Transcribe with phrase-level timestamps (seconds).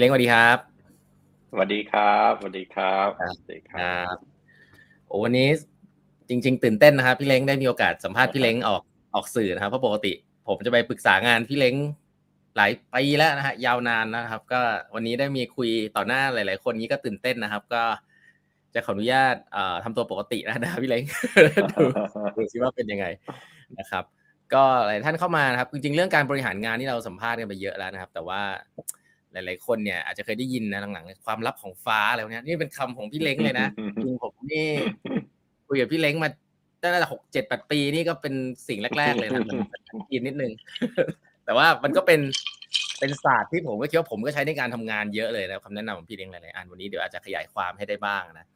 [0.00, 0.58] พี่เล้งสวัสดีครับ
[1.50, 4.16] สวัสดีครับสวัสดีครับครับสวัสดีคครับรับ
[5.06, 5.48] โอ้วันนี้
[6.28, 8.82] จริง ๆ ตื่นเต้นนะครับ พี่เล้งได้มีโอกาสสัมภาษณ์พี่เล้งออก
[9.14, 10.12] ออกสื่อนะครับเพราะปกติ
[10.48, 11.74] ผมจะไปปรึกษางานพี่เล้ง
[12.56, 14.60] หลายปีแล้วนะฮะยาวนานนะครับ ก็
[14.94, 17.82] วันนี้ได้มีคุยต่อหน้าหลาย ๆ คนนี้ก็ตื่นเต้นนะครับ ก็
[18.74, 21.02] จะขออนุญาตเอ่อทำตัวปกตินะนะครับพี่เล้ง
[21.72, 21.84] ดู
[22.36, 23.06] ดูซิว่าเป็นยังไง
[23.78, 24.04] นะครับ
[24.54, 28.40] ก็หลายท่านเข้ามานะครับ จริง ๆ เรื่องการบริหารงานที่เราสัมภาษณ์กันไปเยอะแล้วนะครับ แต่ว่า
[29.32, 33.68] หลาย ๆ คนเนี่ยอาจจะเคยได้ยินนะหลังๆความลับของฟ้าอะไรพวกเนี้ยนี่เป็นคำของพี่เล้งเลยนะ
[34.02, 34.66] จริงผมนี่
[35.68, 36.28] คุยกับพี่เล้งมา
[36.82, 38.34] ตั้งแต่หกเจ็ดแปดปีนี่ก็เป็น
[38.68, 39.58] สิ่งแรก ๆ เลยนะมัน
[39.92, 40.52] มันกินนิดนึง
[41.44, 42.20] แต่ว่ามันก็เป็น
[42.98, 48.46] เป็นศาสตร์ที่ผมก็คิดว่าผมก็ใช้ในการทำงานเยอะเลยนะคำแนะนำของพี่เล้งหลายๆอันวันนี้เดี๋ยวอาจจะขยายความให้ได้บ้างนะ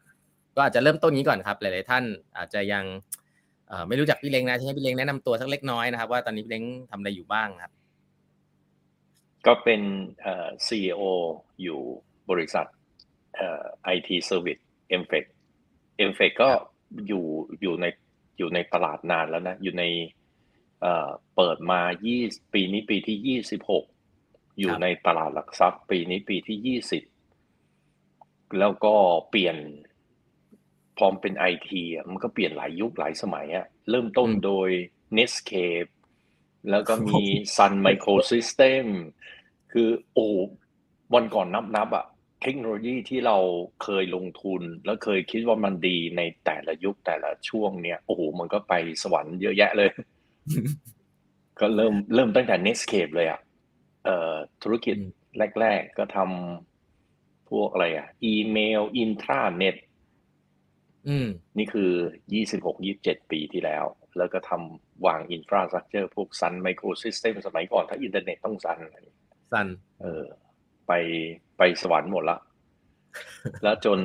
[0.57, 2.05] ก็อาจจะเริ่มต้นนี้ก่อนครับ หลาย ๆ ท่าน
[2.39, 2.85] อาจจะยัง
[3.69, 7.73] เอ่อไม่รู้จักพี่เล้งนะที่ให้พี่เล้งแนะนำตัวสักเล็กน้อยนะครับว่าตอนนี้พี่เล้งทำอะไรอยู่บ้างครับ
[9.47, 9.83] ก็เป็น
[10.23, 11.03] เอ่อ CEO
[11.63, 11.81] อยู่
[12.31, 12.67] บริษัท
[13.37, 13.63] เอ่อ
[13.97, 14.63] IT Service
[15.03, 15.25] m f e c
[16.11, 16.49] m f e c ก็
[17.09, 17.25] อยู่
[17.63, 17.87] อยู่ใน
[18.39, 19.85] อยู่ในตลาดนานแล้วนะ อยู่ใน
[20.81, 21.81] เอ่อเปิดมา
[22.19, 26.81] 20ปีนี้ปีที่26อยู่ครับในตลาดหลักทรัพย์ ปีนี้ปีที่
[27.45, 28.95] 20แล้วก็
[29.31, 29.57] เปลี่ยน
[30.99, 34.69] พร้อมเป็น IT อะมันก็เปลี่ยนหลายยุคหลายสมัยอะเริ่มต้นโดย
[35.17, 35.91] Netscape
[36.71, 37.23] แล้วก็มี
[37.57, 38.87] Sun Microsystem
[39.75, 40.27] คือโอ้
[41.15, 42.07] วันก่อนนับนับๆอะ
[42.43, 43.37] เทคโนโลยีที่เรา
[43.83, 49.91] เคยลงทุน แล้วเคยคิดว่ามันดีในแต่ละยุคแต่ละช่วงเนี้ยโอ้โหมันก็ไปสวรรค์เยอะแยะเลย
[51.61, 53.41] ก็เริ่มเริ่มตั้งแต่ Netscape เลยอะ
[54.05, 55.13] เอ่อธุรกิจอืม
[55.61, 59.77] แรก ๆ ก็ทำพวกอะไรอะอีเมล อินทราเน็ต
[61.09, 61.29] อืม
[61.59, 61.91] นี่คือ
[62.41, 63.85] 26 27ปีที่แล้ว
[64.19, 68.79] แล้วก็ทำวาง infrastructure พวก Sun Microsystem สมัยก่อนถ้าอินเทอร์เน็ตต้อง Sun
[69.55, 69.67] Sun
[70.01, 70.25] เออ
[70.87, 70.93] ไป
[71.59, 72.39] ไปสวรรค์หมดละ
[73.63, 73.99] แล้วจน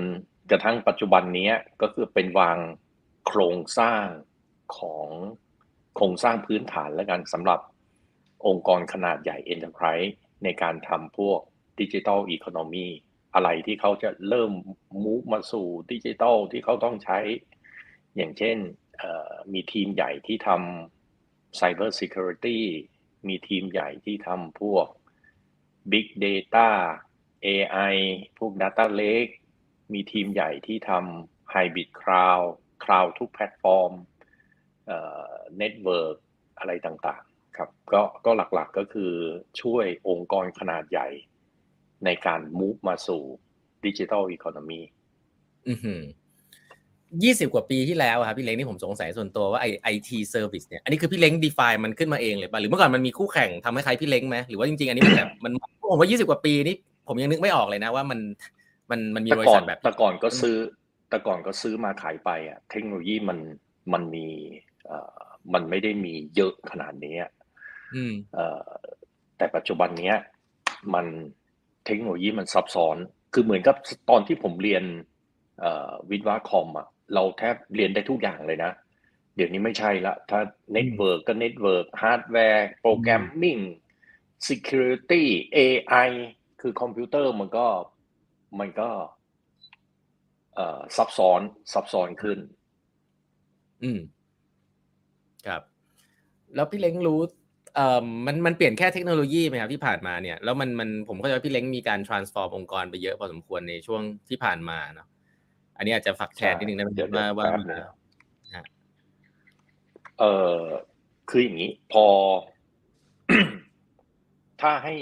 [0.52, 2.58] กระทั่งปัจจุบันเนี้ยก็คือเป็นวาง
[3.28, 4.06] โครงสร้าง
[4.78, 5.08] ของ
[5.96, 7.60] โครงสร้างพื้นฐานแล้วกันสำหรับ
[8.48, 10.10] องค์กรขนาดใหญ่ Enterprise
[10.44, 11.40] ในการทำพวก
[11.80, 12.88] ดิจิ t a ลอีโคโนมี
[13.34, 14.52] อะไรที่เขาจะเริ่ม
[15.04, 17.20] มูฟมาสู่ดิจิ t a ลที่เขาต้องใช้
[18.16, 18.58] อย่างเช่น
[18.98, 22.60] เอ่อมีทีมใหญ่ที่ทำ Cyber Security
[23.28, 24.88] มีทีมใหญ่ที่ทำพวก
[25.92, 26.68] Big Data
[27.48, 27.96] AI
[28.38, 29.34] พวก Data Lake
[29.94, 32.48] มีทีมใหญ่ที่ทำ Hybrid Cloud
[32.84, 33.92] Cloud ทุกแพลตฟอร์ม
[34.86, 34.98] เอ่
[35.28, 36.18] อ Network
[36.60, 39.12] อะไรต่างๆ ครับ ก็ก็หลักๆก็คือ
[39.62, 41.08] ช่วยองค์กรขนาดใหญ่
[42.06, 43.22] ในการ move มาสู่
[43.86, 44.82] Digital Economy
[45.70, 46.02] อือหือ
[47.24, 55.54] ยี่สิบกว่าปีที่แล้วครับพี่เล้งนี่ผมสงสัยส่วนตัวว่าไอ IT service เนี่ย อันนี้คือพี่เล้ง define มันขึ้นมาเองเลยป่ะ หรือเมื่อก่อนมันมีคู่แข่งทำให้ใครพี่เล้งไหมหรือว่าจริงๆ อันนี้มันแบบมัน
[55.90, 56.76] ผมว่ายี่สิบกว่าปีนี่
[57.08, 58.20] ผมยังนึกไม่ออกเลยนะว่ามัน
[58.92, 60.58] มันมันมีแต่บริก่อษันทแบบแต่ก่อนก็ซื้อ
[61.10, 63.40] แต่ก่อนก็ซื้อมาขายไปอะเทคโนโลยีมัน
[63.94, 64.28] มันมี
[64.88, 65.18] เอ่อ
[65.54, 67.32] มันไม่ได้มีเยอะขนาดนี้อะ
[67.96, 68.68] อืมเอ่อ
[69.38, 70.18] แต่ปัจจุบันเนี้ย
[70.94, 71.06] มัน
[71.86, 72.98] เทคโนโลยีมันซับซ้อน
[73.34, 73.76] คือเหมือนกับ
[74.10, 74.84] ตอนที่ผมเรียน
[75.60, 78.72] เอ่อวิศวะคอมอะเราแทบเรียนได้ทุกอย่างเลยนะ
[79.36, 80.40] เดี๋ยวนี้ไม่ใช่ละ ถ้า
[80.74, 83.58] network ก็ network ฮาร์ดแวร์ programming
[84.48, 85.24] security
[85.56, 86.10] AI
[86.62, 87.68] คือคอมพิวเตอร์มันก็
[88.60, 88.90] มันก็
[90.56, 91.42] เอ่อซับซ้อน
[91.74, 92.40] ซับซ้อนขึ้น
[93.84, 94.00] อืม
[95.48, 95.62] ครับ
[96.56, 97.20] แล้วพี่เล้งรู้
[97.76, 105.08] เอ่อมันมันเปลี่ยนแค่เทคโนโลยีไหมครับที่ผ่านมาเนี่ย แล้วมันมันผมเข้าใจว่าพี่เล้งมีการ transform องค์กรไปเยอะพอสมควรในช่วงที่ผ่านมาเนาะ
[105.78, 107.94] อันนี้อาจจะฝากแชร์นิดนึงได้ไหมเดี๋ยวว่าว่าแป๊บมีนะแล้ว
[110.20, 110.62] เอ่อ
[111.30, 112.06] คืออย่างนี้ พอ
[114.62, 114.96] ถ้าให้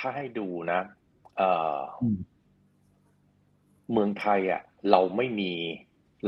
[0.00, 0.80] ถ้าให้ดูนะ
[1.36, 2.18] เอ่ออืม
[3.92, 5.52] เมืองไทยอะ เราไม่มี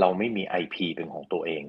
[0.00, 1.64] เราไม่มี IP เป็นของตัวเอง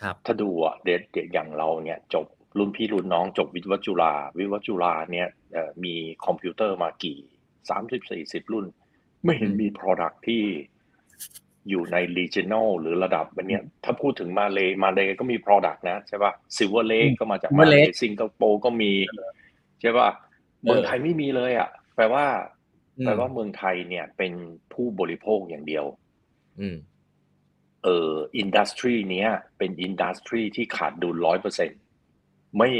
[0.00, 2.26] ครับ ถ้าดูอะเด็กเด็กอย่างเราเนี่ย จบ
[2.58, 5.94] รุ่นพี่รุ่นน้องจบวิศวะจุฬาวิศวะจุฬาเนี่ยเอ่อมี
[6.24, 7.18] คอมพิวเตอร์มากี่
[7.70, 8.66] สามสิบสี่สิบรุ่น
[9.24, 10.42] ไม่เห็นมี Product ที่
[11.68, 20.10] อยู่ใน regional หรือระดับแบบเนี้ยถ้าพูดถึงมาเลมาเลก็มี Product นะใช่ป่ะซิลเวอร์เลกก็มาจาก Silver มาเล Lake สิงคโปร์ก็มีใช่ป่ะ
[20.62, 22.24] เมืองไทยไม่มีเลยอะแปลว่า
[22.98, 24.32] อืมแปลว่าเมืองไทยเนี่ยเป็น
[24.72, 25.84] ผู้บริโภคอย่างเดียว
[26.60, 26.76] อืม
[27.84, 29.28] เอ่อ industry เนี้ย
[29.58, 31.70] เป็น industry ที่ขาดดุลร้อยเปอร์เซ็น
[32.58, 32.70] ไม่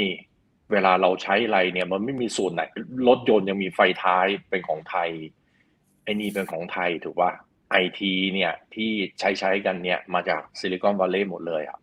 [0.71, 2.61] เวลาเราใช้อะไรเนี่ย มันไม่มีส่วนไหน
[3.07, 5.09] รถยนต์ยังมีไฟท้ายเป็นของไทย
[6.03, 7.31] ไอ้นี่เป็นของไทยถูกป่ะ
[7.71, 11.79] ไอทีเนี่ยที่ใช้ใช้กันเนี่ย มาจาก Silicon Valley หมดเลยอะ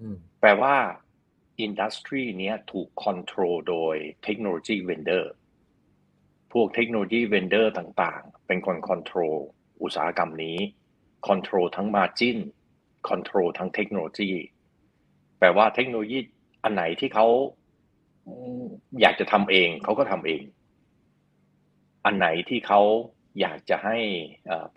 [0.00, 0.74] อืมแปลว่า
[1.60, 5.32] industry เนี้ยถูก control โดยเทคโนโลยี vendor
[6.52, 9.36] พวกเทคโนโลยี vendor ต่างๆ เป็นคน control
[9.82, 10.58] อุตสาหกรรมนี้
[11.26, 12.38] control ทั้ง margin
[13.08, 14.30] control ทั้งเทคโนโลยี
[15.38, 16.18] แปลว่าเทคโนโลยี
[16.62, 17.26] อันไหนที่เขา
[19.00, 20.42] อยากจะทำเองเขาก็ทำเอง
[22.04, 22.80] อันไหนที่เขา
[23.40, 23.96] อยากจะให้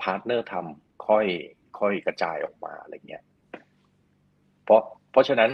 [0.02, 1.26] partner ทำค่อย
[1.80, 3.24] ค่อยกระจายออกมาอะไรเงี้ย
[4.64, 4.82] เพราะ
[5.12, 5.52] เพราะฉะนั้น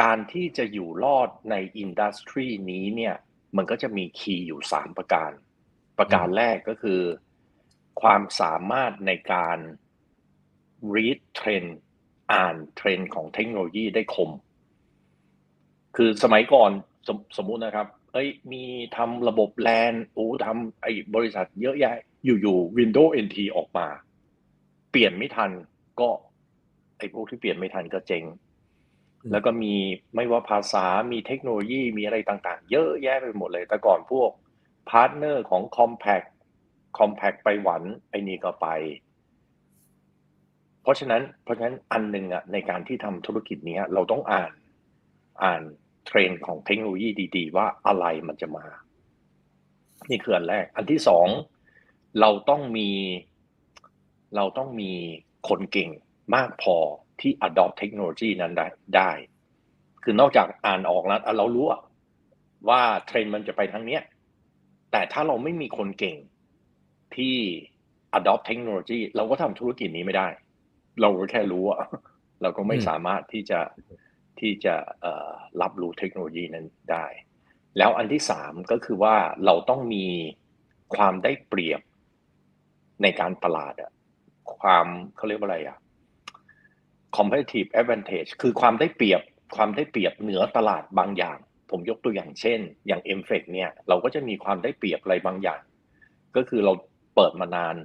[0.00, 3.14] การที่จะอยู่รอดใน industry นี้เนี่ย
[3.56, 5.30] มันก็จะมี key อยู่สามประการ
[5.98, 7.00] ประการแรกก็คือ
[8.02, 9.58] ความสามารถในการ
[10.94, 11.70] read trend
[12.32, 14.30] อ่านเทรนด์ของเทคโนโลยีได้คม
[15.96, 16.70] คือสมัยก่อน
[17.06, 18.64] สมสมมุตินะครับ เอ้ย มี
[18.96, 23.86] ทำระบบแลนโอ้ทำไอ้บริษัทเยอะแยะ อยู่ๆ Windows NT ออกมา
[24.90, 25.50] เปลี่ยนไม่ทัน
[26.00, 26.08] ก็
[26.98, 28.24] ไอ้พวกที่เปลี่ยนไม่ทันก็เจ๊ง
[29.30, 29.74] แล้วก็มี
[30.14, 34.30] ไม่ว่าภาษา มีเทคโนโลยี มีอะไรต่างๆ เยอะแยะไปหมดเลย แต่ก่อนพวก
[34.88, 36.26] พาร์ทเนอร์ของ Compact
[36.98, 38.68] Compact ไปหวันไอ้นี่ก็ไป
[40.82, 44.52] เพราะฉะนั้น เพราะฉะนั้นอันหนึ่งอะในการที่ทำธุรกิจนี้เราต้องอ่าน
[45.42, 45.62] อ่าน
[46.06, 48.66] เทรนด์ของเทคโนโลยีดีๆ ว่าอะไรมันจะมา
[50.10, 51.26] นี่คืออันแรก อันที่สอง
[52.20, 52.90] เราต้องมี
[54.36, 54.92] เราต้องมี
[55.48, 55.90] คนเก่ง
[56.34, 56.76] มากพอ
[57.22, 59.10] ที่ adopt เทคโนโลยีนั้นได้ได้
[60.02, 61.66] คือนอกจากอ่านออกแล้วเรารู้
[62.68, 64.02] ว่าเทรนด์มันจะไปทางเนี้ย
[64.92, 66.16] แต่ถ้าเราไม่มีคนเก่ง
[67.16, 67.36] ที่
[68.18, 70.28] adopt เทคโนโลยีเราก็ทำธุรกิจนี้ไม่ได้
[71.00, 71.80] เราก็แค่รู้อะ
[72.42, 73.60] เราก็ไม่สามารถที่จะ
[74.40, 74.74] ที่จะ
[75.60, 77.06] รับรู้เทคโนโลยีนั้นได้
[77.78, 80.06] แล้วอันที่สามก็คือว่าเราต้องมี
[80.94, 81.80] ความได้เปรียบ
[83.02, 83.90] ในการตลาดอะ
[84.58, 84.86] ความ
[85.16, 85.78] เขาเรียกว่าอะไรอะ
[87.16, 89.22] competitive advantage คือความได้เปรียบ
[89.56, 91.38] ความได้เปรียบเหนือตลาดบางอย่าง
[91.70, 95.60] ผมยกตัวอย่างเช่น อย่าง m f e c เนี่ยเราก็จะมีความได้เปรียบอะไรบางอย่าง
[96.36, 96.72] ก็คือเรา
[97.14, 97.76] เปิดมานาน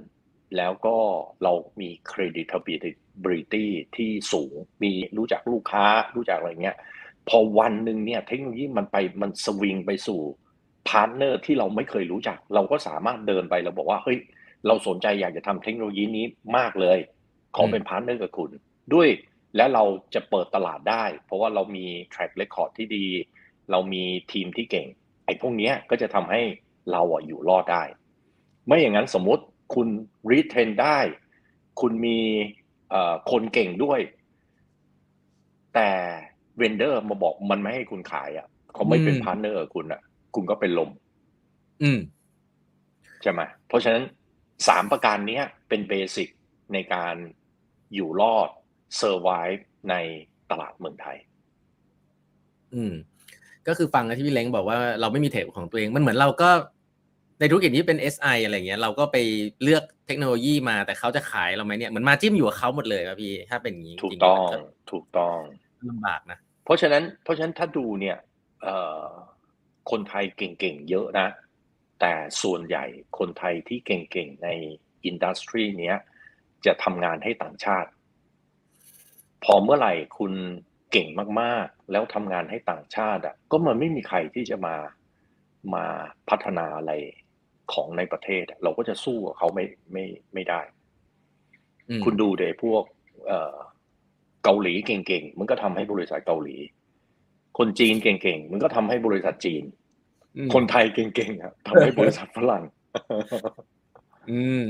[0.56, 0.96] แล้วก็
[1.42, 5.84] เรามี credibility ที่สูง มีรู้จักลูกค้า
[6.16, 6.76] รู้จักอะไรเงี้ย
[7.28, 10.20] พอวันหนึ่งเนี่ยเทคโนโลยีมันไปมันสวิงไปสู่
[10.88, 14.18] partner ที่เราไม่เคยรู้จัก เราก็สามารถเดินไปแล้วบอกว่าเฮ้ย
[14.66, 16.24] เราสนใจอยากจะทำเทคโนโลยีนี้
[16.56, 16.98] มากเลย
[17.56, 18.50] ขอเป็น partner กับคุณ
[18.94, 19.08] ด้วย
[19.56, 19.84] และเรา
[20.14, 23.06] จะเปิดตลาดได้ เพราะว่าเรามี track record ที่ดี
[23.70, 24.02] เรามี
[24.32, 24.86] ทีมที่เก่ง
[25.24, 26.40] ไอ้พวกนี้ก็จะทำให้
[26.92, 27.82] เราอะอยู่รอดได้
[28.66, 29.44] ไม่อย่างนั้นสมมติ
[29.74, 29.88] คุณ
[30.30, 30.98] retain ได้
[31.80, 32.18] คุณมี
[33.30, 34.00] คนเก่งด้วย
[35.74, 35.90] แต่
[36.58, 40.00] vendor มาบอกมันไม่ให้คุณขายอะเขาไม่เป็น partner กับคุณอะ
[40.34, 40.90] คุณก็เป็นลม
[41.82, 42.00] อืม
[43.22, 44.04] ใช่ไหมเพราะฉะนั้น
[44.68, 46.28] สามประการนี้เป็น basic
[46.72, 47.14] ในการ
[47.94, 48.50] อยู่รอด
[49.00, 49.60] survive
[49.90, 49.94] ใน
[50.50, 51.16] ตลาดเมืองไทย
[52.74, 52.94] อืม
[53.68, 56.50] ก็คือฟังที่พี่เล้งบอกว่าเราไม่มีเทคของตัวเอง มันเหมือนเราก็
[57.40, 59.16] ในธุรกิจที่เป็น SI อะไรเงี้ย เราก็ไป
[59.62, 64.48] เลือกเทคโนโลยีมาแต่เขาจะขายเราไหมเนี่ยเหมือนมาจิ้มอยู่กับเขาหมดเลยครับพี่ ถ้าเป็นอย่างนี้ถูกต้อง
[64.92, 65.38] ถูกต้อง
[65.90, 68.16] ลำบากนะเพราะฉะนั้น เพราะฉะนั้นถ้าดูเนี่ย
[68.62, 69.08] เอ่อ
[69.90, 71.28] คนไทยเก่งๆเยอะนะ
[72.00, 72.12] แต่
[72.42, 72.84] ส่วนใหญ่
[73.18, 74.48] คนไทยที่เก่งๆใน
[75.04, 75.96] อินดัสทรีเนี้ย
[76.66, 77.90] จะทำงานให้ต่างชาติ
[79.44, 80.32] พอเมื่อไหร่คุณ
[80.92, 81.08] เก่ง
[81.40, 84.76] มากๆ แล้วทำงานให้ต่างชาติอะก็มันไม่มีใครที่จะมา
[85.74, 85.84] มา
[86.28, 86.92] พัฒนาอะไร
[87.72, 90.60] ของในประเทศ เราก็จะสู้กับเขาไม่ไม่ไม่ได้
[92.04, 92.82] คุณดูเดพวก
[93.26, 93.56] เอ่อ
[94.44, 96.56] เกาหลีเก่งๆ มันก็ทำให้บริษัทเกาหลี
[97.58, 99.64] คนจีนเก่งๆ มันก็ทำให้บริษัทจีน
[100.54, 102.64] คนไทยเก่งๆอะทำให้บริษัทฝรั่ง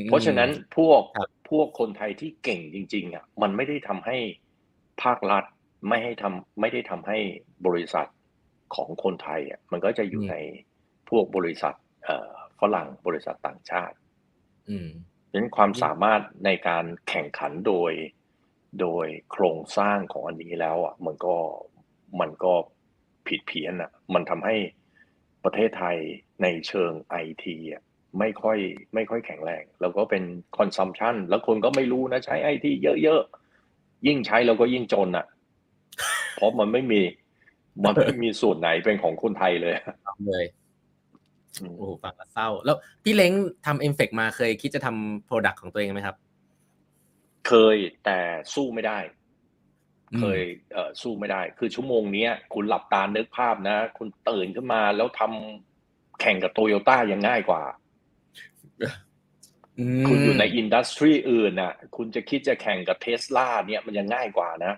[0.08, 1.02] เพราะฉะนั้นพวก
[1.50, 4.16] พวกคนไทยที่เก่งจริง ๆ อะ มันไม่ได้ทำให้
[5.02, 5.44] ภาครัฐ
[5.88, 7.18] ไม่ให้ทำไม่ได้ทำให้
[7.66, 8.08] บริษัท
[8.74, 10.36] ของคนไทยอะมันก็จะอยู่ใน
[11.08, 11.74] พวกบริษัท
[12.04, 13.96] เอ่อฝรั่งบริษัทต่างชาติ
[14.68, 14.88] อืม
[15.30, 17.92] ฉะนั้นความสามารถในการแข่งขันโดย
[18.80, 21.36] โดยโครงสร้างของอันนี้แล้วอะมันก็
[22.20, 22.54] มันก็
[23.26, 24.56] ผิดเพี้ยนอะ มันทำให้
[25.44, 25.96] ประเทศไทย
[26.42, 27.82] ในเชิงไอทีอะ
[28.18, 28.58] ไม่ค่อย
[28.94, 30.24] ไม่ค่อยแข็งแรง แล้วก็เป็น
[30.58, 32.72] consumption แล้วคนก็ไม่รู้นะใช้ไอที
[33.02, 33.45] เยอะๆ
[34.06, 35.26] ยิ่งใช้เราก็ยิ่งจนอะ
[36.36, 37.00] เพราะมันไม่มี
[37.84, 39.74] มันไม่มีส่วนไหนเป็นของคนไทยเลย
[40.26, 40.44] เลย
[41.78, 43.32] โอ้ฟังแล้วเศร้า แล้วพี่เล้ง
[43.66, 46.16] ทำ MFEC มาเคยคิดจะทำ product ของตัวเองไหมครับ
[47.48, 48.18] เคยแต่
[48.54, 48.98] สู้ไม่ได้
[50.18, 50.40] เคย
[50.72, 57.62] เอ่อสู้ไม่ได้ คือชั่วโมงนี้คุณหลับตานึกภาพนะ คุณตื่นขึ้นมาแล้วทำแข่งกับโตโยต้ายังง่ายกว่า
[60.08, 64.74] คุณอยู่ในอินดัสทรีอื่นน่ะ คุณจะคิดจะแข่งกับเทสลาเนี่ยมันยังง่ายกว่านะ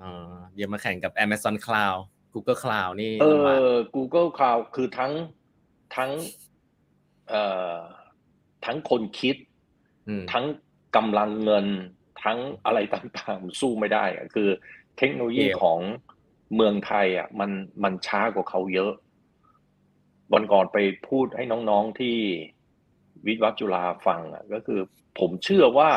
[0.00, 0.12] อ๋อ
[0.54, 2.00] เดี๋ยวมาแข่งกับ Amazon Cloud
[2.32, 3.26] Google Cloud นี่เอ
[3.68, 5.12] อ Google Cloud คือทั้ง
[5.96, 6.10] ทั้ง
[7.28, 7.78] เอ่อ
[8.64, 9.36] ทั้งคนคิด
[10.08, 10.44] อืมทั้ง
[10.96, 11.66] กำลังเงิน
[12.24, 14.48] ทั้งอะไรต่างๆ สู้ไม่ได้อะคือ
[14.98, 15.78] เทคโนโลยีเกมของ
[16.54, 17.50] เมืองไทยอะมัน
[17.82, 18.92] มันช้ากว่าเขาเยอะ
[20.32, 22.16] วันก่อนไปพูดให้น้องๆที่
[23.26, 24.80] วิทยาจุฬาฟังอะก็คือ
[25.18, 25.90] ผมเชื่อว่า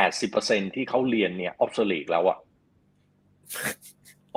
[0.00, 2.38] 80%ที่เขาเรียนเนี่ยออฟสลีกแล้วอะ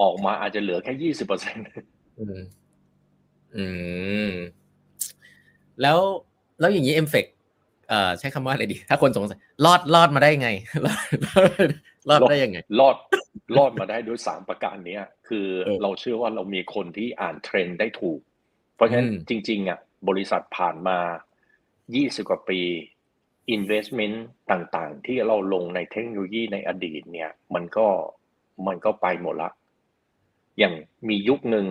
[0.02, 2.40] ออกมาอาจจะเหลือแค่20%อืม
[3.56, 3.66] อื
[4.30, 4.32] ม
[5.82, 6.00] แล้ว
[6.60, 7.26] แล้วอย่างนี้เอมเฟก
[7.90, 10.50] เอ่อใช้คำว่าอะไรดี ถ้าคนสงสัย รอด รอดมาได้ไง
[10.86, 11.00] รอด
[12.10, 12.98] รอดได้ยังไง รอด
[13.58, 18.20] รอดมาได้ด้วยสามประการเนี้ย คือเออเราเชื่อว่าเรามีคนที่อ่านเทรนด์ได้ถูก
[18.76, 20.98] เพราะฉะนั้นอืมจริง ๆ อะ บริษัทผ่านมา
[21.93, 22.60] 20 กว่าปี
[23.55, 24.17] investment
[24.51, 27.88] ต่างๆ ที่เราลงในเทคโนโลยีในอดีตเนี่ยมันก็
[28.67, 29.51] มันก็ไปหมดละ
[30.60, 30.74] อย่าง
[31.08, 31.65] มียุคหนึ่ง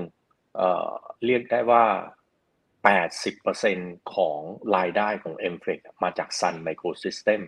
[0.57, 0.91] เอ่อ
[1.25, 1.85] เรียกได้ว่า
[2.85, 4.39] 80%ของ
[4.77, 7.41] รายได้ของ m f l e x มาจาก Sun Microsystem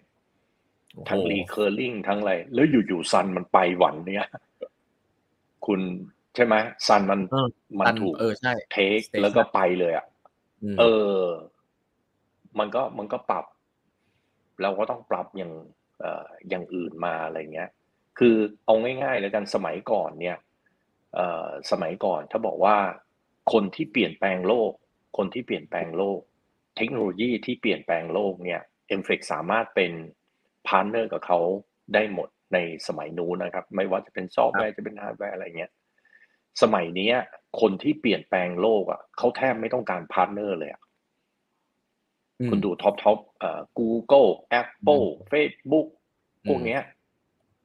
[1.09, 4.29] ทั้งโอ้โห recurring ทั้งอะไร แล้วอยู่ๆซันมันไปหวันเนี่ย
[5.67, 5.81] คุณ
[6.35, 6.55] ใช่ไหม
[6.87, 7.49] ซันมันเออ
[7.79, 10.07] มันตันถูกเออใช่เทค Station แล้วก็ไปเลยอะ
[10.75, 10.85] มเอ
[11.21, 11.23] อ
[12.59, 13.45] มันก็มันก็ปรับ
[14.63, 15.53] เราก็ต้องปรับอย่าง
[16.49, 17.71] อย่างอื่นมาอะไรเงี้ย
[18.19, 20.37] คือเอาง่ายๆแล้วกันสมัยก่อนเนี่ย
[21.71, 22.77] สมัยก่อนถ้าบอกว่า
[23.53, 24.73] คนที่เปลี่ยนแปลงโลก
[25.17, 26.21] คนที่เปลี่ยนแปลงโลก
[26.77, 29.93] เทคโนโลยีที่เปลี่ยนแปลงโลกเนี่ย MFEC สามารถเป็น
[30.69, 31.39] partner กับเขา
[31.95, 35.73] ได้หมดในสมัยนู้นนะครับ ไม่ว่าจะเป็นซอฟต์แวร์จะเป็นฮาร์ดแวร์อะไรเงี้ย
[36.63, 37.11] สมัยนี้
[37.61, 40.83] คนที่เปลี่ยนแปลงโลกอะเขาแทบไม่ต้องการ partner เลยอะ
[42.49, 44.31] คุณดู top top เอ่อ Google
[44.61, 45.89] Apple Facebook
[46.45, 46.83] อืมพวกเนี้ย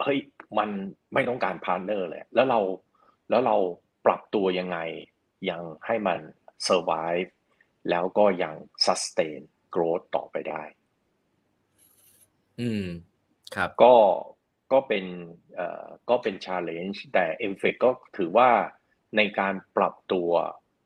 [0.01, 0.19] เฮ้ย
[0.57, 0.69] มัน
[1.13, 2.59] ไม่ต้องการ partner เลยแล้วเรา
[3.29, 3.55] แล้วเรา
[4.05, 4.77] ปรับตัวยังไง
[5.49, 6.19] ยังให้มัน
[6.67, 7.29] survive
[7.89, 8.53] แล้วก็ยัง
[8.85, 9.41] sustain
[9.73, 10.63] growth ต่อไปได้
[12.61, 12.85] อืม
[13.55, 13.95] ครับ ก็
[14.71, 15.05] ก็เป็น
[15.55, 18.49] เอ่อก็เป็น challenge แต่ m f e c ก็ถือว่า
[19.17, 20.29] ในการปรับตัว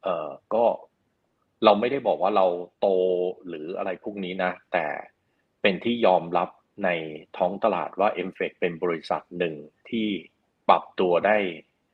[0.04, 0.66] เอ่อก็
[1.64, 2.46] เราไม่ได้บอกว่าเรา
[2.80, 2.88] โต
[3.48, 4.86] หรืออะไรพวกนี้นะ แต่
[5.62, 6.50] เป็นที่ยอมรับ
[6.86, 6.90] ใน
[7.38, 9.56] ท้องตลาดว่า m f e c เป็นบริษัทหนึ่ง
[9.90, 10.08] ที่
[10.70, 11.38] ปรับตัวได้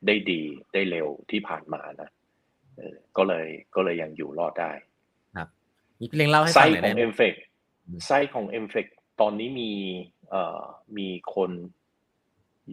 [0.08, 0.42] ได้ดี
[0.74, 2.10] ได้เร็วที่ผ่านมานะ
[2.78, 4.72] เออก็เลยก็เลยยังอยู่รอดได้
[6.00, 7.36] มีพี่เล้งเล่าให้ไซฟังหส์น่อยขได้องไหม m f e c
[7.86, 8.86] อืมไซส์ของ m f e c
[9.22, 9.72] ตอนนี้มี
[10.30, 10.64] เอ่อ
[10.98, 11.52] มีคน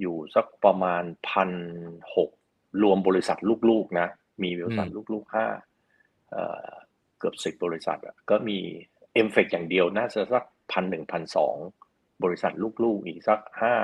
[0.00, 1.50] อยู่สักประมาณพัน
[2.16, 2.30] หก
[2.82, 3.38] รวมบริษัท
[3.70, 4.08] ลูกๆนะ
[4.42, 5.46] มีบริษัทลูกๆห้า
[7.22, 8.58] เอ่อเกือบสิบบริษัทอะก็มี
[9.26, 11.56] m f e c อย่างเดียวน่าจะสักพันหนึ่งพันสอง
[12.24, 12.52] บริษัท
[12.84, 13.74] ลูกๆอีกสักห้า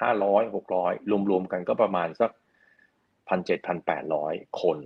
[0.00, 0.92] ห้าร้อยหกร้อย
[1.30, 2.30] รวมๆกันก็ประมาณสัก
[3.28, 4.78] พันเจ็ดพันแปดร้อยคน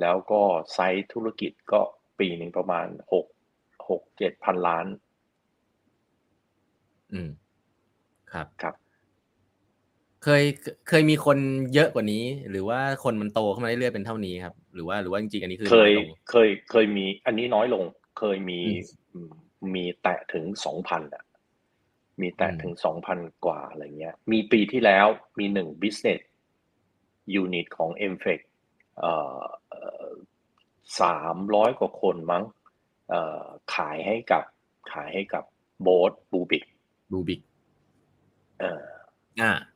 [0.00, 0.42] แล้วก็
[0.74, 1.80] ไซส์ธุรกิจก็
[2.18, 3.26] ปีหนึ่งประมาณหก
[3.88, 4.86] หกเจ็ดพันล้าน
[7.12, 7.30] อืม
[8.32, 8.74] ครับครับ
[10.28, 10.44] เคย
[10.88, 11.38] เคยมีคน
[11.74, 17.84] เยอะกว่านี้ หรือว่าคนมันโตขึ้นมาเรื่อยๆเป็นเท่านี้ครับ หรือว่าหรือว่าจริงๆอันนี้คือเคยน้อลงเคยเคยมี อันนี้น้อยลง
[18.18, 18.60] เคยมี
[19.14, 19.30] อืม
[19.74, 21.24] มีแตะถึงสองพันอะ
[22.20, 25.06] มีแตะอืมถึงสองพันกว่าอะไรเงี้ย มีปีที่แล้ว
[25.38, 26.20] มีหนึ่ง business
[27.40, 28.40] unit ของ m f e c
[28.98, 29.40] เอ่อ
[31.00, 32.44] สามร้อยกว่าคนมั้ง
[33.10, 34.44] เอ่อขายให้กับ
[34.92, 35.44] ขายให้กับ
[35.82, 36.64] โบสบูบิก
[37.12, 37.40] บูบิก
[38.60, 38.86] เอ่อ
[39.40, 39.75] อ่าโ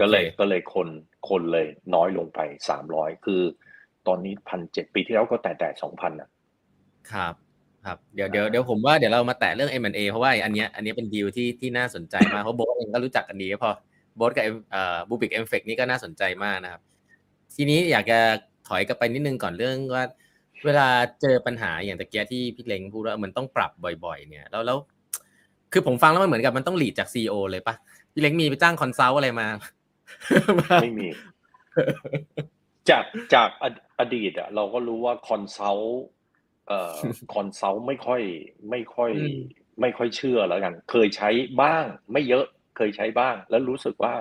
[0.00, 0.88] ก็เลยก็เลยคน
[1.28, 3.42] คนเลยน้อยลงไปสามร้อยคือ
[4.06, 6.28] ตอนนี้พันเจ็ดปีที่แล้วก็แต่แต่สองพันอะ
[7.12, 7.34] ครับ
[7.84, 13.72] ครับเดี๋ยวเดี๋ยวเดี๋ยวผมว่าเดี๋ยวเรามาแตะเรื่อง M&A เพราะว่าอันเนี้ยอันเนี้ยเป็นดีลที่ที่น่าสนใจมากเพราะโบ๊ทเองก็รู้จักกันดีพอ
[14.16, 16.82] โบ๊ทกับเอ่อบูบิกเอ็มเฟกนี่ก็น่าสนใจมากนะครับ
[17.54, 18.18] ทีนี้อยากจะ
[18.68, 20.04] ถอยกลับไปนิดนึงก่อนเรื่องว่า
[20.64, 20.88] เวลา
[21.20, 23.72] เจอปัญหาอย่างตะกี้ที่พี่เล้งพูดว่ามันต้องปรับ
[24.04, 24.78] บ่อย ๆ เนี่ยแล้วแล้ว
[25.72, 27.74] คือผมฟังแล้วมันเหมือนกับมันต้อง lead จาก CEO เลยปะ
[28.12, 29.46] พี่เล้งมีไปจ้าง consult อะไรมา
[30.82, 31.08] ไม่มี
[32.90, 36.02] จากจากอดีตอะเราก็รู้ว่า consult
[36.68, 36.98] เอ่อ
[37.34, 38.22] consult ไม่ค่อย
[38.70, 39.36] ไม่ค่อยอืม
[39.80, 41.30] ไม่ค่อยเชื่อแล้วกัน เคยใช้
[41.62, 42.44] บ้าง ไม่เยอะ
[42.76, 44.14] เคยใช้บ้าง แล้วรู้สึกว่า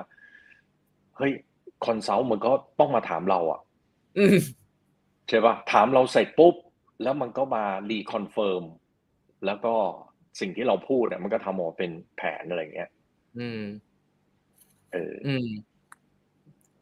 [1.17, 1.33] เฮ้ย
[1.85, 3.61] consult มันก็ต้องมาถามเราอะ
[4.17, 4.37] อืม
[5.27, 6.55] ใช่ปะถามเราเสร็จปุ๊บ
[7.03, 8.63] แล้วมันก็มา reconfirm
[9.45, 9.73] แล้วก็
[10.39, 12.89] สิ่งที่เราพูดเนี่ยมันก็ทำออกมาเป็นแผนอะไรเงี้ย
[13.37, 13.61] อืม
[14.93, 15.47] เออ อืม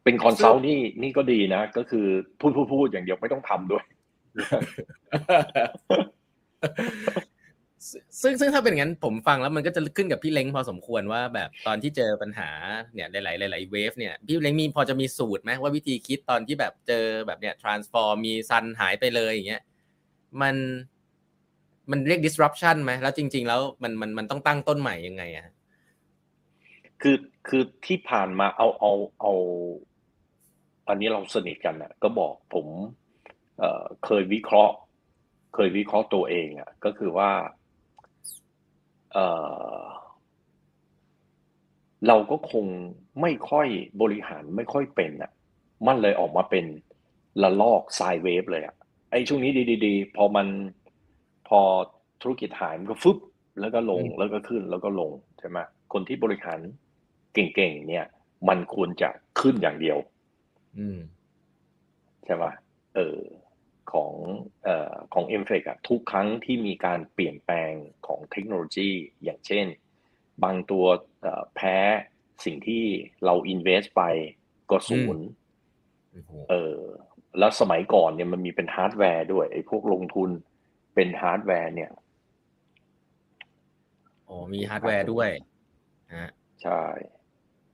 [0.08, 2.06] เป็น consult นี่นี่ก็ดีนะ ก็คือ
[2.40, 3.84] พูดพูดพูดอย่างเดียวไม่ต้องทำด้วย
[8.22, 12.50] ซึ่งซึ่งถ้าเป็นอย่างนั้นผมฟังแล้วมันก็จะขึ้นกับพี่เล้งพอสมควรว่าแบบตอนที่เจอปัญหา
[12.94, 19.64] เนี่ยหลายๆหลายๆเวฟเนี่ยพี่เล้งมีพอจะมีสูตรไหมว่าวิธีคิดตอนที่แบบเจอแบบเนี่ย transform มีซันหายไปเลยอย่างเงี้ย
[20.42, 20.56] มัน
[21.92, 25.48] มันเรียก disruption ไหมแล้วจริง ๆ แล้วมันมันมันต้องตั้งต้นใหม่ยังไงอะ
[27.02, 29.34] คือคือที่ผ่านมาเอาเอาเอา
[30.90, 32.68] อันนี้เราสนิทกันนะก็บอกผม
[33.60, 34.76] เอ่อเคยวิเคราะห์
[35.56, 37.32] เคยวิเคราะห์ตัวเองอะ ก็คือว่า
[39.14, 39.26] เอ่
[39.78, 39.80] อ
[42.08, 42.66] เราก็คง
[43.22, 43.68] ไม่ค่อย
[44.02, 45.32] บริหารไม่ค่อยเป็นอะ
[45.88, 46.66] มันเลยออกมาเป็น
[47.44, 48.76] ละลอกไซเวฟเลยอะ
[49.12, 49.52] ไอ้ช่วงนี้
[49.86, 50.48] ดีๆพอมัน
[51.48, 51.60] พอ
[52.22, 53.18] ธุรกิจหายมันก็ฟึบ
[53.60, 55.58] แล้วก็ลงแล้วก็ขึ้นแล้วก็ลงใช่ไหม
[55.94, 56.60] คนที่บริหาร
[57.34, 58.06] เก่งๆเนี่ย
[58.50, 59.98] มันควรจะขึ้นอย่างเดียว
[60.78, 61.00] อืม
[62.26, 62.46] ใช่ไหม
[62.96, 63.20] เออ
[63.92, 64.14] ของ
[64.64, 67.72] เอ่อของ m อ e c อะทุกครั้งที่มีการเปลี่ยนแปลง
[68.08, 68.90] ของเทคโนโลยี
[69.24, 69.66] อย่างเช่น
[70.44, 70.86] บางตัว
[71.22, 71.78] เอ่อแพ้
[72.46, 72.84] สิ่งที่
[73.26, 74.04] เรา invest ไป
[74.72, 75.26] ก็ศูนย์
[76.12, 76.78] โอ้โหเออ
[77.40, 80.30] แล้วสมัยก่อนเนี่ยมันมีเป็นฮาร์ดแวร์ด้วยไอ้พวกลงทุน
[80.96, 81.92] เป็นฮาร์ดแวร์เนี่ย
[84.26, 85.30] โอ้มีฮาร์ดแวร์ด้วย
[86.16, 86.30] ฮะ
[86.64, 86.82] ใช่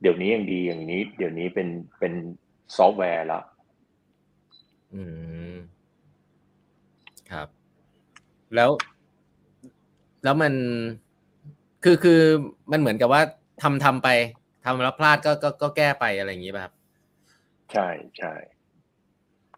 [0.01, 1.69] เดี๋ยวนี้ยังดีอย่างนี้ เดี๋ยวนี้เป็น
[1.99, 2.13] เป็น
[2.77, 3.41] ซอฟต์แวร์ละ
[4.93, 5.01] อื
[5.53, 5.55] ม
[7.31, 7.47] ครับ
[8.55, 8.69] แล้ว
[10.23, 10.53] แล้วมัน
[11.83, 12.21] คือคือ
[12.71, 13.21] มันเหมือนกับว่า
[13.61, 14.09] ทำทำไป
[14.65, 16.73] ทำแล้วพลาดก็ก็ก็แก้ไปอะไรอย่างนี้ป่ะครับ
[17.71, 18.33] ใช่ใช่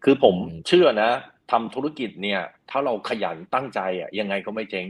[0.04, 1.10] คือผมอืมเชื่อนะ
[1.52, 4.86] ทำธุรกิจเนี่ย ถ้าเราขยันตั้งใจอะยังไงก็ไม่เจ๊ง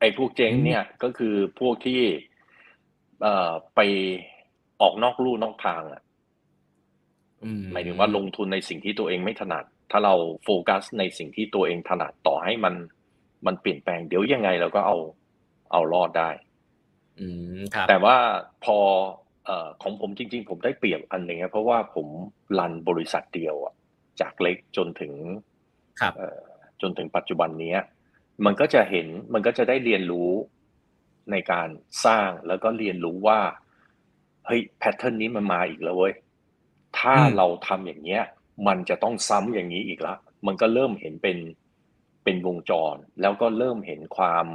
[0.00, 2.02] ไอ้พวกเจ๊งเนี่ยก็คือพวกที่
[3.22, 3.80] เอ่อไป
[4.80, 6.07] ออกนอกลู่นอกทางอะอืม
[7.72, 10.14] หมายถึงว่าลงทุนในสิ่งที่ตัวเองไม่ถนัด ถ้าเรา
[10.44, 12.74] โฟกัสในสิ่งที่ตัวเองถนัดต่อให้มัน
[13.46, 14.96] มันเปลี่ยนแปลงเดี๋ยวยังไงเราก็เอา
[15.72, 16.30] เอารอดได้
[17.18, 17.26] อื
[17.58, 18.16] มครับแต่ว่า
[18.64, 18.78] พอ
[19.46, 22.06] เอ่อของผมจริง ๆ ผมได้เปรียบอันหนึ่งครับเพราะว่าผม
[22.58, 23.74] รันบริษัทเดียวอะ
[24.20, 25.12] จากเล็กจนถึง
[26.00, 26.42] ครับเอ่อ
[26.80, 27.78] จนถึงปัจจุบันเนี้ย
[28.44, 30.30] มันก็จะเห็นมันก็จะได้เรียนรู้
[31.30, 31.68] ในการ
[32.04, 33.40] สร้างแล้วก็เรียนรู้ว่า
[34.46, 36.14] เฮ้ยแพทเทิร์นนี้มันมาอีกแล้วเว้ย
[36.96, 38.22] ถ้าอืมเราทำอย่างเงี้ย
[38.66, 40.14] มันจะต้องซ้ำอย่างนี้อีกละ
[40.46, 41.38] มันก็เริ่มเห็นเป็น
[42.24, 44.46] เป็นวงจร แล้วก็เริ่มเห็นความ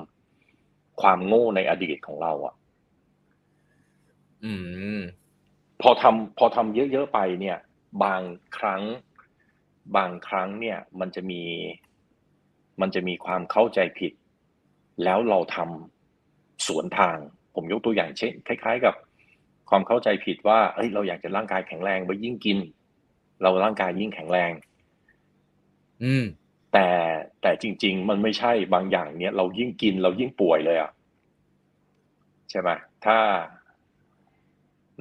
[1.02, 2.54] ความโง่ในอดีตของเราอะ
[4.44, 4.54] อื
[4.98, 5.02] ม
[5.82, 7.58] พอทำพอทำเยอะๆไปเนี่ย
[8.04, 8.22] บาง
[8.58, 8.82] ครั้ง
[9.96, 11.42] บางครั้งเนี่ย มันจะมี
[12.82, 14.14] มันจะมีความเข้าใจผิด
[15.04, 17.18] แล้วเราทำสวนทาง
[17.56, 18.96] ผมยกตัวอย่างเช่น คล้าย ๆ กับ
[19.70, 22.58] ความเข้าใจผิดว่าเอ้ยเราอยากจะร่างกายแข็งแรงไปยิ่งกิน
[23.42, 24.52] เราร่างกายยิ่งแข็งแรง
[26.04, 26.26] อืม
[26.74, 26.90] แต่
[27.42, 30.92] แต่จริง ๆ มันไม่ใช่บางอย่างเนี่ยเรายิ่งกินเรายิ่งป่วยเลยอะ
[32.50, 32.70] ใช่ไหม
[33.06, 33.18] ถ้า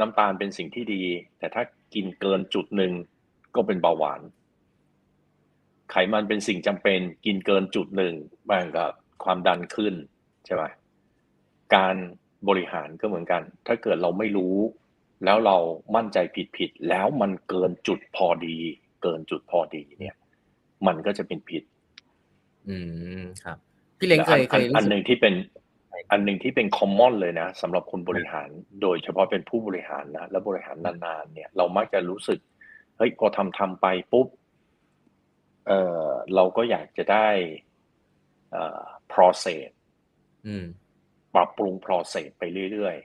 [0.01, 1.03] น้ำตาลเป็นสิ่งที่ดี
[1.38, 1.62] แต่ถ้า
[1.94, 2.92] กินเกินจุดหนึ่ง
[3.55, 4.20] ก็เป็นเบาหวาน
[5.90, 8.14] ไขมันเป็นสิ่งจำเป็น กินเกินจุดหนึ่ง
[8.51, 8.87] มันก็
[9.25, 9.94] ความดันขึ้น
[10.44, 10.62] ใช่ไหม
[11.75, 11.96] การ
[12.48, 14.57] บริหารก็เหมือนกัน ถ้าเกิดเราไม่รู้
[15.24, 15.57] แล้วเรา
[15.96, 18.57] มั่นใจผิดผิดๆแล้วมันเกินจุดพอดี
[19.02, 20.16] เกินจุดพอดีเนี่ย
[20.87, 21.62] มันก็จะเป็นผิด
[22.68, 22.76] อื
[23.20, 23.59] มครับ
[23.98, 25.35] พี่เล้งเคยเคยรู้อันสึกหนึ่งที่เป็น
[26.11, 28.48] อันหนึ่งที่เป็นคอมมอนเลยนะสำหรับคนบริหาร
[28.83, 32.38] โดยเฉพาะเป็นผู้บริหารนะแล้วบริหารนานๆเนี่ย เรามักจะรู้สึก
[32.96, 34.26] เฮ้ยพอทำทำไปปุ๊บ
[35.66, 35.72] เอ
[36.07, 37.28] อเราก็อยากจะได้
[38.52, 39.68] เอ่อ process
[40.46, 40.66] อืม
[41.35, 42.42] ปรับปรุง process ไป
[42.73, 42.97] เรื่อย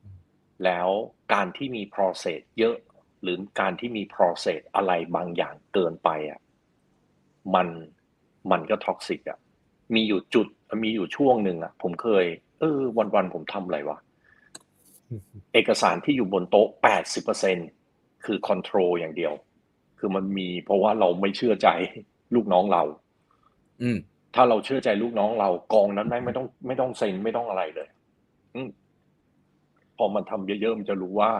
[0.00, 0.88] ๆ แล้ว
[1.32, 2.76] การที่มี process เยอะ
[3.22, 6.40] หรือการที่มี process อะไรบางอย่างเกินไปอะ
[7.54, 7.68] มัน
[8.50, 9.38] มันก็ท็อกซิกอะ
[9.94, 10.48] มีอยู่จุด
[10.82, 12.24] มีอยู่ช่วงหนึ่งอะ ผมเคย
[12.60, 12.78] เออ
[13.14, 13.98] วันๆผมทำอะไรวะ
[15.52, 16.68] เอกสารที่อยู่บนโต๊ะ
[17.46, 19.32] 80%คือ control อย่างเดียว
[19.98, 21.68] คือมันมีเพราะว่าเราไม่เชื่อใจ
[22.34, 22.82] ลูกน้องเรา
[23.82, 23.98] อืม
[24.34, 27.88] ถ้าเราเชื่อใจลูกน้องเรากองนั้นแม่งไม่ต้องไม่ต้องเซ็นไม่ต้องอะไรเลย
[28.54, 28.68] อม
[29.96, 31.32] พอมันทำเยอะๆมันจะรู้ว่า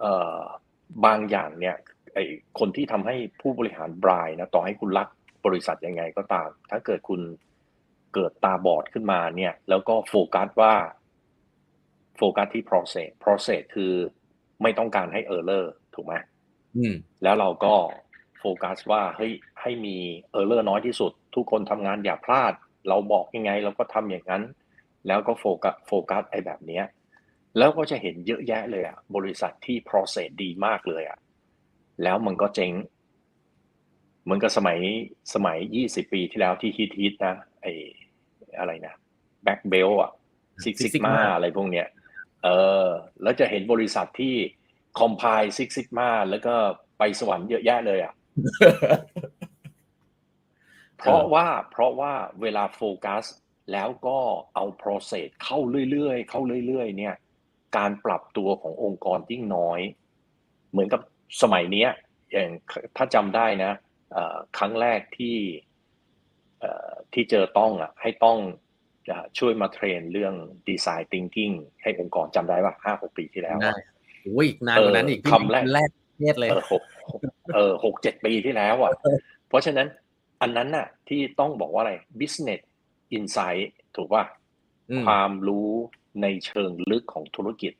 [0.00, 1.76] เอ่บางอย่างเนี่ย
[2.14, 2.18] ไอ้
[2.58, 5.08] คนที่ทำให้ผู้บริหาร blind นะต่อให้คุณรัก
[5.46, 7.20] บริษัทยังไงก็ตาม ถ้าเกิดคุณ
[8.14, 10.74] เกิดตาบอดขึ้นมาเนี่ย แล้วก็โฟกัสว่า
[12.16, 13.92] โฟกัสที่ process process คือ
[14.62, 16.14] ไม่ต้องการให้ error ถูกไหม
[16.76, 19.96] อืมแล้วเราก็โฟกัสว่าเฮ้ยให้มี
[20.32, 22.52] error น้อยที่สุด ทุกคนทำงานอย่าพลาด
[22.88, 24.42] เราบอกยังไงเราก็ทำอย่างนั้น
[25.06, 26.84] แล้วก็โฟกัสโฟกัสไอ้แบบเนี้ย
[27.58, 31.18] แล้วก็จะเห็นเยอะแยะเลยอะบริษัทที่ process ดีมากเลยอะ
[32.02, 32.72] แล้วมันก็เจ๊ง
[34.22, 34.78] เหมือนกับสมัย
[35.34, 37.72] สมัยยี่สิบปีที่แล้วที่ฮิตฮิตๆนะไอ้
[38.58, 38.94] อะไรนะ
[39.44, 40.12] แบ็กเบลอะ
[40.64, 41.86] ซิก Six ซิกมา Sigma อะไรพวกเนี้ย
[42.44, 42.48] เอ
[42.84, 42.86] อ
[43.22, 44.34] แล้วจะเห็นบริษัทที่
[44.98, 46.54] comply Six Sigma แล้วก็
[46.98, 48.12] ไปสวรรค์เยอะแยะเลยอะ
[50.98, 53.24] เพราะว่าเพราะว่าเวลาโฟกัส
[53.72, 54.18] แล้วก็
[54.54, 55.58] เอา process เข้า
[55.90, 57.14] เรื่อยๆ เข้าเรื่อยๆ เนี่ย
[57.76, 59.80] การปรับตัวขององค์กรยิ่งน้อย
[60.70, 61.00] เหมือนกับ
[61.42, 61.90] สมัยเนี้ย
[62.32, 62.48] อย่าง
[62.96, 63.72] ถ้าจำได้นะ
[64.12, 65.36] เอ่อครั้งแรกที่
[66.60, 68.38] เอ่อที่เจอต้องอะให้ต้อง
[69.10, 70.34] อะช่วยมาเทรนเรื่อง
[70.68, 76.82] design thinking ให้องค์กรจำได้ป่ะห้าหกปีที่แล้วได้อะโอ้ยนานกว่านั้นอีกเออคำแรกแรกเทศเลยเออหกหก
[77.54, 78.92] เออหกเจ็ดปีที่แล้วอะ
[79.48, 79.88] เพราะฉะนั้น
[80.40, 82.60] อันนั้นน่ะ ที่ต้องบอกว่าอะไร business
[83.16, 84.24] insight ถูกป่ะ
[84.90, 85.70] อืมความรู้
[86.22, 87.72] ในเชิงลึกของธุรกิจ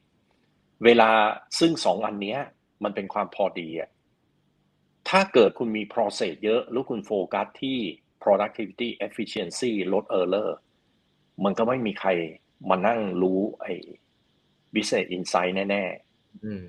[0.84, 1.10] เวลา
[1.58, 2.38] ซึ่งสองอันเนี้ย
[2.84, 3.90] มันเป็นความพอดีอะ
[5.08, 7.78] ถ้าเกิดคุณมี process เยอะแล้วคุณโฟกัสที่
[8.22, 10.50] productivity efficiency ลด error
[11.44, 12.10] มันก็ไม่มีใคร
[12.68, 13.72] มานั่งรู้ไอ้
[14.74, 16.62] business insight แน่ๆอืม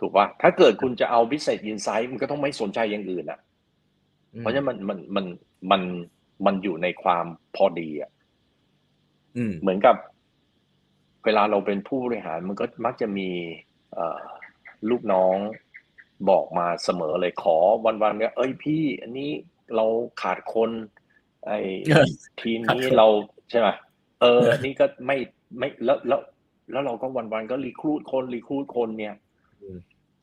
[0.00, 3.38] ถูกป่ะถ้าเกิดคุณจะเอา business insight มันก็ต้องไม่สนใจอย่างอื่นอะ
[4.34, 5.26] อืมเพราะฉะนั้นมันมันมัน
[5.70, 5.82] มัน
[6.46, 8.10] มันอยู่ในความพอดีอะ
[9.36, 9.96] อืมเหมือนกับ
[11.24, 13.28] เวลาเราเป็นผู้บริหารมันก็มักจะมี
[13.94, 14.24] เอ่อ
[14.90, 15.36] ลูกน้อง
[16.30, 19.30] บอกมาเสมอเลยขอวันๆเนี้ยเอ้ยพี่ อันนี้
[19.76, 19.86] เรา
[20.22, 20.70] ขาดคน
[21.46, 22.06] ไอ้เออ
[22.40, 23.08] ทีมขาดนี้คนเรา
[23.50, 23.68] ใช่ไหม
[24.20, 25.16] เอออันนี่ก็ไม่
[25.58, 26.20] ไม่แล้วแล้ว
[26.70, 29.27] แล้วเราก็วันๆก็รีครูดคนรีครูดคนเนี่ยอืม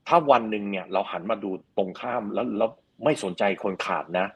[0.07, 2.69] ถ้าวันหนึ่งเนี่ย เราหันมาดูตรงข้ามแล้วแล้ว
[3.03, 4.27] ไม่สนใจคนขาดนะ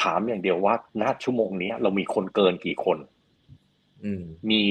[0.00, 2.98] ถามอย่างเดียวว่าณชั่วโมงเนี้ยเรามีคนเกินกี่คน
[4.04, 4.62] อืมมี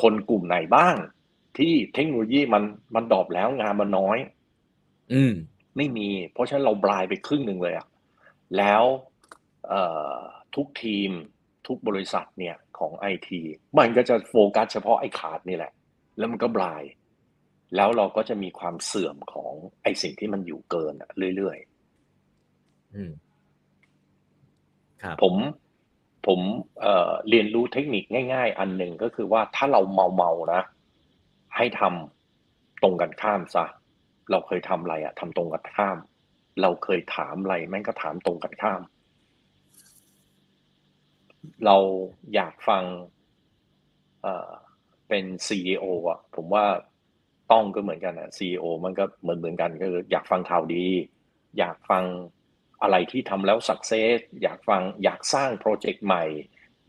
[0.00, 0.96] คนกลุ่มไหนบ้าง
[1.58, 2.62] ที่เทคโนโลยีมัน
[2.94, 4.18] มันดรอปแล้วงานมันน้อย
[5.12, 5.34] อืม
[5.76, 7.86] ไม่มี เพราะฉะนั้นเราบลายไปครึ่งหนึ่งเลยอะ
[8.56, 8.82] แล้ว
[9.68, 9.82] เอ่
[10.14, 10.18] อ
[10.54, 11.10] ทุกทีม
[11.66, 13.40] ทุกบริษัทเนี่ยของไอที
[13.78, 15.72] มันก็จะโฟกัสเฉพาะไอ้ขาดนี่แหละ
[16.18, 16.82] แล้วมันก็บลาย
[17.76, 21.58] แล้วเราก็จะมีความเสื่อมของไอ้สิ่งที่มันอยู่เกินอะเรื่อย
[22.94, 23.12] อืม
[25.02, 25.34] ครับๆผม
[26.26, 26.40] ผม
[26.80, 28.04] เอ่อเรียนรู้เทคนิค
[28.34, 30.62] ง่าย ๆ อันหนึ่งก็คือว่าถ้าเราเมาเมาๆนะ
[31.56, 33.64] ให้ทำตรงกันข้ามซะ
[34.30, 35.98] เราเคยทำอะไรอะทำตรงกันข้าม
[36.62, 38.80] เราเคยถามอะไรแม่งก็ถามตรงกันข้าม
[41.64, 41.76] เรา
[42.34, 42.84] อยากฟัง
[44.22, 44.50] เอ่อ
[45.08, 46.66] เป็น CEO อะ ผมว่า
[47.52, 50.86] ต้องก็เหมือนกันอะ CEO มันก็เหมือนเหมือนกันก็คืออยากฟังข่าวดี
[51.58, 52.04] อยากฟัง
[52.82, 56.24] อะไรที่ทำแล้ว success อยากฟังอยากสร้างโปรเจกต์ใหม่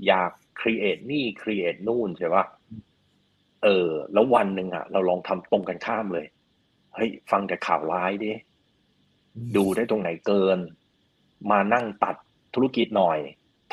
[0.08, 2.46] อยาก create นี่ create นู่นใช่ปะ
[3.64, 6.26] เออ แล้ววันหนึ่งอะเราลองทำตรงกันข้ามเลย
[6.96, 8.34] เฮ้ยฟังแต่ข่าวร้ายดิ
[9.56, 10.60] ดูได้ตรงไหนเกิน
[11.52, 12.16] มานั่งตัด
[12.54, 13.20] ธุรกิจหน่อย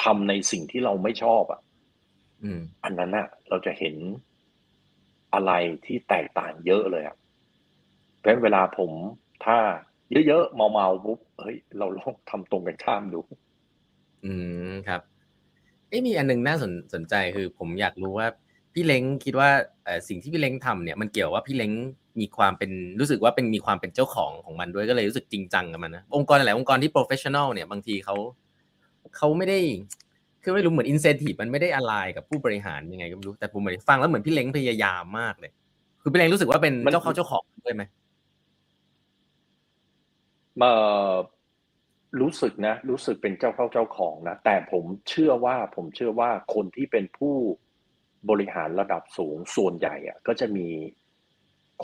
[0.03, 1.61] ทำในสิ่งที่เราไม่ชอบอะ
[2.43, 3.95] อืมอันนั้นน่ะเราจะเห็น
[5.35, 5.53] อะไร
[5.85, 7.17] ที่แตกต่างเยอะเลยอะ
[8.19, 8.91] เพราะเวลาผม
[9.45, 9.59] ถ้า
[10.27, 13.21] เยอะๆเมาๆปุ๊บเฮ้ย เราลองทำตรงกันข้ามดู
[14.25, 14.33] อื
[14.71, 15.01] มครับ
[15.89, 18.29] เอ้มีอันหนึงน่าสนสนใจคือ ผมอยากรู้ว่า
[18.75, 19.51] พี่เล้งคิดว่า
[19.85, 21.73] เอ่อสิ่งที่พี่เล้งทำเนี่ยมันเกี่ยวว่าพี่เล้ง
[22.21, 28.17] มีความเป็นรู้สึกว่าเป็นมีความเป็นเจ้าของของมันด้วยก็เลยรู้สึกจริงจังกับมันนะองค์กรหลายองค์กรที่ professional เนี่ยบางทีเขา
[29.17, 29.61] เขาไม่ได้
[30.43, 35.53] คือไม่รู้เหมือน incentive มันไม่ได้อะไรกับผู้บริหารยังไงก็ไม่รู้แต่ผมเหมือนฟังแล้วเหมือนพี่เล้งพยายามมากเลย
[36.03, 37.83] คือพี่เล้งรู้สึกว่าเป็นมันเจ้าเขาเจ้าของด้วยไหม
[40.59, 40.73] เอ่
[41.11, 41.15] อ
[42.21, 47.35] รู้สึกนะ รู้สึกเป็นเจ้าเข้าเจ้าของนะ แต่ผมเชื่อว่าผมเชื่อว่าคนที่เป็นผู้
[48.31, 50.69] บริหารระดับสูงส่วนใหญ่อะก็จะมี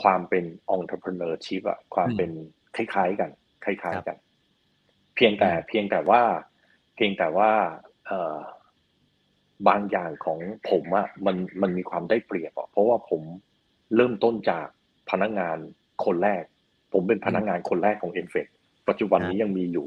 [0.01, 2.31] ความเป็น entrepreneurship อะความเป็น
[2.75, 3.31] คล้ายๆกัน
[3.65, 4.17] คล้ายๆกัน
[5.15, 6.21] เพียงแต่เพียงแต่ว่า
[6.95, 7.86] เพียงแต่ว่าเอ่อ
[9.67, 10.39] บางอย่างของ
[10.69, 13.21] ผมอะมันมันมีความได้เปรียบอะเพราะว่าผม
[13.95, 14.67] เริ่มต้นจาก
[15.09, 15.57] พนักงาน
[16.05, 16.43] คนแรก
[16.93, 18.47] ผมเป็นพนักงานคนแรกของ e n f e c
[18.87, 19.85] ปัจจุบันนี้ยังมีอยู่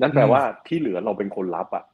[0.00, 1.84] นั่นแปลว่าที่เหลือเราเป็นคนรับอะ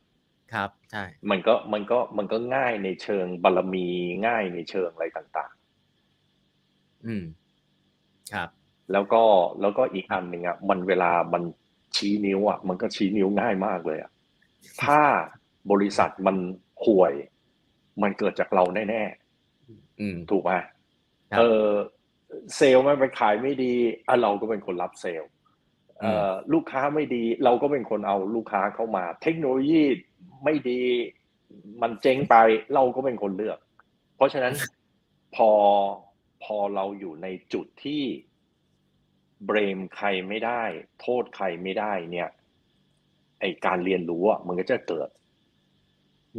[0.55, 3.87] ครับใช่มันก็มันก็มันก็ง่ายในเชิงบารมี
[4.27, 5.53] ง่ายในเชิงอะไรต่าง
[7.07, 7.25] อืม
[8.33, 9.23] ครับๆแล้วก็
[9.61, 11.43] แล้วก็อีกอันหนึ่งอะมันเวลามัน
[11.97, 14.11] ชี้นิ้วอะมันก็ชี้นิ้วง่ายมากเลยอะ
[14.85, 15.01] ถ้า
[15.71, 16.37] บริษัทมัน
[16.85, 17.13] ห่วย
[18.03, 19.03] มันเกิดจากเราแน่
[20.01, 20.53] อืมๆถูกไหม
[21.31, 21.69] ครับเออ
[22.57, 23.73] เซลล์มันไปขายไม่ดี
[24.09, 25.31] อะเราก็เป็นคนรับเซลล์
[25.99, 29.83] เอ่อลูกค้าไม่ดี เราก็เป็นคนเอาลูกค้าเข้ามา เทคโนโลยี
[30.45, 30.83] ไม่ดี
[31.83, 32.37] มันเจ๊งไป
[32.75, 33.59] เราก็เป็นคนเลือก
[34.17, 34.55] เพราะฉะนั้น
[35.35, 35.51] พอ
[36.45, 38.03] พอเราอยู่ในจุดที่
[39.45, 40.63] เบรมใครไม่ได้
[41.01, 42.29] โทษใครไม่ได้เนี่ย
[43.41, 45.09] ไอการเรียนรู้อะมันก็จะเกิด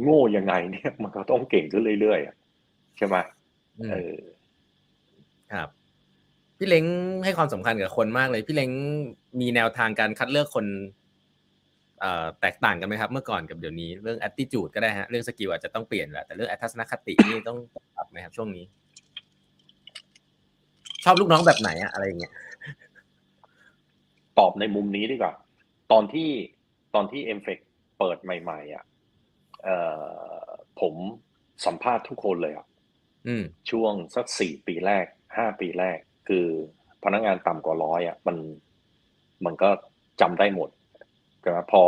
[0.00, 2.36] โง่ยังไงเนี่ย มันก็ต้องเก่งขึ้นเรื่อยๆอะ
[2.96, 3.16] ใช่ไหม
[3.78, 4.16] อืมเออ
[5.52, 5.68] ครับ
[6.58, 6.84] พี่เล้ง
[7.24, 8.70] ให้ความสำคัญกับคนมากเลย พี่เล้ง
[9.40, 10.66] มีแนวทางการคัดเลือกคน
[12.00, 17.58] เอ่อแตกต่างกันไหมครับ เมื่อก่อนกับเดี๋ยวนี้เรื่อง attitude ก็ได้ฮะเรื่อง skill อาจจะต้องเปลี่ยนแหละแต่เรื่องทัศนคตินี่ต้อง
[17.96, 18.64] ปรับไหมครับ ช่วงนี้
[21.04, 22.32] ชอบลูกน้องแบบไหนอะอะไรอย่างเงี้ย
[24.38, 25.34] ตอบในมุมนี้ดีกว่า
[25.92, 26.30] ตอนที่
[26.94, 27.58] ตอนที่ MFEC
[27.98, 28.84] เปิดใหม่ ๆ อะ
[29.64, 29.76] เอ่
[30.42, 30.44] อ
[30.80, 30.94] ผม
[31.66, 32.66] สัมภาษณ์ทุกคนเลยอะ
[33.26, 35.98] อืมช่วงสักสี่ปีแรกห้าปีแรก
[36.28, 36.46] คือ
[37.04, 38.36] พนักงานต่ำกว่าร้อยอะมัน
[39.44, 39.70] มันก็
[40.20, 40.70] จำได้หมด
[41.42, 41.84] แต่ว่าพอ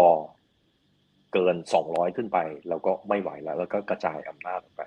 [1.32, 4.82] เกินสองร้อยขึ้นไป เราก็ไม่ไหวแล้ว แล้วก็กระจายอำนาจออกไป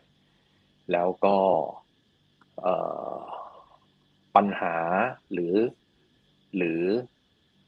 [0.92, 1.38] แล้วก็
[2.62, 2.76] เอ่
[3.18, 3.20] อ
[4.36, 4.76] ปัญหา
[5.34, 5.56] หรือ
[6.58, 6.82] หรือ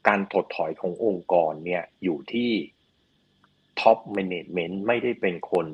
[0.08, 2.50] การถดถอยขององค์กรเนี่ยอยู่ที่
[3.80, 5.66] top management ไม่ได้เป็นคน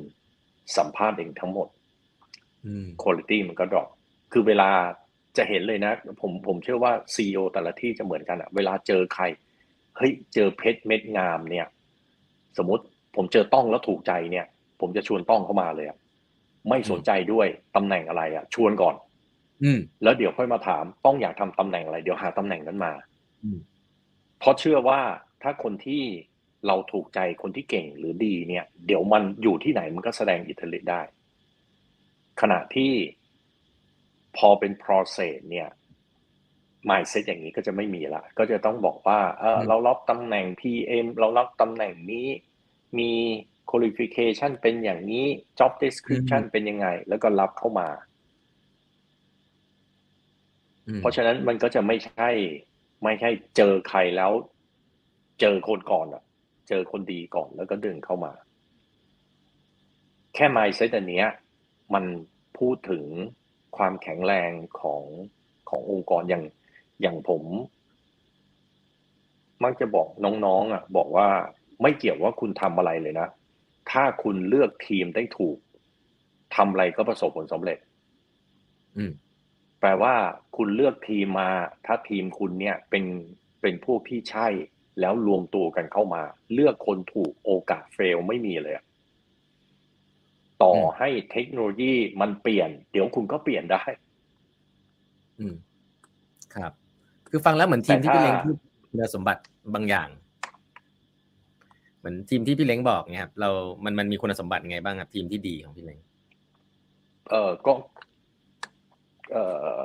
[0.76, 1.68] สัมภาษณ์เองทั้งหมด
[2.66, 3.88] อืมคุณภาพมันก็ drop
[4.32, 4.70] คือเวลา
[5.36, 9.24] จะเห็นเลยนะ ผมผมเชื่อว่า CEO แต่ละที่จะเหมือนกันอะเวลาเจอใคร
[9.96, 11.66] เฮ้ย เจอเพชรเม็ดงามเนี่ย
[12.58, 12.84] สมมติ
[13.16, 14.46] ผมเจอต้องแล้วถูกใจเนี่ย
[14.80, 15.98] ผมจะชวนต้องเข้ามาเลยอะ
[16.68, 18.94] ไม่สนใจด้วยตำแหน่งอะไรอะชวนก่อน
[19.62, 22.92] อืมแล้วเดี๋ยวค่อยมาถามต้องอยากทำตำแหน่งอะไร เดี๋ยวหาตำแหน่งนั้นมา
[23.44, 23.58] อืม
[24.38, 25.00] เพราะเชื่อว่า
[25.42, 26.02] ถ้าคนที่
[26.66, 31.02] เราถูกใจคนที่เก่งหรือดีเนี่ย เดี๋ยวมันอยู่ที่ไหนมันก็แสดงอิทธิฤทธิ์ได้
[32.40, 32.92] ขณะที่
[34.36, 35.68] พอเป็น process เนี่ย
[36.88, 42.26] mindset อย่างนี้ก็จะไม่มีละ ก็จะต้องบอกว่า เอออืมเรารับตำแหน่ง PM เรารับตำแหน่งนี้
[42.98, 43.12] มี
[43.70, 45.26] qualification เป็นอย่างนี้
[45.58, 47.88] job description เป็นยังไง แล้วก็รับเข้ามา
[50.88, 52.30] อืมเพราะฉะนั้นมันก็จะไม่ใช่
[53.04, 54.32] ไม่ใช่เจอใครแล้ว
[55.40, 56.22] เจอคนก่อนอะ
[56.68, 58.32] เจอคนดีก่อนแล้วก็ดึงเข้ามา
[60.34, 61.26] แค่ mindset อันเนี้ย
[61.94, 62.04] มัน
[62.58, 63.04] พูดถึง
[63.76, 64.50] ความแข็งแรง
[64.80, 65.02] ของ
[65.68, 66.44] ขององค์กรอย่าง
[67.02, 67.42] อย่างผม
[69.64, 71.28] มักจะบอกน้องๆอะ บอกว่า
[71.82, 73.28] ไม่เกี่ยวว่าคุณทำอะไรเลยนะ
[73.90, 75.58] ถ้าคุณเลือกทีมได้ถูก
[76.56, 77.78] ทำอะไรก็ประสบผลสำเร็จ
[78.96, 79.12] อืม
[79.80, 80.14] แปลว่า
[80.56, 81.50] คุณเลือกทีมมา
[81.86, 83.04] ถ้าทีมคุณเนี่ยเป็น
[83.60, 84.48] เป็นพวกที่ใช่
[85.00, 88.84] แล้วรวมตัวกันเข้ามา เลือกคนถูกโอกาสเฟลไม่มีเลยอะ
[90.62, 93.82] ต่ออมให้เทคโนโลยีมันเปลี่ยน เดี๋ยวคุณก็เปลี่ยนได้
[95.38, 95.54] อืม
[96.54, 96.72] ครับ
[97.30, 98.56] คือฟังแล้วเหมือนทีมแต่ที่พี่ถ้าเล้งพูด
[98.90, 99.42] คุณสมบัติ
[99.74, 100.08] บางอย่าง
[101.98, 103.50] เหมือนทีมที่พี่เล้งบอกเนี่ยครับเรา
[103.84, 105.98] มันมันมีคุณสมบัติไงบ้างครับ ทีมที่ดีของพี่เล้ง
[107.30, 107.72] เออก็
[109.32, 109.36] เอ
[109.76, 109.78] อ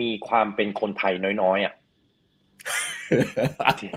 [0.00, 1.74] มีความเป็นคนไทยน้อยๆอะ
[3.80, 3.90] ที่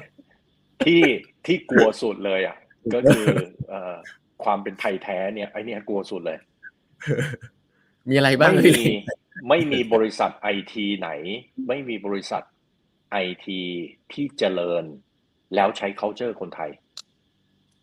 [0.84, 1.02] ที่
[1.46, 2.58] ที่กลัวสุดเลย อะ
[2.94, 3.26] ก็คือ
[3.70, 3.96] เอ่อ
[4.44, 6.40] ความเป็นไทยแท้เนี่ยไอเนี่ยกลัวสุดเลย
[8.10, 8.96] มีอะไรบ้างไม่พี่มีเล้ง
[9.50, 11.10] ไม่มีบริษัทไอทีไหน
[11.68, 12.44] ไม่มีบริษัท
[13.12, 13.60] ไอที
[14.14, 14.84] ที่เจริญ
[15.56, 16.72] แล้วใช้ culture คนไทย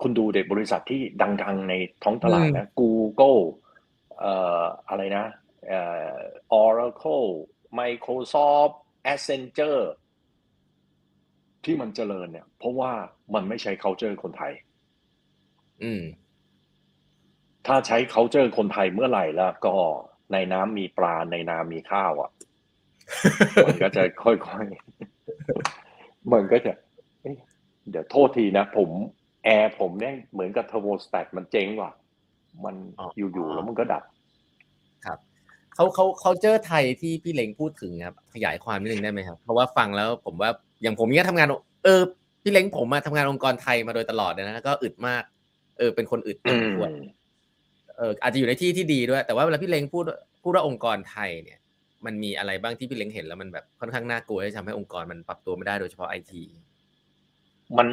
[0.03, 1.01] คุณดูเด็กบริษัทที่
[1.43, 3.41] ดัง ๆ ในท้องตลาดนะ Google
[4.19, 4.33] เอ่
[4.63, 5.27] ออะไรนะ
[5.69, 5.81] เอ่
[6.13, 6.17] อ
[6.65, 7.29] Oracle
[7.79, 8.75] Microsoft
[9.13, 9.83] Accenture
[11.67, 12.93] ที่มันเจริญเนี่ย เพราะว่า
[13.35, 14.53] มันไม่ใช้ culture คนไทย
[15.83, 16.03] อืม
[17.67, 19.75] ถ้าใช้ culture คนไทยเมื่อไหร่แล้วก็
[20.33, 22.31] ในน้ำมีปลาในนามีข้าวอะ
[23.67, 26.73] มันก็จะค่อยๆ มันก็จะ
[27.23, 27.37] เอ๊ะ
[27.91, 28.91] เดี๋ยวโทษทีนะ ผม
[29.45, 31.93] แอร์ผมเนี่ยเหมือนกับ thermostat มันเจ๊งว่ะ
[32.65, 34.03] มันอ๋อออยู่ๆแล้วมันก็ดับ
[35.07, 35.19] ครับ
[35.75, 40.51] เขาเขาเขาเจอไทยที่พี่เล้งพูดถึงครับ ขยายความนิดนึงได้ไหมครับ เพราะว่าฟังแล้วผมว่า
[40.85, 41.49] อย่างผมเนี่ยทำงาน
[41.85, 42.01] เออ
[42.43, 45.23] พี่เล้งผมมาทำงานองค์กรไทยมาโดยตลอดเลยนะแล้วก็อึดมาก
[45.79, 46.91] เออ เป็นคนอึดพออืสมมควร
[47.97, 50.05] เอออาจจะอยู่ในที่ที่ดีด้วย แต่ว่าเวลาพี่เล้งพูด
[50.43, 51.59] พูดว่าองค์กรไทยเนี่ย
[52.07, 56.43] มันมีอะไรบ้างที่พี่เล้งเห็นแล้วมันแบบค่อนข้างน่ากลัวที่จะทำให้องค์กรมันปรับตัวไม่ได้โดยเฉพาะไอที
[57.79, 57.89] มัน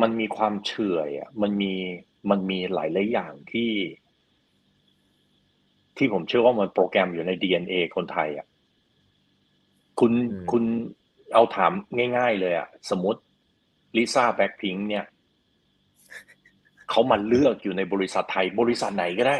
[0.00, 1.72] มันมีความเฉื่อยอะ มันมี
[2.30, 3.70] มันมีหลายหลายๆอย่างที่
[5.96, 8.46] ที่ผมเชื่อว่ามันโปรแกรมอยู่ใน DNA คนไทยอะ
[10.00, 10.64] คุณอืมคุณ
[11.34, 11.72] เอาถาม
[12.16, 13.20] ง่ายๆเลยอะสมมติ
[13.96, 15.04] ลิซ่าแบ็คพิงเนี่ย
[16.90, 19.36] เขามาเลือกอยู่ในบริษัทไทย บริษัทไหนก็ได้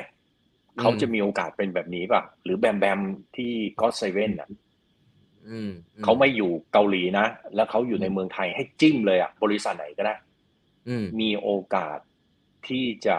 [0.80, 3.00] เขาจะมีโอกาสเป็นแบบนี้ป่ะ หรือแบมแบม
[3.36, 4.48] ที่ก็เซเว่นอะ
[5.48, 10.14] อืมอืเขาไม่อยู่เกาหลีนะ แล้วเขาอยู่ในเมืองไทยให้จิ้มเลยอะ บริษัทไหนก็ได้
[10.88, 11.98] อืมมีโอกาส
[12.68, 13.18] ที่จะ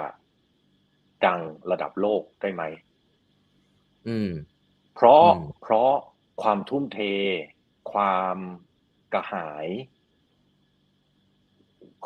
[1.25, 1.39] ดัง
[1.71, 2.63] ระดับโลกได้ไหม
[4.07, 4.31] อืม
[4.95, 5.91] เพราะอืมเพราะ
[6.41, 6.99] ความทุ่มเท
[7.91, 8.37] ความ
[9.13, 9.67] กระหาย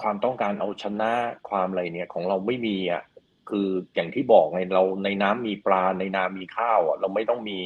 [0.01, 1.13] ความต้องการเอาชนะ
[1.49, 3.03] ความอะไรเนี่ย ของเราไม่มีอะ
[3.49, 7.59] คืออย่างที่บอกไงเราในน้ำมีปลาในนามีข้าวอะเราไม่ต้องมี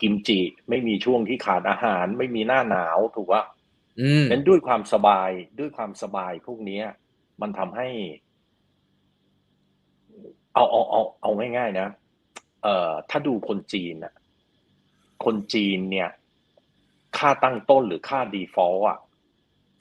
[0.00, 3.42] กิมจิ ไม่มีช่วงที่ขาดอาหาร ไม่มีหน้าหนาวถูกว่า
[4.00, 6.84] อืมนั้นด้วยความสบายด้วยความสบายพวกเนี้ย
[7.40, 7.88] มันทำให้
[10.54, 11.88] เอาเอาเอาเอาง่ายๆนะ
[12.62, 14.14] เอ่อถ้าดูคนจีนน่ะ
[15.24, 16.08] คนจีนเนี่ย
[17.16, 18.98] ค่าตั้งต้นหรือค่า default อะ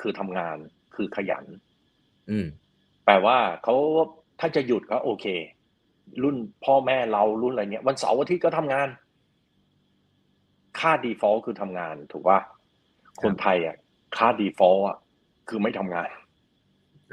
[0.02, 0.58] คือทำงาน
[0.96, 1.46] คือขยัน
[2.30, 2.48] อืม
[3.06, 3.76] แปลว่าเขา
[4.40, 5.26] ถ้าจะหยุดก็โอเค
[6.24, 6.36] รุ่น
[6.66, 8.90] พ่อแม่เรารุ่นอะไรเนี้ยวันเสาร์อาทิตย์ก็ทำงาน
[10.80, 12.40] ค่า default คือทำงาน ถูกป่ะ
[13.22, 13.76] คนไทยอะ
[14.18, 14.98] ค่า default อะ
[15.50, 16.10] คือไม่ทำงาน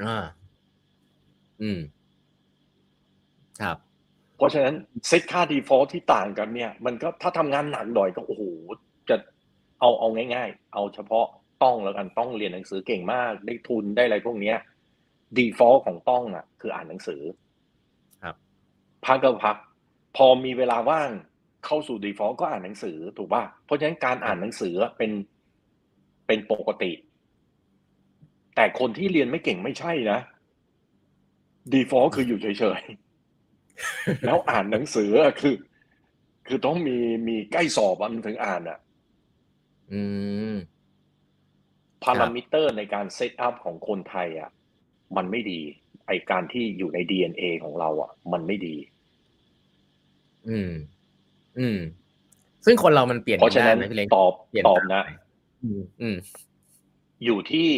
[0.03, 0.25] อ่า
[1.61, 1.79] อืม
[3.61, 3.77] ครับ
[4.37, 4.75] เพราะฉะนั้น
[5.07, 8.43] เซตค่า default ที่ต่างกันเนี่ย มันก็ถ้าทำงานหนักหน่อยก็โอ้โห
[9.09, 9.15] จะ
[9.79, 11.25] เอาเอาง่าย ๆ เอาเฉพาะ
[11.63, 14.57] ต้องแล้วกันต้องเรียนหนังสือเก่งมาก ได้ทุนได้อะไรพวกเนี้ย
[15.37, 17.21] default ของต้องอะ คืออ่านหนังสือ
[18.23, 18.35] ครับ
[19.05, 19.55] พักก็พัก
[20.15, 21.09] พอมีเวลาว่าง
[21.65, 25.11] เข้าสู่ default ก็อ่านหนังสือถูกป่ะเพราะฉะนั้นการอ่านหนังสือเป็น
[26.27, 26.91] เป็นปกติ
[28.55, 30.19] แต่คนที่เรียนไม่เก่งไม่ใช่นะ
[31.73, 32.47] default คืออยู่เฉ
[32.79, 35.55] ยๆ แล้วอ่านหนังสืออะคือ
[36.47, 38.77] คือต้องมีมีใกล้สอบอะมันถึงอ่านอะ
[39.91, 40.01] อื
[40.53, 40.55] ม
[42.03, 44.49] พารามิเตอร์ในการ setup ของคนไทยอะ
[45.17, 45.61] มันไม่ดี
[46.07, 48.75] ไอ้การที่อยู่ใน DNA ของเรา อะ มันไม่ดี
[50.49, 50.71] อืม
[51.59, 51.79] อืม
[52.65, 55.03] ซึ่งคนเรามันเปลี่ยนเพราะฉะนั้นได้ไหมพี่เล้งตอบเปลี่ยนตอบนะ
[55.63, 56.15] อืมอืม
[57.25, 57.69] อยู่ที่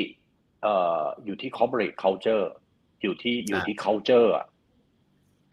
[0.61, 2.45] เอ่อ อยู่ที่ corporate culture
[3.01, 4.45] อยู่ที่อยู่ที่ culture อะ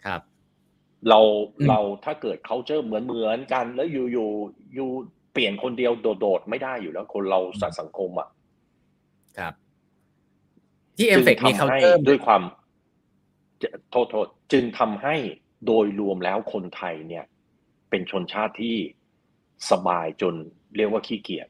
[0.06, 0.20] ครับ
[1.08, 1.20] เรา
[1.58, 4.30] อืมเราถ้าเกิด culture เหมือนเหมือนกัน แล้วอยู่อยู่
[4.74, 4.90] อยู่
[5.34, 8.28] เปลี่ยนคนเดียวโดดๆไม่ได้อยู่แล้ว คนเราสัตว์สังคมอะ
[9.38, 9.54] ครับ
[10.96, 12.42] ที่เอฟเฟกจึงมีทำเคาน์ให้เตอร์ด้วยความ
[13.62, 15.14] จะโทษโทษจึงทำให้
[15.66, 17.24] โดยรวมแล้วคนไทยเนี่ย
[17.90, 18.76] เป็นชนชาติที่
[19.70, 20.34] สบายจน
[20.76, 21.48] เรียกว่าขี้เกียจ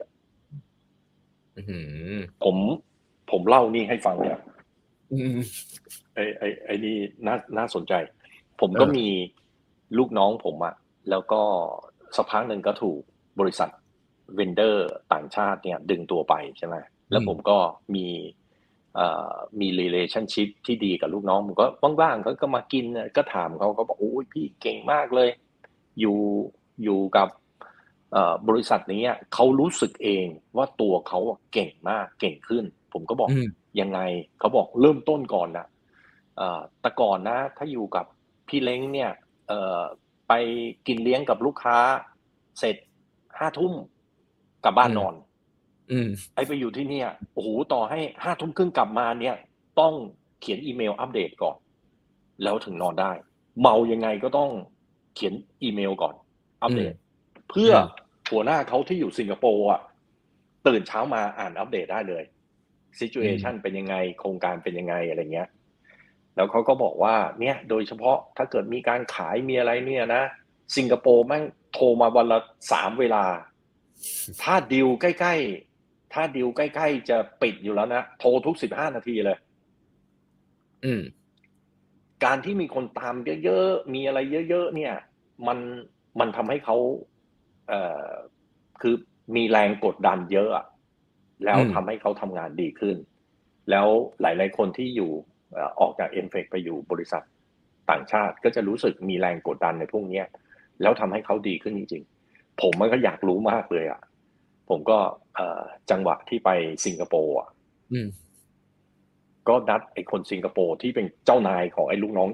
[1.57, 2.57] อื้อหือผม
[3.31, 4.41] ผมเล่านี่ให้ฟังเนี่ย
[5.13, 5.39] อืม
[6.15, 7.93] ไอ้ไอ้ไอ้นี่น่าน่าสนใจ
[8.61, 9.09] ผมก็เออมี
[9.99, 10.75] ลูกน้องผมอะ
[11.11, 11.41] แล้วก็
[12.17, 13.01] สักพักหนึ่งก็ถูก
[13.41, 13.71] บริษัท
[14.35, 16.77] vendor ต่างชาติเนี่ยดึงตัวไปใช่ไหม
[17.11, 17.59] แล้วผมก็
[17.95, 18.07] มี
[18.95, 21.67] เอ่อมี relationship ที่ดีกับลูกน้องผมก็
[22.01, 25.31] ว่างๆก็ก็มากินน่ะก็ถามเขาก็บอกโอ้ยพี่เก่งมากเลย
[26.01, 26.19] อยู่
[26.85, 27.29] อยู่กับ
[28.13, 33.49] เอ่อบริษัทนี้อะเขารู้สึกเองว่าตัวเขาอะเก่งมากเก่งขึ้น ผมก็บอกอืม
[33.81, 34.01] ยังไง
[34.39, 35.67] เขาบอกเริ่มต้นก่อนนะ
[36.37, 38.07] เอ่อแต่ก่อนนะ ถ้าอยู่กับ
[38.49, 39.11] พี่เล้งเนี่ย
[39.49, 39.81] เอ่อ
[40.29, 40.33] ไป
[40.87, 41.79] กินเลี้ยงกับลูกค้า
[42.59, 42.77] เสร็จ
[43.39, 43.73] ห้าทุ่ม
[44.65, 45.15] กลับบ้านนอน
[45.93, 49.37] อืมไอ้ไปอยู่ที่เนี่ยโอ้โหต่อให้ห้าทุ่มครึ่งกลับมาเนี่ย
[49.81, 49.95] ต้อง
[50.41, 51.57] เขียนอีเมลอัปเดตก่อน
[52.43, 53.13] แล้วถึงนอนได้
[53.61, 54.51] เมายังไงก็ต้อง
[55.15, 56.15] เขียนอีเมลก่อน
[56.63, 56.95] อัปเดต
[57.51, 57.87] เพื่ออม
[58.31, 59.81] หัวหน้าเขาที่อยู่สิงคโปร์อะ
[60.67, 62.25] ตื่นเช้ามาอ่านอัปเดตได้เลย
[62.99, 65.49] ซิจูเอชันเป็นยังไง โครงการเป็นยังไงอะไรเงี้ย
[66.37, 70.23] แล้วเขาก็บอกว่า เนี่ย โดยเฉพาะถ้าเกิดมีการขายมีอะไรเนี่ยนะ
[70.77, 71.45] สิงคโปร์แม่ง
[71.75, 72.39] โทรมาวันละ
[72.73, 73.25] สามเวลา
[74.43, 79.39] ถ้าดิวใกล้ๆ ถ้าดิวใกล้ๆ จะปิดอยู่แล้วนะ โทรทุกสิบห้านาทีเลย
[80.85, 81.03] อืม
[82.25, 84.95] การที่มีคนตามเยอะๆ มีอะไรเยอะๆ เนี่ย
[85.47, 85.59] มัน
[86.21, 86.77] มันทำให้เขา
[87.69, 88.11] เอ่อ
[88.81, 88.95] คือ
[89.37, 90.67] มีแรงกดดันเยอะอะ
[91.45, 92.97] แล้วอืมทำให้เขาทำงานดีขึ้น
[93.71, 93.87] แล้ว
[94.21, 95.11] หลาย ๆ คนที่อยู่
[95.53, 97.23] เอ่อออกจากเอ็นเฟกไปอยู่บริษัท
[97.91, 100.27] ต่างชาติก็จะรู้สึกมีแรงกดดันในพวกเนี้ย
[100.83, 104.01] แล้วทำให้เขาดีขึ้นจริงๆ ผมมันก็อยากรู้มากเลยอะ
[104.69, 104.99] ผมก็
[105.35, 106.51] เอ่อจังหวะที่ไป
[106.87, 107.49] สิงคโปร์อะ
[107.93, 108.09] อืม
[109.49, 112.29] ก็นัดไอ้คนสิงคโปร์ที่เป็นเจ้านายของไอ้ลูกน้อง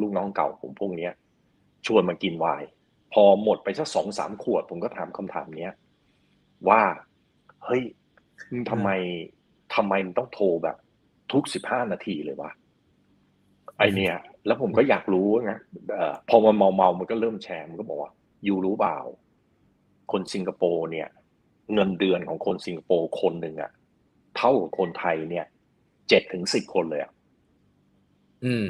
[0.00, 1.12] ลูกน้องเก่าผมพวกเนี้ย
[1.86, 2.66] ชวนมากินไวน์
[3.12, 5.74] พอหมดไปสักสองสามขวด ผมก็ถามคำถามเนี้ย
[6.68, 6.82] ว่า
[7.64, 7.82] เฮ้ย
[8.50, 8.90] มึงทำไม
[9.74, 10.76] ทำไมมันต้องโทรแบบ
[11.32, 12.50] ทุกสิบห้านาทีเลยวะ
[13.78, 14.16] ไอเนี่ย
[14.46, 15.58] แล้วผมก็อยากรู้นะ
[15.92, 18.12] เอ่อพอมันเมาเมาๆมันก็เริ่มแชร์มันก็บอกว่า
[18.44, 18.98] อยู่รู้เปล่า
[20.12, 21.08] คนสิงคโปร์เนี่ย
[21.74, 23.70] เงินเดือนของคนสิงคโปร์คนหนึ่งอะ
[24.36, 25.46] เท่ากับคนไทยเนี่ย
[26.08, 27.12] เจ็ดถึงสิบคนเลยอะ
[28.44, 28.68] อืม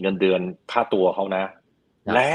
[0.00, 0.40] เงินเดือน
[0.72, 1.44] ค่าตัวเขานะ
[2.06, 2.30] ครับและ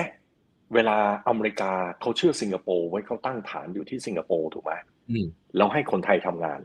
[0.73, 0.97] เวลา
[1.27, 4.73] อเมริกาเขาเชื่อสิงคโปร์ไว้เขาตั้งฐานอยู่ที่สิงคโปร์ถูกไหม
[5.09, 5.25] อืม
[5.57, 6.59] แล้วให้คนไทยทำงาน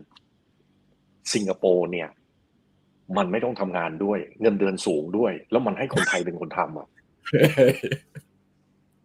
[1.35, 2.09] สิงคโปร์เนี่ย
[3.17, 6.89] มันไม่ต้องทำงานด้วย เงินเดือนสูงด้วย แล้วมันให้คนไทยเป็นคนทำอะ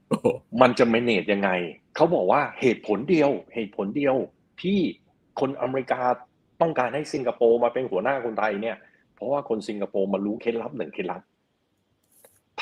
[0.08, 0.28] โอ้โห
[0.62, 1.50] มันจะ manage ยังไง
[1.96, 4.16] เขาบอกว่าเหตุผลเดียว เหตุผลเดียว
[4.62, 4.80] ที่
[5.40, 6.02] คนอเมริกา
[6.62, 8.78] ต้องการให้สิงคโปร์มาเป็นหัวหน้าคนไทยเนี่ย
[9.16, 11.22] เพราะว่าคนสิงคโปร์มารู้เคล็ดลับหนึ่งเคล็ดลับ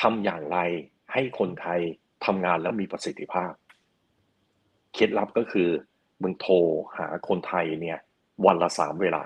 [0.00, 0.58] ทำอย่างไร
[1.12, 1.80] ให้คนไทย
[2.26, 3.52] ทำงานแล้วมีประสิทธิภาพ
[4.94, 5.68] เคล็ดลับก็คือ
[6.22, 6.54] มึงโทร
[6.98, 7.98] หาคนไทยเนี่ย
[8.46, 9.22] วันละสามเวลา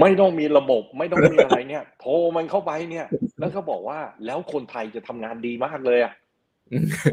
[0.00, 3.06] ไม่ต้องมีระบบไม่ต้องมีอะไรเนี่ย โทรมันเข้าไปเนี่ย
[3.40, 6.12] แล้วก็บอกว่าแล้วคนไทยจะทำงานดีมากเลยอะ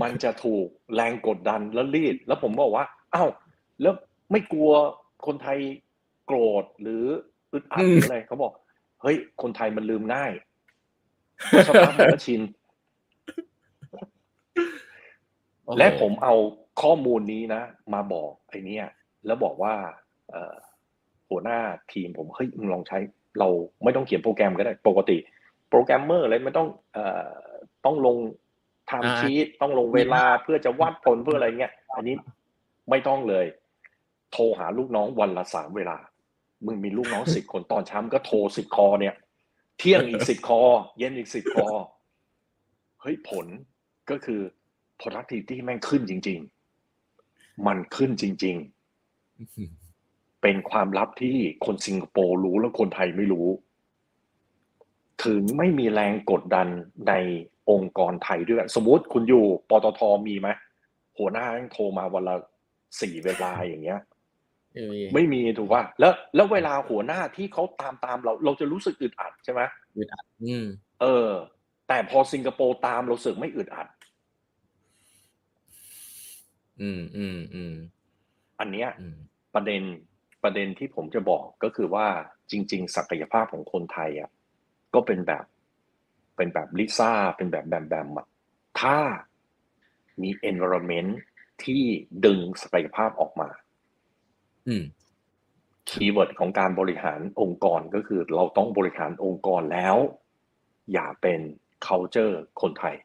[0.03, 3.29] มันจะถูกแรงกดดันแล้วรีด แล้วผมบอกว่าอ้าว
[3.81, 3.93] แล้ว
[4.31, 4.71] ไม่กลัว
[5.27, 5.59] คนไทย
[6.25, 7.03] โกรธหรือ
[7.53, 8.53] อึดอัดอืหมรืออะไรเขาบอก
[9.01, 10.31] เฮ้ย คนไทยมันลืมง่าย
[11.67, 12.41] สักพักมันก็ชิน
[15.63, 16.35] โอ้โหและผมเอา
[16.81, 17.61] ข้อมูลนี้นะ
[17.93, 18.85] มาบอกไอ้เนี่ย
[19.25, 19.73] แล้วบอกว่า
[20.29, 20.55] เอ่อ
[21.29, 21.59] หัวหน้า
[21.93, 22.97] ทีมผมเฮ้ยมึงลองใช้
[23.39, 23.49] เรา
[23.83, 25.17] ไม่ต้องเขียนโปรแกรมก็ได้ปกติ
[25.69, 27.29] โปรแกรมเมอร์อะไรไม่ต้องเอ่อ
[27.85, 28.17] ต้องลง
[28.87, 32.15] ไทม์อ่าชีตต้องลงเวลาเพื่อจะวัดผลเพื่ออะไรเงี้ยอันนี้
[32.89, 33.45] ไม่ต้องเลย
[34.31, 35.97] โทรหาลูกน้องวันละสามเวลา
[36.65, 39.15] มึงมีลูกน้องสิบคนตอนเช้ามึงก็โทรสิบคอเนี่ย
[39.79, 40.59] เที่ยงอีกสิบคอ
[40.97, 41.65] เย็นอีกสิบคอ
[43.01, 43.47] เฮ้ยผล
[44.09, 44.41] ก็คือ
[44.99, 46.39] productivity แม่งขึ้นจริง
[47.01, 49.84] ๆ มันขึ้นจริง ๆ
[50.47, 53.47] เป็นความลับที่คนสิงคโปร์รู้แล้วคนไทยไม่รู้
[55.23, 56.67] ถึงไม่มีแรงกดดัน
[57.07, 57.13] ใน
[57.71, 60.49] องค์กรไทยด้วยกันสมมุติคุณอยู่ปตทมีไหม
[61.17, 62.35] หัวหน้าแม่งโทรมาวันละ
[63.01, 63.99] สี่เวลาอย่างเงี้ย
[64.75, 69.61] เออไม่มีถูกป่ะแล้ว แล้วเวลาหัวหน้าที่เขาตามตามเรา เราจะรู้สึกอึดอัดใช่ไหม
[70.43, 70.65] อืม
[71.01, 71.29] เออ
[71.87, 73.87] แต่พอสิงคโปร์ตามเราสึกไม่อึดอัด
[76.81, 77.73] อืมอืมอืม
[78.59, 79.17] อันเนี้ยอืม
[79.55, 79.83] ประเด็น
[80.45, 82.07] ประเด็นที่ผมจะบอกก็คือว่า
[82.51, 84.29] จริง ๆ ศักยภาพของคนไทยอะ
[84.93, 85.45] ก็เป็นแบบ
[86.37, 88.27] เป็นแบบลิซ่าเป็นแบบแบมแบมอะ
[88.81, 88.97] ถ้า
[90.21, 91.11] มี environment
[91.63, 91.83] ที่
[92.25, 93.49] ดึงศักยภาพออกมา
[94.67, 94.83] อืม
[95.89, 99.95] คีย์เวิร์ดของการบริหารองค์กรก็คือเราต้องบริหารองค์กรแล้ว
[100.93, 101.39] อย่าเป็น
[101.87, 102.95] culture คนไทย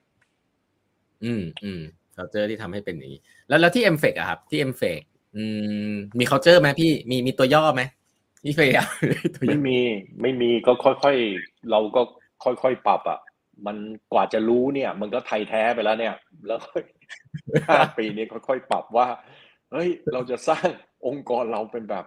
[1.25, 1.83] อืมอืม
[2.17, 5.01] culture ที่ทำให้เป็นอย่างนี้ แล้วแล้วที่ m f e c อะครับ ที่ m f e c
[5.37, 5.45] อื
[5.91, 7.83] มมี culture ไหมพี่มีมีตัวย่อไหม
[8.45, 8.87] พี่เคยอะ
[9.37, 9.79] ตัวย่ไม่อมี
[10.23, 12.01] ไม่มีก็ค่อยๆเราก็
[12.45, 13.19] ค่อยๆปรับอะ
[13.67, 13.77] มัน
[14.13, 16.15] กว่าจะรู้เนี่ย มันก็ไทยแท้ไปแล้วเนี่ย
[16.47, 16.61] แล้ว
[17.69, 19.07] ห้าปีนี้ค่อยๆปรับว่า
[19.73, 20.69] เฮ้ยเราจะสร้าง
[21.07, 22.05] องค์กรเราเป็นแบบ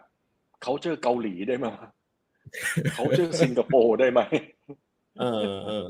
[0.63, 1.65] เขาเจอเกาหลีได้ไหม
[2.93, 4.21] เขาเจอสิงคโปร์ได้ไหม
[5.19, 5.85] เออเออ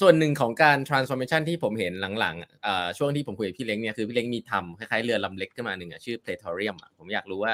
[0.00, 7.52] ส่วนหนึ่งของการ transformation ที่ผมเห็นหลังๆเอ่อช่วงที่ผมคุยกับพี่เล้งเนี่ยคือพี่เล้งมีทำคล้ายๆเรือลำเล็กขึ้นมาหนึ่งอะชื่อ Praetorium อะผมอยากรู้ว่า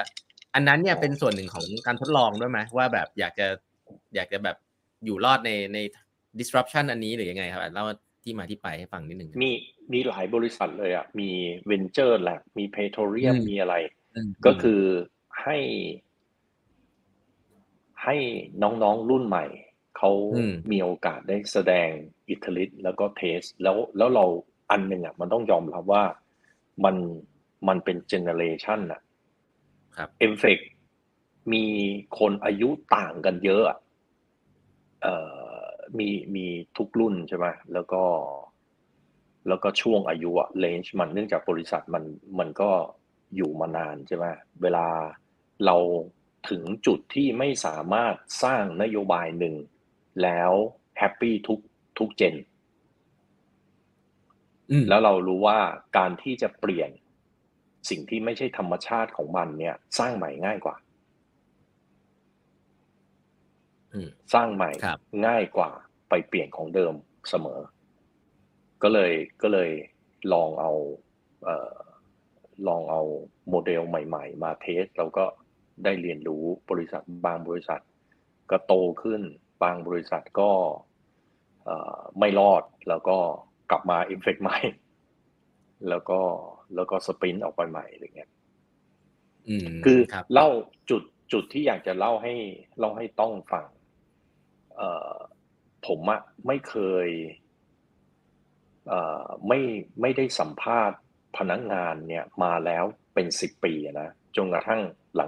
[0.55, 3.47] อันนั้นเนี่ยอ๋อเป็นส่วนหนึ่งของการทดลองด้วยไหมว่าแบบอยากจะ
[4.15, 4.57] อยากจะแบบ
[5.05, 5.77] อยู่รอดในใน
[6.39, 7.85] disruption อันนี้หรือยังไงครับเล่า
[8.23, 9.51] ที่มาที่ไปให้ฟังนิดหนึ่งมี
[9.93, 11.29] มีหลายบริษัทเลยอะมี
[11.67, 13.75] Venture Lab มี Playtorium อืมมีอะไร
[14.27, 14.81] มก็คือ
[15.43, 15.57] ให้
[18.03, 18.15] ให้
[18.61, 19.45] น้องๆรุ่นใหม่
[19.97, 21.89] เขาอืมมีโอกาสได้แสดง
[22.29, 24.25] อิทธิฤทธิ์แล้วก็ test แล้วแล้วเรา
[24.71, 26.03] อันหนึ่งอะมันต้องยอมรับว่า
[26.83, 26.95] มัน
[27.67, 29.01] มันเป็น generation อะ
[29.97, 30.59] ครับ MFEC
[31.53, 31.65] มี
[32.19, 33.79] คนอายุต่างกันเยอะอะ
[35.01, 35.15] เอ่
[35.57, 35.63] อ
[35.99, 36.45] มีมี
[36.77, 38.03] ทุกรุ่นใช่ไหมแล้วก็
[39.47, 42.03] แล้วก็ช่วงอายุอะ range มันเนื่องจากบริษัทมัน
[42.39, 42.71] มันก็
[43.35, 44.25] อยู่มานานใช่ไหม
[44.61, 44.87] เวลา
[45.65, 45.77] เรา
[46.49, 49.55] ถึงจุดที่ไม่สามารถสร้างนโยบายหนึ่ง
[50.23, 50.51] แล้ว
[50.97, 51.59] happy ทุก
[51.97, 52.35] ทุกเจน
[54.71, 55.59] อืมแล้วเรารู้ว่า
[55.97, 56.89] การที่จะเปลี่ยน
[57.89, 60.75] สิ่งที่ไม่ใช่ธรรมชาติของมันเนี่ย สร้างใหม่ง่ายกว่า
[63.93, 65.71] อืมสร้างใหม่ครับง่ายกว่า
[66.09, 66.93] ไปเปลี่ยนของเดิม
[67.29, 67.59] เสมอ
[68.83, 69.71] ก็เลยก็เลย
[70.33, 70.71] ลองเอา
[71.43, 71.75] เอ่อ
[72.67, 73.01] ลองเอา
[73.49, 75.25] โมเดลใหม่ ๆ มาเทสเราก็
[75.83, 77.81] ได้เรียนรู้บริษัทบางบริษัท
[78.51, 78.73] ก็โต
[79.03, 79.21] ขึ้น
[79.63, 80.92] บางบริษัทก็เอ่อ
[82.19, 83.17] ไม่รอดแล้วก็
[83.71, 84.57] กลับมาอินเฟกใหม่
[85.89, 86.19] แล้วก็
[86.75, 88.31] แล้วก็สปรินต์ออกไปใหม่อะไรเงี้ย
[89.49, 90.49] อืมคือครับเล่า
[90.89, 91.03] จุด
[91.33, 92.33] จุดที่อยากจะเล่าให้
[92.79, 93.65] เล่าให้ต้องฟัง
[94.75, 95.15] เอ่อ
[95.87, 97.09] ผมอะไม่เคย
[98.87, 99.59] เอ่อไม่
[100.01, 100.97] ไม่ได้สัมภาษณ์
[101.37, 102.83] พนักงานเนี่ยมาแล้ว
[103.13, 104.81] เป็นสิบปีอะนะจนกระทั่ง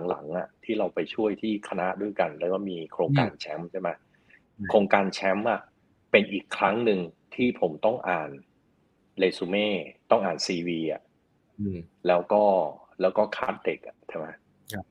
[0.10, 3.90] หลังๆอะที่เราไปช่วยที่คณะด้วยกัน แล้วก็มีโครงการแชมป์ใช่ไหม
[4.60, 5.62] อืมโครงการแชมป์อะ
[6.18, 6.99] เป็นอีกครั้งหนึ่ง
[7.36, 8.30] ที่ผมต้องอ่าน
[9.20, 9.68] เรซูเม่
[10.11, 11.01] ต้องอ่านซีวีอะ
[11.59, 12.43] อืมแล้วก็
[13.01, 14.28] แล้วก็คัดเด็กอะใช่ไหม
[14.74, 14.86] ครับ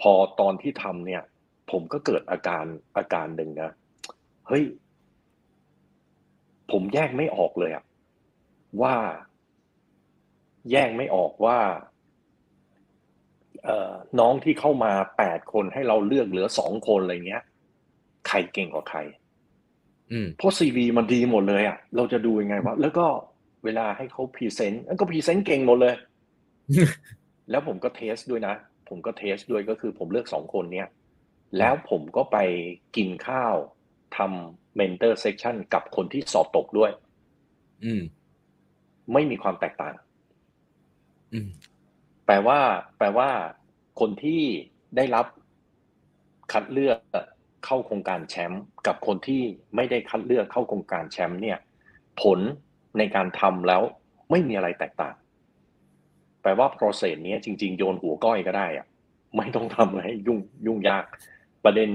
[0.00, 1.22] พอตอนที่ทำเนี่ย
[1.70, 2.64] ผมก็เกิดอาการ
[2.96, 3.70] อาการหนึ่งนะ
[4.48, 4.64] เฮ้ย
[6.70, 7.84] ผมแยกไม่ออกเลยอะ
[8.82, 8.94] ว่า
[10.70, 11.58] แยกไม่ออกว่า
[13.64, 17.44] เอ่อน้องที่เข้ามาแปดคนให้เราเลือกเหลือสองคนอะไรเงี้ย
[18.28, 19.23] ใครเก่งกว่าใครอืม
[20.36, 23.06] เพราะ CV มันดีหมดเลยอะ เราจะดูยังไงวะ แล้วก็
[23.64, 25.94] เวลาให้เขา present ก็ present เก่งหมดเลย
[27.50, 28.54] แล้วผมก็ test ด้วยนะ
[28.88, 30.88] ผมก็ test ด้วยก็คือผมเลือกสองคนเนี้ย
[31.58, 32.38] แล้วผมก็ไป
[32.96, 33.54] กินข้าว
[34.16, 36.90] ทำเมนเตอร์เซ c ชันกับคนที่สอบตกด้วย
[37.84, 38.02] อืม
[39.12, 39.94] ไม่มีความแตกต่าง
[41.32, 41.48] อืม
[42.26, 42.58] แปลว่า
[42.98, 43.28] แปลว่า
[44.00, 44.42] คนที่
[44.96, 45.26] ได้รับ
[46.52, 46.98] คัดเลือก
[47.64, 49.42] เข้าโครงการแชมป์กับคนที่
[49.76, 51.58] ไม่ได้คัดเลือกเข้าโครงการแชมป์เนี่ย
[52.20, 52.38] ผล
[52.98, 53.82] ในการทำแล้ว
[54.30, 55.14] ไม่มีอะไรแตกต่าง
[56.42, 58.86] แปลว่า process เนี้ยจริง ๆ โยนหัวก้อยก็ได้อะ
[59.36, 61.04] ไม่ต้องทำอะไรให้ยุ่งยุ่งยาก
[61.64, 61.90] ประเด็น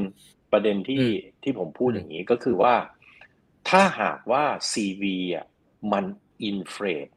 [0.51, 2.74] ประเด็นที่อืมที่ผมพูดอย่างนี้ก็คือว่า
[3.70, 5.03] ถ้าหากว่า CV
[5.36, 5.45] อะ
[5.91, 6.05] มัน
[6.49, 7.11] inflate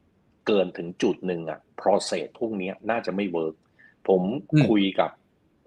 [0.47, 3.55] เกินถึงจุดหนึ่งอะ process พวกเนี้ยน่าจะไม่เวิร์ก
[4.09, 4.23] ผม
[4.53, 5.11] อืมคุยกับ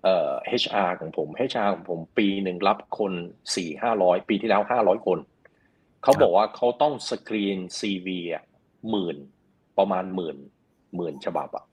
[0.05, 3.13] เอ่อ HR ของผม HR ของผมปีหนึ่งรับคน
[3.55, 5.19] สี่ห้าร้อยปีที่แล้วห้าร้อยคน
[6.03, 8.43] เขาบอกว่าเขาต้องสกรีน CV อะ
[8.89, 9.17] หมื่น
[9.77, 10.37] ประมาณหมื่น
[10.95, 11.65] หมื่นฉบับอะ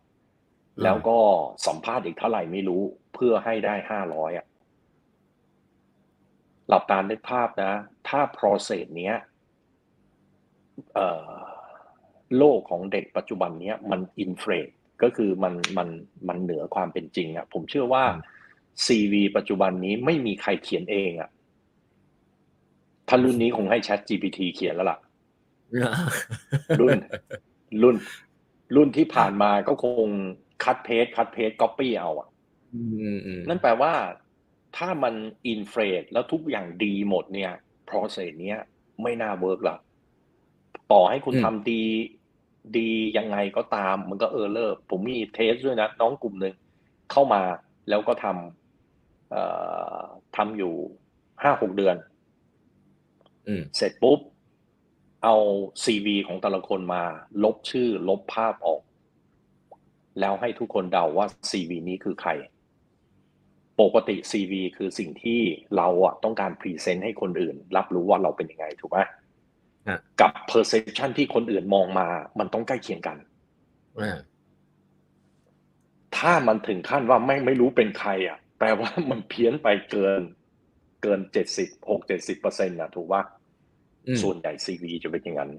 [0.82, 1.18] แล้วก็
[1.66, 2.82] สัมภาษณ์อีกเท่าไหร่ไม่รู้
[3.14, 4.46] เพื่อให้ได้ห้าร้อยอะ
[6.68, 7.72] หลับตานึกภาพนะ
[8.08, 9.14] ถ้า process เนี้ย
[10.94, 11.30] เอ่อ
[12.38, 15.88] โลกของเด็กปัจจุบันเนี้ยมัน inflate ก็คือมันมัน
[16.28, 18.22] มันเหนือความเป็นจริงอะ ผมเชื่อว่าอืม
[18.84, 21.30] CV ปัจจุบันนี้ไม่มีใครเขียนเองอะ
[23.08, 24.98] ถ้ารุ่นนี้คงให้ Chat GPT เขียนแล้วล่ะ
[26.80, 26.98] รุ่น
[27.82, 27.96] รุ่น
[28.76, 30.08] รุ่นที่ผ่านมาก็คง
[30.64, 32.28] cut paste cut paste copy เอาอะ
[32.74, 32.82] อื
[33.16, 33.92] มอืมนั่นแปลว่า
[34.76, 35.14] ถ้ามัน
[35.46, 37.52] inflate แล้วทุกอย่างดีหมดเนี่ย
[37.88, 38.58] process เนี้ย
[39.02, 39.76] ไม่น่า work ละ
[40.92, 41.82] ต่อให้คุณทำดี
[42.76, 46.54] ดียังไงก็ตามมันก็เออเลิกผมมี test ด้วยนะ น้องกลุ่มหนึ่ง
[47.10, 47.42] เข้ามา
[47.88, 49.42] แล้วก็ทำเอ่
[49.98, 50.02] อ
[50.36, 50.74] ทำอยู่
[51.42, 51.96] ห้าหกเดือน
[53.46, 54.18] อืมเสร็จปุ๊บ
[55.24, 55.36] เอา
[55.84, 57.02] CV ของแต่ละคนมา
[57.44, 58.82] ลบชื่อ ลบภาพออก
[60.20, 62.30] แล้วให้ทุกคนเดาว่า CV นี้คือใคร
[63.80, 65.40] ปกติ CV คือสิ่งที่
[65.76, 69.10] เราอะต้องการพรีเซนต์ให้คนอื่น รับรู้ว่าเราเป็นยังไงถูกไหมฮะ
[70.20, 72.08] กับ perception ที่คนอื่นมองมา
[72.38, 73.16] มันต้องใกล้เคียงกัน
[74.00, 74.18] อ่า
[76.16, 80.22] ถ้ามันถึงขั้นว่าไม่ไม่รู้เป็นใคร อะ แปลว่ามันเพี้ยนไปเกิน
[81.02, 83.22] เกินเจ็ดสิบหกเจ็ดสิบเปอร์เซ็นต์นะถูกป่ะ
[84.06, 85.50] อืมส่วนใหญ่ซีวีจะเป็นอย่างนั้น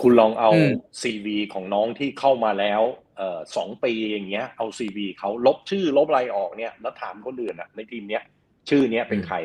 [0.00, 2.82] คุณลองเอาอืมซีวีของน้องที่เข้ามาแล้ว
[3.16, 8.22] เอ่อสองปีอย่างเงี้ย เอาซีวีเขาลบชื่อลบอะไรออกเนี่ย แล้วถามคนอื่นอะ ในทีมเนี้ย
[8.68, 9.36] ชื่อเนี้ยเป็นใคร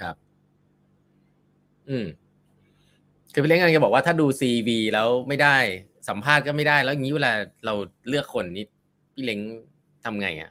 [0.00, 0.16] ครับ
[1.90, 2.06] อืม
[3.32, 5.56] คือพี่เล้งกำลังจะบอกว่าถ้าดูซีวีแล้วไม่ได้
[6.08, 7.32] สัมภาษณ์ก็ไม่ได้ แล้วอย่างนี้เวลา
[7.66, 7.74] เรา
[8.08, 8.64] เลือกคนนี้
[9.12, 9.40] พี่เล้ง
[10.04, 10.50] ทำไงอะ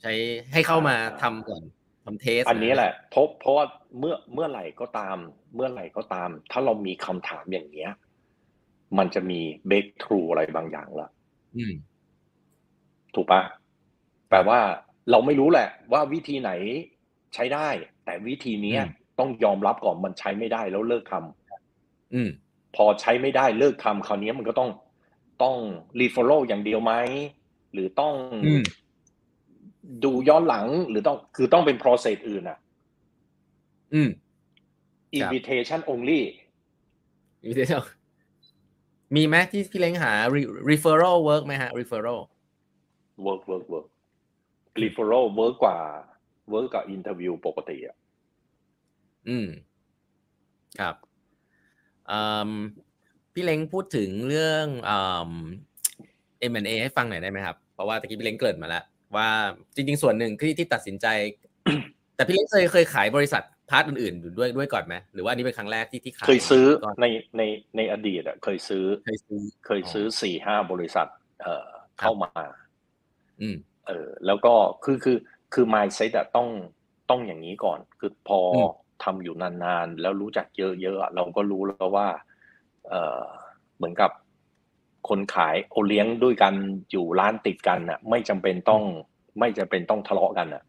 [0.00, 0.12] ใช้
[0.52, 1.62] ให้เข้ามาทำก่อน
[2.04, 3.64] ทำเทส อันนี้แหละเพราะเพราะว่า
[3.98, 5.16] เมื่อเมื่อไหร่ก็ตาม
[5.54, 7.90] เมื่อไหร่ก็ตาม ถ้าเรามีคำถามอย่างเงี้ย
[8.98, 11.08] มันจะมีเบรกทรูอะไรบางอย่างละ
[11.56, 11.74] อืม
[13.14, 13.42] ถูกปะ
[14.28, 14.60] แปลว่า
[15.10, 16.50] เราไม่รู้แหละ ว่าวิธีไหน
[17.34, 17.68] ใช้ได้
[18.04, 22.30] แต่วิธีเนี้ยอืม ต้องยอมรับก่อนมันใช้ไม่ได้แล้วเลิกทำอืม
[22.76, 24.70] พอใช้ไม่ได้เลิกทำคราวนี้มันก็ต้อง
[25.42, 25.56] ต้อง
[26.00, 26.92] รีฟอลอย่างเดียวไหม
[27.72, 28.14] หรือต้อง
[28.44, 28.62] อืม
[30.04, 32.58] ดูย้อนหลังหรือต้องคือต้องเป็น process อื่นอะ
[33.94, 34.08] อืม
[35.18, 36.22] invitation only
[37.44, 37.82] มีเดียว
[39.14, 42.20] มีไหมที่พี่เล้งหา re- referral work ไหมฮะ referral
[43.26, 43.86] work work work
[44.82, 45.78] referral work กว่า
[46.52, 47.96] work กับ interview ปกติอะ
[49.28, 49.48] อืม
[50.80, 50.94] ครับ
[52.10, 52.52] อืม
[53.34, 54.96] พี่เล้งพูดถึงเรื่องอื
[55.30, 55.32] ม
[56.50, 58.84] M&A ให้ฟังหน่อยได้ไหมครับ เพราะว่าตะกี้พี่เล้งเกริดมาแล้ว
[59.16, 59.28] ว่า
[59.74, 61.06] จริง ๆ ส่วนหนึ่งที่ที่ตัดสินใจ
[62.16, 67.06] แต่พี่เล้งเคยเคยขายบริษัทพาร์ทอื่นๆอยู่ด้วยด้วยก่อนไหมหรือว่าอันนี้เป็นครั้งแรกที่ที่ขายเคยซื้อก่อนใน
[67.36, 67.42] ใน
[67.76, 71.06] ในอดีตอะเคยซื้อเคยซื้อเคยซื้อสี่ห้าบริษัท
[71.42, 71.68] เอ่อ
[72.00, 72.30] เข้ามา
[73.40, 73.56] อืม
[73.86, 74.54] เออ แล้วก็
[74.84, 75.18] คือคือ
[75.54, 76.48] คือ mindset อะต้อง
[77.10, 78.70] ต้องอย่างนี้ก่อน คือพออม
[79.04, 82.08] ทำอยู่นานๆ แล้วรู้จักเยอะๆอะเราก็รู้แล้วว่า
[82.88, 83.24] เออ
[83.76, 84.10] เหมือนกับ
[85.08, 86.54] คนขายโอเลี้ยงด้วยกัน
[86.90, 88.82] อยู่ร้านติดกันอะไม่จำเป็นต้อง
[89.40, 90.62] ไม่จำเป็นต้องทะเลาะกันอะ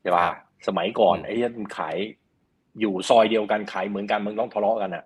[0.00, 0.26] ใช่ปะ
[0.66, 1.96] สมัยก่อนอืมไอ้เหี้ยมันขาย
[2.80, 5.04] อยู่ซอยเดียวกันขายเหมือนกันมันต้องทะเลาะกันอะ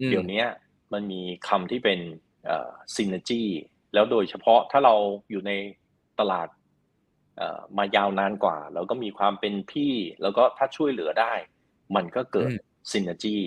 [0.00, 0.46] อืมเดี๋ยวเนี้ย
[0.92, 1.98] มันมีคำที่เป็น
[2.46, 3.42] เอ่อ synergy
[3.94, 4.94] แล้วโดยเฉพาะถ้าเรา
[5.30, 5.52] อยู่ใน
[6.20, 6.48] ตลาด
[7.36, 11.32] เอ่อมายาวนานกว่าแล้วก็มีความเป็นพี่ แล้วก็ถ้าช่วยเหลือได้
[11.96, 12.58] มันก็เกิดอืม
[12.90, 13.38] synergy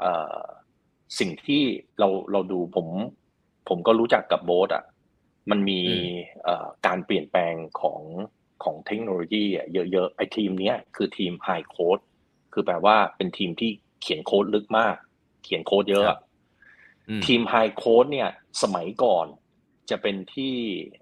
[0.00, 0.40] เอ่อ
[1.18, 1.62] สิ่งที่
[1.98, 2.88] เราเราดูผม
[3.68, 4.84] ผมก็รู้จักกับโบสอะ
[5.50, 5.82] มันมี
[6.44, 8.02] เอ่อการเปลี่ยนแปลงของ
[8.64, 12.02] ของเทคโนโลยีอะเยอะๆไอทีมเนี้ยคือทีม High Code
[12.52, 13.70] คือแปลว่าเป็นทีมที่
[14.02, 14.96] เขียนโค้ดลึกมาก
[15.44, 16.18] เขียนโค้ดเยอะอะครับ
[17.10, 18.30] อืมทีม high code เนี่ย
[18.62, 19.26] สมัยก่อน
[19.90, 20.54] จะเป็นที่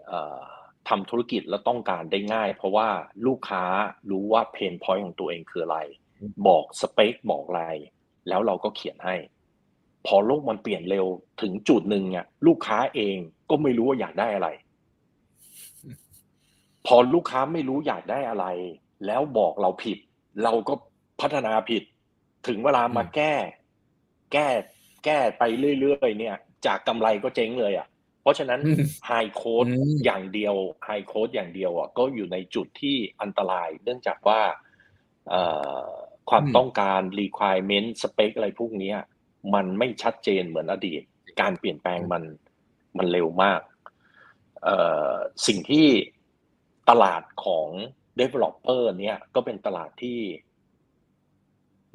[0.07, 0.41] เอ่อ
[0.89, 2.89] ทำธุรกิจแล้วต้องการได้ง่าย เพราะว่า
[3.27, 3.65] ลูกค้า
[4.11, 5.79] รู้ว่า pain point ของตัวเองคืออะไร
[6.47, 7.63] บอกสเปคบอกอะไร
[8.29, 9.17] แล้วเราก็เขียนให้
[10.07, 11.07] พอโลกมันเปลี่ยนเร็ว
[11.43, 13.17] ถึงจุดหนึ่งเนี่ยลูกค้าเอง
[13.51, 14.49] ก็ไม่รู้ว่าอยากได้อะไร
[16.87, 18.47] พอลูกค้าไม่รู้อยากได้อะไร
[19.07, 19.99] แล้วบอกเราผิด
[20.45, 20.75] เราก็
[21.21, 21.83] พัฒนาผิด
[22.49, 23.35] ถึงเวลามาอืมแก้
[24.33, 24.49] แก้
[25.05, 25.43] แก้ไป
[25.81, 27.87] เรื่อยๆเนี่ย จากกำไรก็เจ๊งเลยอะ
[28.23, 30.55] เพราะฉะนั้นอืมไฮโค้ดอืมอย่างเดียว
[30.85, 34.41] ไฮโค้ดอย่างเดียวอะก็อยู่ในจุดที่อันตราย เนื่องจากว่า
[35.29, 35.43] เอ่
[35.87, 35.91] อ
[36.31, 38.97] ความอืมต้องการ requirement สเปคอะไรพวกเนี้ย
[39.55, 41.03] มันไม่ชัดเจนเหมือนอดีต
[41.41, 42.23] การเปลี่ยนแปลงมัน
[42.99, 43.61] มันเร็วมาก
[44.63, 44.77] เอ่
[45.11, 45.13] อ
[45.47, 45.87] สิ่งที่
[46.91, 47.69] ตลาดของ
[48.21, 50.21] developer เนี่ย ก็เป็นตลาดที่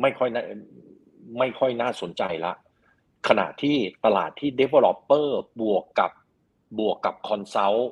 [0.02, 0.44] ไม่ค่อยน่า
[1.40, 2.54] ไม่ค่อยน่าสนใจละ
[3.28, 5.28] ขณะที่ตลาดที่ developer
[5.62, 6.12] บวกกับ
[6.80, 7.84] บวกกับ consult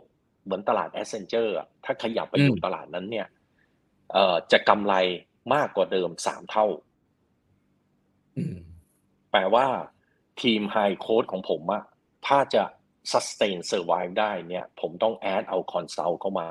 [0.44, 3.28] เหมือนตลาด Accenture อะถ้าขยับไปอยู่อืมตลาดนั้นเนี่ย
[4.12, 4.94] เอ่อจะกำไร
[5.54, 6.66] มากกว่าเดิมสามเท่า
[8.38, 8.58] อืม
[9.32, 9.66] แปลว่า
[10.42, 11.84] ทีม High Code ของผมอะ
[12.28, 12.64] ถ้าจะ
[13.12, 16.50] sustain survive ได้เนี่ย ผมต้อง add เอา consult เข้ามา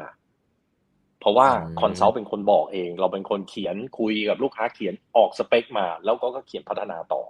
[1.21, 7.23] เพราะว่าอืม consult เป็นคนบอกเอง เราเป็นคนเขียนคุยกับลูกค้าเขียนออกสเปคมา แล้วก็ก็เขียนพัฒนาต่อ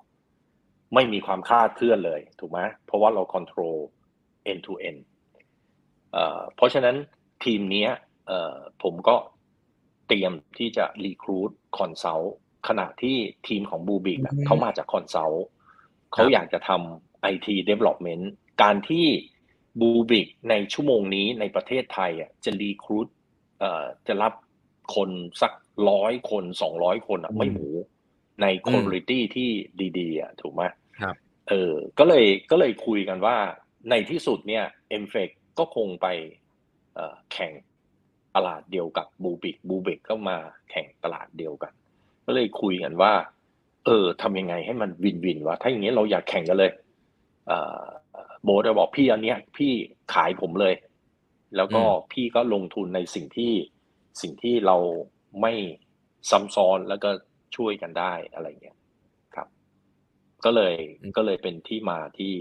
[0.94, 3.76] ไม่มีความคลาดเคลื่อนเลย ถูกไหมเพราะว่าเรา control
[4.50, 5.00] end to end
[6.12, 6.96] เอ่อเพราะฉะนั้น
[7.44, 7.90] ทีมเนี้ย
[8.26, 9.16] เอ่อผมก็
[10.10, 12.28] เตรียมที่จะ recruit consult
[12.68, 13.16] ขณะที่
[13.48, 15.38] ทีมของบูบิกอืมเขามาจาก consult
[16.12, 18.24] เขาอยากจะทำ IT development
[18.62, 19.06] การที่
[19.80, 23.08] บูบิกในชั่วโมงนี้ในประเทศไทยอะจะ recruit
[23.58, 24.32] เอ่อจะรับ
[24.94, 25.10] คน
[25.42, 25.52] สัก
[25.90, 27.68] ร้อยคนสองร้อยคนอะอืมไม่หมู
[28.42, 29.50] ในอืม quality ที่
[29.98, 30.62] ดีๆอะถูกไหม
[31.00, 31.14] ครับ
[31.48, 33.36] เออก็เลยก็เลยคุยกันว่า
[33.90, 36.06] ในที่สุดเนี่ยเอ็มเฟกก็คงไป
[36.94, 37.52] เอ่อแข่ง
[38.36, 40.38] ตลาดเดียวกับบูบิกบูบิกก็มา
[40.70, 41.72] แข่งตลาดเดียวกัน
[42.26, 43.12] ก็เลยคุยกันว่า
[43.86, 46.72] เออทำยังไงให้มันวินวินวะถ้าอย่างนี้เราอยากแข่งกันเลย
[47.46, 47.84] เอ่อ
[48.44, 49.72] โบจะบอกพี่อันเนี้ย พี่
[50.14, 50.74] ขายผมเลย
[51.56, 53.52] แล้วก็อืมพี่ก็ลงทุนในสิ่งที่
[54.22, 54.76] สิ่งที่เรา
[55.40, 55.52] ไม่
[56.30, 57.10] ซ้ำซ้อนแล้วก็
[57.56, 58.76] ช่วยกันได้อะไรเงี้ย
[59.34, 59.48] ครับ
[60.44, 62.34] ก็เลยอืมก็เลยเป็นที่มาที่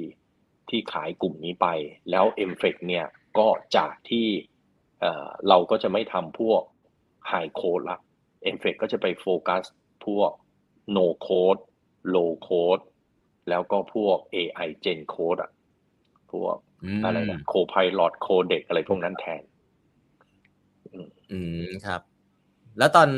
[0.69, 1.67] ที่ขายกลุ่มนี้ไป
[2.09, 3.05] แล้ว m f e c เนี่ย
[3.37, 4.27] ก็จากที่
[4.99, 6.61] เอ่อเราก็จะไม่ทำพวก
[7.31, 7.97] High Code ละ
[8.55, 9.63] m f e c ก็จะไปโฟกัส
[10.05, 10.31] พวก
[10.97, 11.61] No Code
[12.15, 12.83] Low Code
[13.49, 15.51] แล้วก็พวก AI Gen Code อะ
[16.31, 16.55] พวก
[16.99, 19.43] มอะไรนะ Copilot Codec อะไรพวกนั้นแทน
[21.31, 22.01] อืมครับ
[22.77, 23.09] แล้วตอน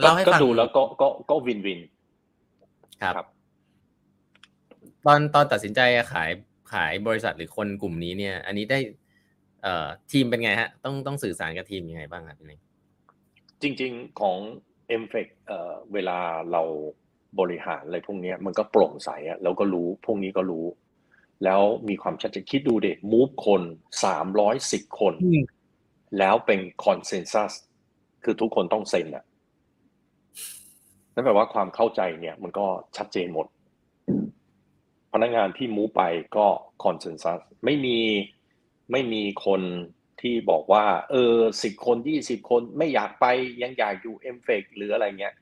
[0.00, 1.80] เล่าให้ก็ฟังดูแล้วก็ก็ก็วินวิน
[3.02, 3.26] ครับครับ
[5.06, 5.80] ตอนตอนตัดสินใจ
[6.12, 6.30] ขาย
[6.72, 8.78] ขายบริษัทหรือคนกลุ่มนี้เนี่ย อันนี้ได้
[9.66, 12.60] เอ่อทีมเป็นไงฮะ ต้องต้องสื่อสารกับทีมยังไงบ้างครับพี่เล้ง
[13.62, 14.38] จริง ๆของ
[15.02, 16.18] m f e c เอ่อเวลา
[16.52, 16.62] เรา
[17.40, 20.66] บริหารอะไรพวกเนี้ยมันก็โปร่งใสอะแล้วก็รู้พวกนี้ก็รู้
[21.44, 23.62] แล้วมีความชัดเจนคิดดูเด็กมูฟคน
[24.04, 25.14] สามร้อยสิบคน
[26.18, 27.52] แล้วเป็นคอนเซน s ัส
[28.24, 29.24] คือทุกคนต้องเซ็นอะ
[31.14, 33.46] นั่นแปลว่าความเข้าใจเนี่ย มันก็ชัดเจนหมด
[35.12, 36.02] พนักงานที่มูฟไป
[36.36, 36.46] ก็
[36.84, 37.98] คอนเซน s ัสไม่มี
[38.90, 39.62] ไม่มีคน
[40.20, 43.26] ที่บอกว่า เออสิบคนยี่สิบคนไม่อยากไป
[43.62, 45.34] ยังอยากอยู่เอ็มเฟกหรืออะไรเงี้ย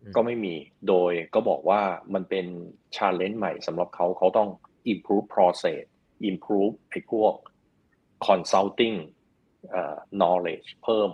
[0.00, 0.54] อืมก็ไม่มี
[0.88, 1.82] โดยก็บอกว่า
[2.14, 2.46] มันเป็น
[2.96, 4.48] challenge ใหม่สำหรับเขาเขาต้อง
[4.92, 5.82] improve process
[6.30, 7.34] improve ไอ้พวก
[8.26, 8.96] consulting
[9.70, 11.10] เอ่อ knowledge เพิ่ม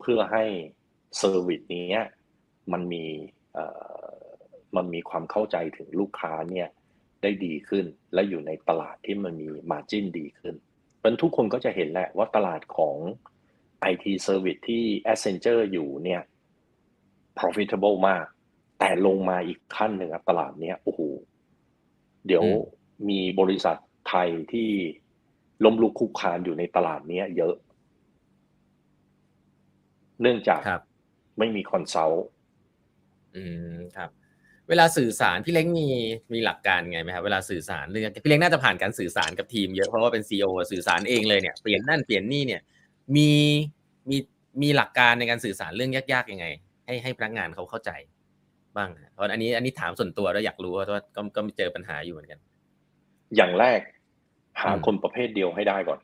[0.00, 0.44] เพื่อให้
[1.20, 2.02] service นี้
[2.72, 3.04] มันมี
[3.54, 3.64] เอ่
[4.04, 4.06] อ
[4.76, 6.68] มันมีความเข้าใจถึงลูกค้าเนี่ย
[7.22, 10.54] ได้ดีขึ้น และอยู่ในตลาดที่มันมี margin ดีขึ้น
[10.96, 12.96] เพราะฉะนั้นทุกคนก็จะเห็นแหละว่าตลาดของ
[13.92, 16.22] IT service ที่ Accenture อยู่เนี่ย
[17.38, 18.24] profitable มาก
[18.78, 21.00] แต่ลงมาอีกขั้นหนึ่งอะตลาดเนี้ยโอ้โห
[22.26, 22.58] เดี๋ยวอืม
[23.08, 23.76] มีบริษัท
[24.08, 24.70] ไทยที่
[25.64, 27.54] ล้มลุกคลุกคลานอยู่ในตลาดเนี้ย เยอะ
[30.20, 30.82] เนื่องจากครับ
[31.38, 32.26] ไม่มี consult
[33.36, 33.42] อื
[33.74, 34.10] มครับ
[34.72, 35.88] เวลาสื่อสารพี่เล้งมี
[36.32, 42.62] มีหลักการไงไหมครับเวลาสื่อสารเรื่องพี่เล้งน่าจะผ่านการสื่อสารกับทีมเยอะเพราะว่าเป็น CEO สื่อสารเองเลยเนี่ยเปลี่ยนนั่นเปลี่ยนนี่เนี่ย
[43.16, 43.30] มี
[44.10, 44.16] มี
[44.62, 46.46] มีหลักการในการสื่อสารเรื่องยากๆยังไง
[46.86, 47.90] ให้ให้พนักงานเขาเข้าใจ
[48.76, 52.38] บ้างเพราะอันนี้อันนี้ถามส่วนตัวแล้วอยากรู้ว่าว่าก็ก็เจอปัญหาอยู่เหมือนกัน
[53.36, 53.80] อย่างแรก
[54.62, 56.00] หาคนประเภทเดียวให้ได้ก่อน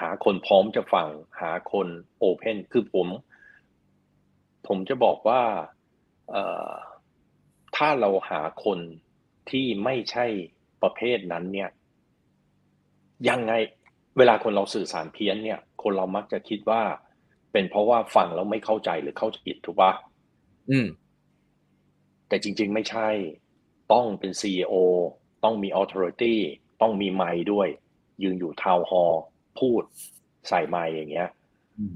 [0.00, 1.08] หาคนพร้อมจะฟัง
[1.40, 3.08] หาคนโอเพนคือผม
[4.66, 5.40] ผมจะบอกว่า
[6.30, 6.72] เอ่อ
[7.78, 8.78] ถ้าเราหาคน
[9.50, 10.26] ที่ไม่ใช่
[10.82, 11.70] ประเภทนั้นเนี่ย
[13.28, 13.52] ยังไง
[14.18, 16.82] เวลาคนเราสื่อสารเพี้ยนเนี่ย คนเรามักจะคิดว่า
[17.52, 19.92] เป็นเพราะว่าฟังแล้วไม่เข้าใจหรือเข้าใจผิดถูกปะ
[20.70, 20.88] อืม
[22.28, 23.08] แต่จริง ๆ ไม่ใช่
[23.92, 24.74] ต้องเป็น CEO
[25.44, 26.34] ต้องมี authority
[26.80, 27.68] ต้องมีไมค์ด้วย
[28.22, 29.04] ยืนอยู่ทาวฮอ
[29.58, 29.82] พูด
[30.48, 31.28] ใส่ไมค์อย่างเงี้ย
[31.78, 31.94] อืม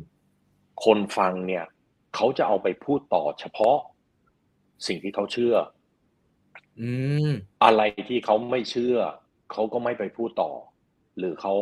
[0.84, 1.64] คนฟังเนี่ย
[2.14, 3.76] เขาจะเอาไปพูดต่อเฉพาะ
[4.86, 5.56] สิ่งที่เขาเชื่อ
[6.80, 6.90] อื
[7.28, 7.30] ม
[7.64, 8.96] อะไรที่เขาไม่เชื่อ
[9.52, 10.52] เขาก็ไม่ไปพูดต่อ
[11.18, 11.54] หรือเขา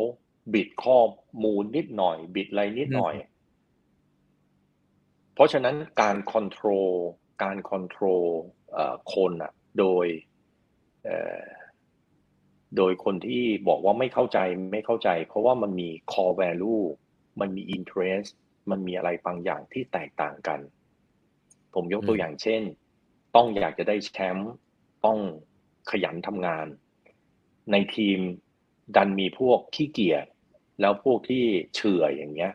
[0.53, 0.99] บิดข้อ
[1.43, 3.13] มูลนิดหน่อย บิดอะไรนิดหน่อย
[5.33, 6.91] เพราะฉะนั้นการคอนโทรล
[7.43, 8.25] การคอนโทรล
[9.13, 10.05] คนอะโดย
[11.03, 11.45] เอ่อ
[12.77, 14.39] โดยคนที่บอกว่าไม่เข้าใจ
[14.71, 16.83] ไม่เข้าใจ เพราะว่ามันมี core value
[17.39, 18.29] มันมี interest
[18.71, 20.59] มันมีอะไรบางอย่างที่แตกต่างกัน
[21.73, 22.61] ผมยกตัวอืมอย่างเช่น
[23.35, 24.51] ต้องอยากจะได้แชมป์
[25.05, 25.17] ต้อง
[25.91, 26.67] ขยันทำงาน
[27.71, 28.19] ในทีม
[28.95, 30.25] ดันมีพวกขี้เกียจ
[30.81, 31.43] แล้วพวกที่
[31.75, 32.53] เฉื่อยอย่างเงี้ย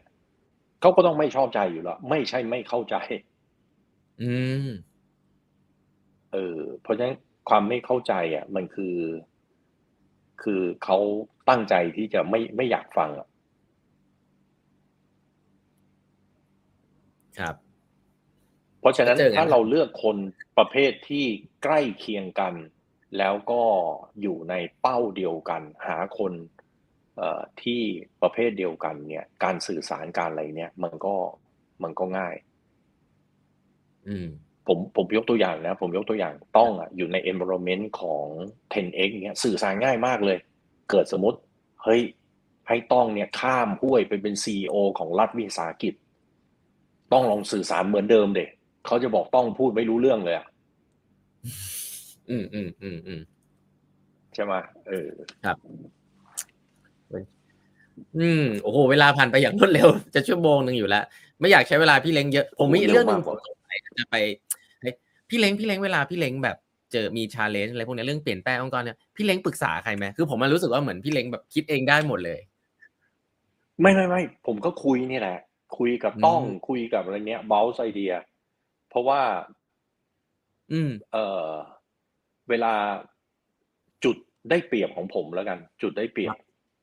[0.80, 2.96] เขาก็ต้องไม่ชอบใจอยู่แล้วไม่ใช่ไม่เข้าใจ
[4.22, 4.32] อื
[4.66, 4.68] ม
[6.32, 7.16] เออเพราะฉะนั้น
[7.48, 8.96] ความไม่เข้าใจ อะ มันคือ
[10.42, 10.98] คือเขา
[11.48, 13.28] ตั้งใจที่จะไม่ไม่อยากฟังอะ
[17.38, 17.65] ครับเพ
[18.86, 20.16] ราะฉะนั้นก็เจอกันถ้าเราเลือกคน
[20.58, 21.24] ประเภทที่
[21.62, 22.54] ใกล้เคียงกัน
[23.18, 23.62] แล้วก็
[24.22, 26.32] อยู่ในเป้าเดียวกัน หาคน
[27.16, 27.80] เอ่อที่
[28.22, 31.14] ประเภทเดียวกันเนี่ย การสื่อสารการอะไรเนี่ย มันก็
[31.82, 32.34] มันก็ง่าย
[34.08, 34.28] อืม
[34.66, 38.26] ผมผมยกตัวอย่างนะ ผมยกตัวอย่างต้องอะอยู่ใน environment ของ
[38.72, 40.38] 10x เนี่ยสื่อสารง่ายมากเลย
[40.90, 41.38] เกิดสมมติ
[41.82, 42.00] เฮ้ย
[42.68, 45.94] ให้ต้องเนี่ยข้ามห้วยไปเป็น CEO ของรัฐวิสาหกิจ
[47.12, 48.46] ต้องลองสื่อสารเหมือนเดิมเด็
[48.86, 50.46] เขาจะบอกต้องพูดไม่รู้เรื่องเลยอะ
[52.30, 53.20] อืมอืมอืมอืม
[54.34, 54.52] ใช่ไหม
[54.88, 55.08] เออ
[58.18, 61.04] อืมโอ้โหเวลาผ่านไปอย่างรวดเร็ว จะชั่วโมงหนึ่งอยู่แล้ว
[61.40, 64.16] ไม่อยากใช้เวลาพี่เล้งเยอะ ผมมีโอ้โหเรื่องหนึ่งเร็วผมมากสงสัยจะไป
[64.80, 64.94] เฮ้ย
[65.28, 66.56] พี่เล้งพี่เล้งเวลาพี่เล้งแบบ
[66.92, 72.40] เจอมีชาเลนจ์อะไรพวกเนี้ยเรื่องเปลี่ยนแปลงองค์กรเนี่ยพี่เล้งปรึกษาใครไหมคือผมมันรู้สึกว่าเหมือนพี่เล้งแบบคิดเองได้หมดเลย
[73.80, 75.38] ไม่ไม่ไม่ผมก็คุยนี่แหละ
[75.78, 78.35] คุยกับต้องอืมคุยกับอะไรเนี้ย bounce ไอเดียเพ
[78.96, 79.22] ราะว่า
[80.72, 81.50] อืม เอ่อ
[82.48, 82.74] เวลา
[84.04, 84.16] จุด
[84.50, 86.36] ได้เปรียบของผมแล้วกัน จุดได้เปรียบ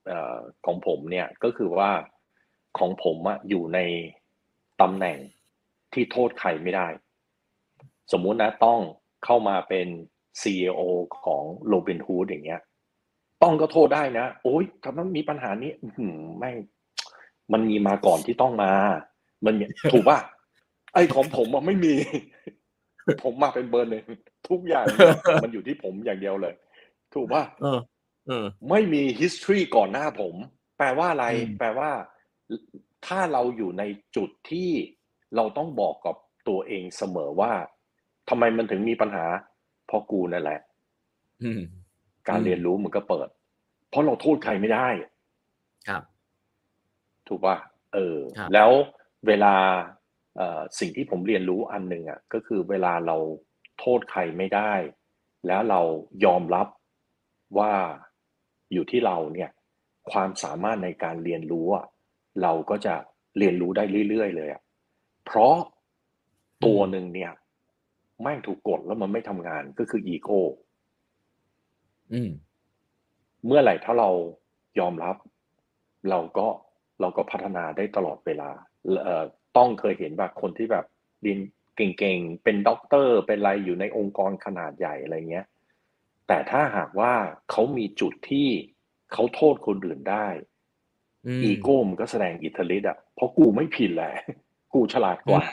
[0.07, 1.91] เอ่อของผมเนี่ยก็คือว่า
[2.77, 3.79] ของผมอะอยู่ใน
[4.81, 5.17] ตำแหน่ง
[5.93, 6.87] ที่โทษใครไม่ได้
[8.11, 8.79] สมมุตินะต้อง
[9.25, 9.87] เข้ามาเป็น
[10.41, 10.79] CEO
[11.23, 12.61] ของโรบินฮูดอย่างเงี้ย
[13.41, 16.55] ต้องก็โทษได้นะ โอ๊ยทำไมมีปัญหานี้ อื้อหือไม่ง
[17.53, 18.71] มันมีมาก่อนที่ต้องมา
[19.45, 20.19] มันมีถูกป่ะ
[20.93, 21.93] ไอ้ของผมอะไม่มี
[23.23, 24.05] ผมมาเป็นเบอร์หนึ่ง
[24.49, 26.53] ทุกอย่างเนี่ยมันอยู่ที่ผมอย่างเดียวเลย
[27.13, 27.79] ถูกป่ะเออ
[28.27, 30.35] เออไม่มี history ก่อนหน้าผม
[30.77, 31.89] แปลว่าอะไรอืมแปลว่า
[33.07, 33.83] ถ้าเราอยู่ใน
[34.15, 34.69] จุดที่
[35.35, 36.15] เราต้องบอกกับ
[36.49, 37.51] ตัวเองเสมอว่า
[38.29, 39.25] ทำไมมันถึงมีปัญหา
[39.87, 40.59] เพราะกูนั่นแหละ
[41.43, 41.61] อืม
[42.29, 43.27] การอืมเรียนรู้มันก็เปิด
[43.89, 44.87] เพราะเราโทษใครไม่ได้
[45.89, 46.03] ครับ
[47.27, 47.57] ถูกป่ะ
[47.93, 48.69] เออครับแล้ว
[49.27, 50.02] เวลาเอ่อ
[50.79, 53.17] สิ่งที่ผมเรียนรู้อันหนึ่งอะก็คือเวลาเรา
[53.79, 54.73] โทษใครไม่ได้
[55.47, 55.81] แล้วเรา
[56.25, 56.67] ยอมรับ
[57.57, 57.73] ว่า
[58.73, 59.49] อยู่ที่เราเนี่ย
[60.11, 61.85] ความสามารถในการเรียนรู้อะ
[62.43, 62.95] เราก็จะ
[63.37, 64.61] เรียนรู้ได้เรื่อยๆเลยอะ
[65.25, 65.55] เพราะ
[66.65, 67.31] ตัวหนึ่งเนี่ย
[68.21, 70.39] แม่งถูกกดแล้วมันไม่ทำงานก็คืออีโก้
[72.13, 72.31] อืม
[73.45, 74.09] เมื่อไหร่ถ้าเรา
[74.79, 75.15] ยอมรับ
[76.09, 76.47] เราก็
[77.01, 78.49] เราก็พัฒนาได้ตลอดเวลา
[79.03, 79.25] เอ่อ
[79.57, 80.85] ต้องเคยเห็นแบบคนที่แบบ
[81.21, 81.39] เรียน
[81.75, 85.45] เก่งๆ เป็นด็อกเตอร์ เป็นอะไรอยู่ในองค์กรขนาดใหญ่อะไรเงี้ย
[86.27, 87.13] แต่ถ้าหากว่า
[87.51, 88.47] เขามีจุดที่
[89.13, 90.27] เขาโทษคนอื่นได้
[91.27, 94.13] อืมอีโก้มันก็แสดงอิทธิฤทธิ์อะ เพราะกูไม่ผิดแหละ
[94.73, 95.43] กูฉลาดกว่า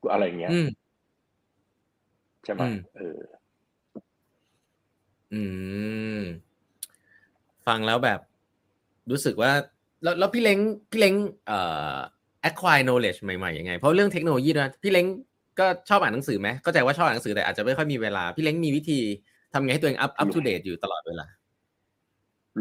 [0.00, 0.68] กูอะไรเงี้ยอืม
[2.44, 3.18] ใช่ไหมอืมเออ
[5.32, 5.42] อื
[6.20, 6.22] ม
[7.66, 8.20] ฟังแล้วแบบ
[9.10, 9.52] รู้สึกว่า
[10.02, 10.58] แล้วแล้วพี่เล้ง
[10.90, 11.14] พี่เล้ง
[11.46, 11.60] เอ่
[11.94, 11.96] อ
[12.48, 15.06] acquire knowledge ใหม่ๆยังไง เพราะเรื่องเทคโนโลยีด้วยพี่เล้ง
[15.60, 18.98] ก็ชอบอ่านหนังสือไหมเข้าใจว่าชอบอ่านหนังสือแต่อาจจะไม่ค่อยมีเวลา พี่เล้งมีวิธี
[19.52, 21.26] ทำไงให้ตัวเอง up up to date อยู่ตลอดเวลา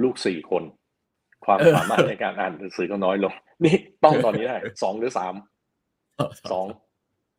[0.01, 0.63] ลูกสี่คน
[1.45, 5.33] ความเออสามารถในการอ่านหนังสือก็น้อยลง นี่ต้องตอนนี้ได้สองหรือสาม
[6.51, 6.67] สอง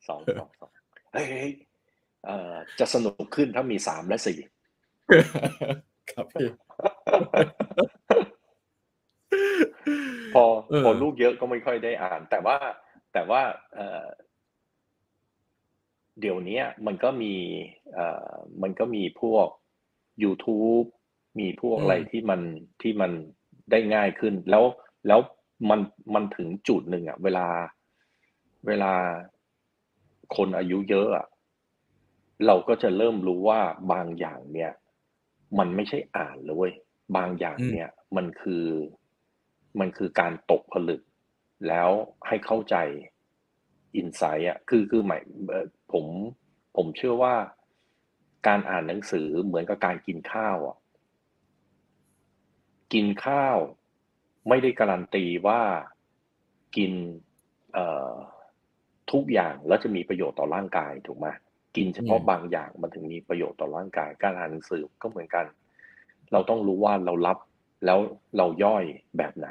[0.09, 0.71] สองสองสอง
[1.13, 1.53] เฮ้ยเฮ้ย
[2.25, 4.39] เอ่อจะสนุกขึ้นถ้ามีสามและสี่
[6.11, 6.49] ครับพี่
[10.35, 12.57] พอเออพอลูกเยอะก็ไม่ค่อยได้อ่าน แต่ว่า
[13.13, 13.43] แต่ว่า
[13.75, 14.07] เอ่อ
[16.21, 17.35] เดี๋ยวนี้มันก็มี
[17.95, 19.47] เอ่อมันก็มีพวก
[20.23, 20.87] YouTube
[21.41, 22.41] มีพวกอะไรที่มัน
[22.83, 23.13] ที่มัน
[23.71, 24.65] ได้ง่ายขึ้น แล้ว
[25.09, 25.21] แล้ว
[25.71, 25.81] มัน
[26.15, 27.47] มันถึงจุดหนึ่งอะเวลา
[28.67, 28.93] เวลา
[30.37, 31.27] คนอายุเยอะอะ
[32.47, 33.61] เราก็จะเริ่มรู้ว่า
[33.93, 34.73] บางอย่างเนี่ย
[35.59, 36.75] มันไม่ใช่อ่านเลยเว้ย
[37.17, 38.65] บางอย่างเนี่ย มันคือ
[39.81, 41.03] มันคือการตกผลึก
[41.69, 41.91] แล้ว
[42.27, 42.77] ให้เข้าใจ
[43.97, 45.23] อินไซต์อะคือคือหมาย
[45.93, 46.05] ผม
[46.77, 47.35] ผมเชื่อว่า
[48.47, 50.77] การอ่านหนังสือเหมือนกับการกินข้าวอะ
[52.93, 53.57] กินข้าว
[54.49, 55.61] ไม่ได้การันตีว่า
[56.77, 56.93] กิน
[57.73, 57.79] เอ
[59.13, 61.27] ทุกอย่างแล้วจะมีประโยชน์ต่อร่างกายถูกไหม
[61.77, 65.47] กินเฉพาะบางอย่างมันถึงมีประโยชน์ต่อร่างกาย การอ่านหนังสือก็เหมือนกัน
[66.33, 67.39] เราต้องรู้ว่าเรารับ
[67.85, 67.99] แล้ว
[68.37, 68.85] เราย่อย
[69.17, 69.49] แบบไหน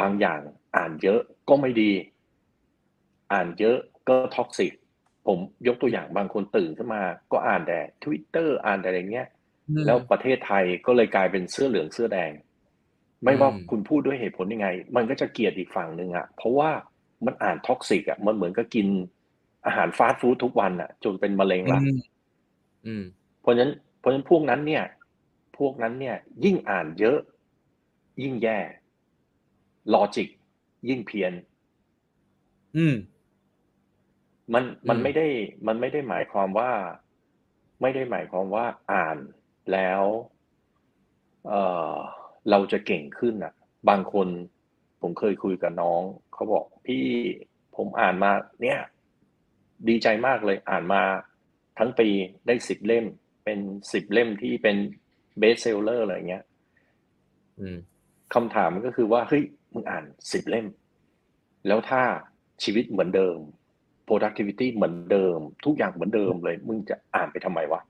[0.00, 0.40] บางอย่าง
[0.76, 1.92] อ่านเยอะก็ไม่ดี
[3.32, 3.76] อ่านเยอะ
[4.08, 4.72] ก็ toxic
[5.26, 7.02] ผมยกตัวอย่างบางคนตื่นขึ้นมา
[7.32, 9.28] ก็อ่านแต่ Twitter อ่านแต่อะไรเงี้ย
[9.86, 12.32] แล้วประเทศไทยก็เลยกลายเป็นเสื้อเหลืองเสื้อแดง
[13.24, 16.70] ไม่ว่าอืมคุณพูดด้วยเหตุผลยังไง มันก็จะเกลียดอีกฝั่งหนึ่งอะเพราะว่า
[17.26, 18.86] มันอ่าน toxic อะมันเหมือนกับกิน
[19.66, 21.98] อาหารฟาสต์ฟู้ดทุกวันอะจนเป็นมะเร็งละอืม
[22.86, 23.04] อืม
[23.40, 24.84] เพราะฉะนั้นเพราะฉะนั้นพวกนั้นเนี่ย
[25.58, 27.18] พวกนั้นเนี่ย ยิ่งอ่านเยอะ
[28.22, 28.58] ยิ่งแย่
[29.92, 30.28] ลอจิก
[30.88, 31.32] ยิ่งเพี้ยน
[32.76, 32.94] อืม
[34.54, 35.26] มันมันอืมไม่ได้
[35.66, 36.70] มันไม่ได้หมายความว่า
[37.82, 39.16] ไม่ได้หมายความว่าอ่าน
[39.72, 40.02] แล้ว
[41.48, 41.54] เอ
[41.92, 41.94] อ
[42.50, 43.52] เราจะเก่งขึ้นอะ
[43.88, 44.28] บางคน
[45.00, 46.02] ผมเคยคุยกับน้อง
[46.32, 47.04] เขาบอกพี่
[47.76, 48.30] ผมอ่านมา
[48.62, 48.78] เนี่ย
[49.88, 51.02] ดีใจมากเลยอ่านมา
[51.78, 52.08] ทั้งปี
[52.46, 53.04] ได้สิบเล่ม
[53.44, 53.58] เป็น
[53.92, 54.76] สิบเล่มที่เป็น
[55.38, 56.44] เบสเซลเลอร์อะไรเงี้ย
[57.60, 57.78] อืม
[58.34, 60.66] คำถามมันก็คือว่าเฮ้ยมึงอ่านสิบเล่ม
[61.66, 62.02] แล้วถ้า
[62.62, 63.38] ชีวิตเหมือนเดิม
[64.08, 67.80] productivity เหมือนเดิม ทุกอย่างเหมือนเดิมเลย มึงจะอ่านไปทำไมวะ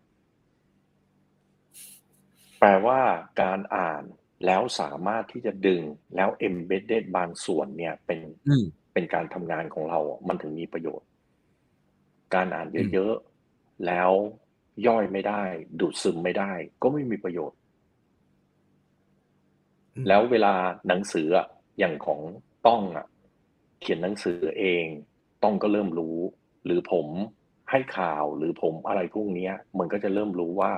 [2.58, 3.00] แปลว่า
[3.42, 4.02] การอ่าน
[4.46, 5.82] แล้วสามารถที่จะดึง
[6.16, 11.08] แล้ว embedded บางส่วนเนี่ยเป็นอืมเป็นการทำงานของเราอะมันถึงมีประโยชน์
[12.34, 14.10] การอ่านเยอะๆ แล้ว
[14.86, 15.42] ย่อยไม่ได้
[15.80, 17.65] ดูดซึมไม่ได้ ก็ไม่มีประโยชน์อืม
[20.08, 20.54] แล้วเวลา
[20.88, 21.46] หนังสืออะ
[21.78, 22.20] อย่างของ
[22.66, 23.06] ต้องอะ
[23.80, 24.84] เขียนหนังสือเอง
[25.42, 26.16] ต้องก็เริ่มรู้
[26.64, 27.06] หรือผม
[27.70, 30.72] ให้ข่าวหรือผมอะไรพวกนี้มันก็จะเริ่มรู้ว่า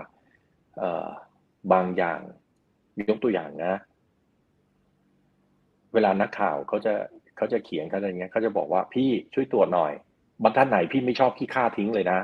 [1.73, 2.21] บางอย่าง
[3.09, 3.75] ยกตัวอย่างนะ
[5.95, 6.95] เวลานักข่าวเขาจะ
[7.37, 9.93] เขาจะเขียนเขาอะไรเงี้ยเขาจะบอกว่าพี่ช่วยตรวจหน่อย
[10.43, 12.19] บรรทัดไหนพี่ไม่ชอบพี่ฆ่าทิ้งเลยนะ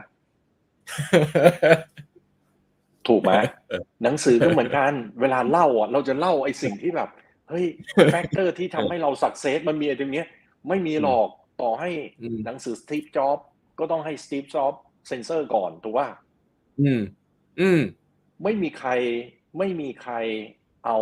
[3.08, 3.32] ถูกไหม
[3.68, 7.10] เออหนังสือก็เหมือนกัน เวลาเล่าอะเราจะเล่าไอ้สิ่งที่แบบ
[7.48, 7.66] เฮ้ย
[8.12, 10.26] factor ที่ทำให้เรา success มันมีอะไรตรงเนี้ย
[10.68, 11.28] ไม่มีหรอก
[11.62, 11.90] ต่อให้
[12.22, 13.38] อืมหนังสือ Steve Jobs
[13.78, 14.74] ก็ต้องให้ Steve Jobs
[15.08, 16.08] เซนเซอร์ก่อนถูกว่า
[16.80, 17.00] อืม
[17.60, 17.80] อืม
[18.42, 18.90] ไม่มีใคร
[19.58, 20.14] ไม่มีใคร
[20.86, 20.98] เอา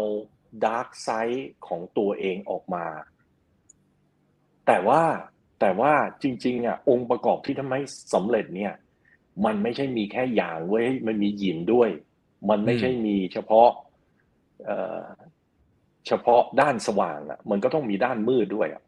[0.64, 2.86] ดาร์กไซด์ของตัวเองออกมา
[4.66, 5.02] แต่ว่า
[5.60, 5.92] แต่ว่า
[6.22, 7.80] จริง ๆ อะ องค์ประกอบที่ทำให้
[8.14, 8.72] สำเร็จเนี่ย
[9.44, 11.90] มันไม่ใช่มีแค่อย่างเว้ยมันมีหยินด้วย
[12.50, 13.68] มันไม่ใช่มีเฉพาะ
[14.64, 15.06] เอ่อ
[16.06, 18.82] เฉพาะด้านสว่างอะ มันก็ต้องมีด้านมืดด้วยอะ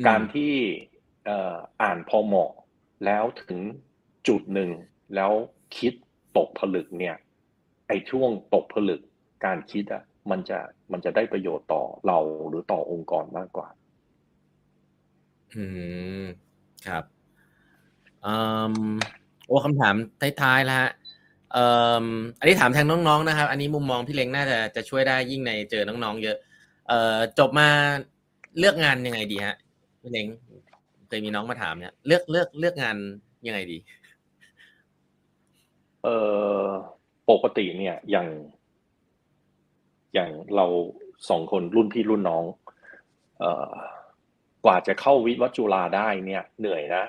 [0.00, 0.52] อืมการที่
[1.24, 2.52] เอ่ออ่านพอเหมาะ
[3.04, 3.60] แล้วถึง
[4.28, 4.70] จุดหนึ่ง
[5.14, 5.32] แล้ว
[5.76, 5.92] คิด
[6.36, 7.16] ตกผลึกเนี่ย
[7.88, 9.00] ไอ้ช่วงตกผลึก
[9.44, 10.58] การคิดอะ มันจะ
[10.92, 13.68] มันจะได้ประโยชน์ต่อเราหรือต่อองค์กรมากกว่า
[15.54, 15.62] อื
[16.22, 16.24] ม
[16.86, 17.15] ครับอืม
[19.46, 19.94] โอ้คำถาม
[20.42, 20.90] ท้ายๆแล้วฮะ
[21.52, 21.64] เอ่
[22.02, 22.06] อ
[22.38, 26.36] อันนี้ถามแทนน้องๆนะครับ อันนี้มุมมองพี่เล้งน่าจะจะช่วยได้ยิ่งในเจอน้องๆเยอะ
[26.88, 27.68] เอ่อจบมา
[28.58, 29.56] เลือกงานยังไงดีฮะ
[30.00, 30.26] พี่เล้ง
[31.08, 32.96] เคยมีน้องมาถามเนี่ยเลือกเลือกเลือกงาน
[33.46, 33.78] ยังไงดี
[36.02, 36.16] เอ่
[36.60, 36.64] อ
[37.30, 38.28] ปกติเนี่ยอย่าง
[40.14, 40.66] อย่างเรา
[41.28, 42.44] สองคนรุ่นพี่รุ่นน้อง
[43.40, 43.72] เอ่อ
[44.64, 47.04] กว่าจะเข้าวิทวัจุฬาได้เนี่ย เหนื่อยนะ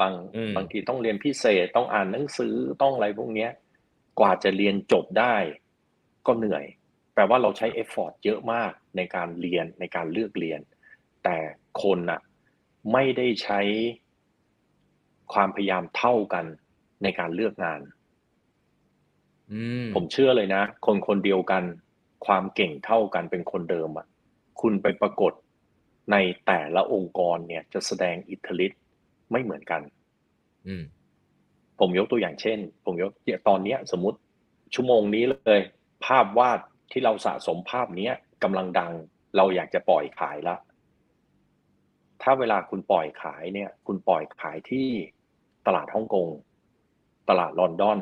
[0.00, 3.50] บางอืมบางทีต้องเรียนพิเศษต้องอ่านหนังสือต้องอะไรพวกเนี้ย
[4.20, 5.36] กว่าจะเรียนจบได้
[6.26, 6.64] ก็เหนื่อย
[7.14, 10.60] แปลว่าเราใช้เอฟฟอร์ตเยอะมากในการเรียนในการเลือกเรียน
[11.24, 11.36] แต่
[11.82, 12.20] คนน่ะ
[12.92, 13.60] ไม่ได้ใช้
[15.32, 16.44] ความพยายามเท่ากัน
[17.02, 17.80] ในการเลือกงาน
[19.52, 21.64] อืมผมเชื่อเลยนะ คนคนเดียวกัน
[22.26, 24.06] ความเก่งเท่ากันเป็นคนเดิมอะ
[24.60, 25.32] คุณไปปรากฏ
[26.12, 26.16] ใน
[26.46, 28.81] แต่ละองค์กรเนี่ยจะแสดงอิทธิฤทธิ์
[29.32, 29.82] ไม่เหมือนกัน
[30.66, 30.84] อืม
[31.80, 33.10] ผมยกตัวอย่างเช่น ผมยก
[33.48, 34.18] ตอนเนี้ย สมมติ
[34.74, 35.60] ชั่วโมงนี้เลย
[36.06, 36.60] ภาพวาด
[36.92, 38.92] ที่เราสะสมภาพเนี้ยกำลังดัง
[39.36, 40.56] เราอยากจะปล่อยขายละ
[42.22, 44.88] ถ้าเวลาคุณปล่อยขายเนี่ย คุณปล่อยขายที่
[45.66, 46.28] ตลาดฮ่องกง
[47.28, 47.98] ตลาดลอนดอน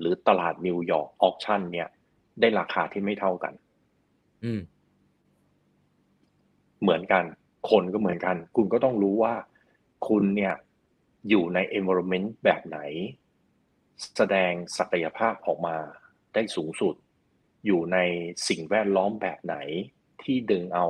[0.00, 1.88] หรือตลาดนิวยอร์ก auction เนี่ย
[2.40, 3.52] ได้ราคาที่ไม่เท่ากัน
[4.44, 4.60] อืม
[6.82, 7.24] เหมือนกัน
[7.70, 9.34] คนก็เหมือนกัน คุณก็ต้องรู้ว่า
[10.08, 10.54] คุณเนี่ย
[11.28, 12.78] อยู่ใน environment แบบไหน
[14.16, 15.76] แสดงศักยภาพออกมา
[16.34, 16.94] ได้สูงสุด
[17.66, 17.98] อยู่ใน
[18.48, 19.56] สิ่งแวดล้อมแบบไหน
[20.22, 20.86] ที่ดึงเอา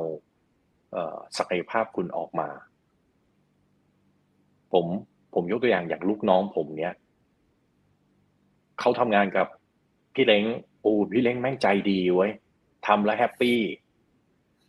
[1.39, 2.49] ศักยภาพคุณออกมา
[4.73, 4.87] ผม
[5.35, 6.95] ผมยกตัวอย่างอย่างลูกน้องผมเนี่ย
[8.81, 9.47] เขาทำงานกับ
[10.15, 10.45] พี่เล้ง
[10.81, 12.33] โอ้พี่เล้งแม่งใจดีเว้ย
[12.87, 13.61] ทำแล้วแฮปปี้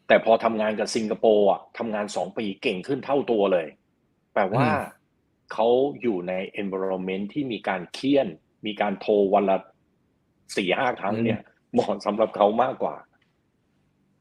[0.08, 3.68] แต่พอทำงานกับสิงคโปร์อะทำงานสองปีเก่งขึ้นเท่าตัวเลย
[4.34, 4.68] แปลว่า
[5.54, 5.68] เขา
[6.02, 8.28] อยู่ใน environment ที่มีการเคี่ยน
[8.66, 9.58] มีการโทรวันละ
[10.56, 11.40] สี่ห้าครั้งเนี่ย
[11.74, 12.96] เหมาะสำหรับเขามากกว่า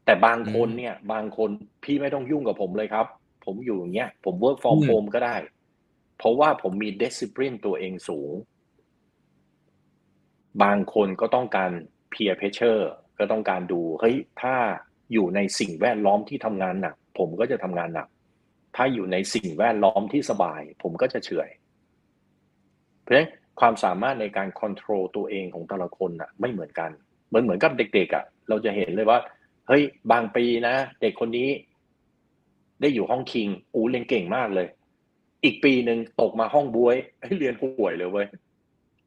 [0.04, 1.50] แต่บางคนเนี่ย บางคน
[1.84, 3.06] พี่ไม่ต้องยุ่งกับผมเลยครับ
[3.44, 5.36] ผมอยู่อย่างเงี้ย ผม work from อืม home ก็ได้
[6.18, 8.32] เพราะว่าผมมี discipline ตัวเองสูง
[10.62, 11.70] บางคนก็ต้องการ
[12.12, 12.82] peer pressure
[13.18, 14.54] ก็ต้องการดู เฮ้ย ถ้า
[15.12, 18.08] อยู่ในสิ่งแวดล้อมที่ทำงานหนัก ผมก็จะทำงานหนัก
[18.76, 21.50] ถ้าอยู่ในสิ่งแวดล้อมที่สบาย ผมก็จะเฉอย
[23.02, 23.28] เพราะฉะนั้น
[23.60, 26.90] ความสามารถในการ control ตัวเองของแต่ละคนน่ะ ไม่เหมือนกัน
[27.28, 29.18] เหมือนเหมือนกับเด็กๆอะ เราจะเห็นเลยว่า
[29.68, 31.48] เฮ้ย บางปีนะเด็กคนนี้
[32.80, 34.66] ได้อยู่ห้องคิงอูเรียนเก่งมากเลย
[35.44, 38.26] อีกปีหนึ่งตกมาห้องบวยให้เรียนห่วยเลยเว้ย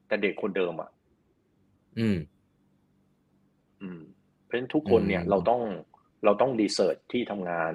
[0.08, 0.90] แต่เด็กคนเดิมอะ
[2.00, 2.18] อืม
[3.82, 4.02] อืม
[4.44, 5.62] เพราะฉะนั้นทุกคนเนี่ยอืมเราต้อง
[6.26, 7.74] เราต้องรีเสิร์ชที่ทำงาน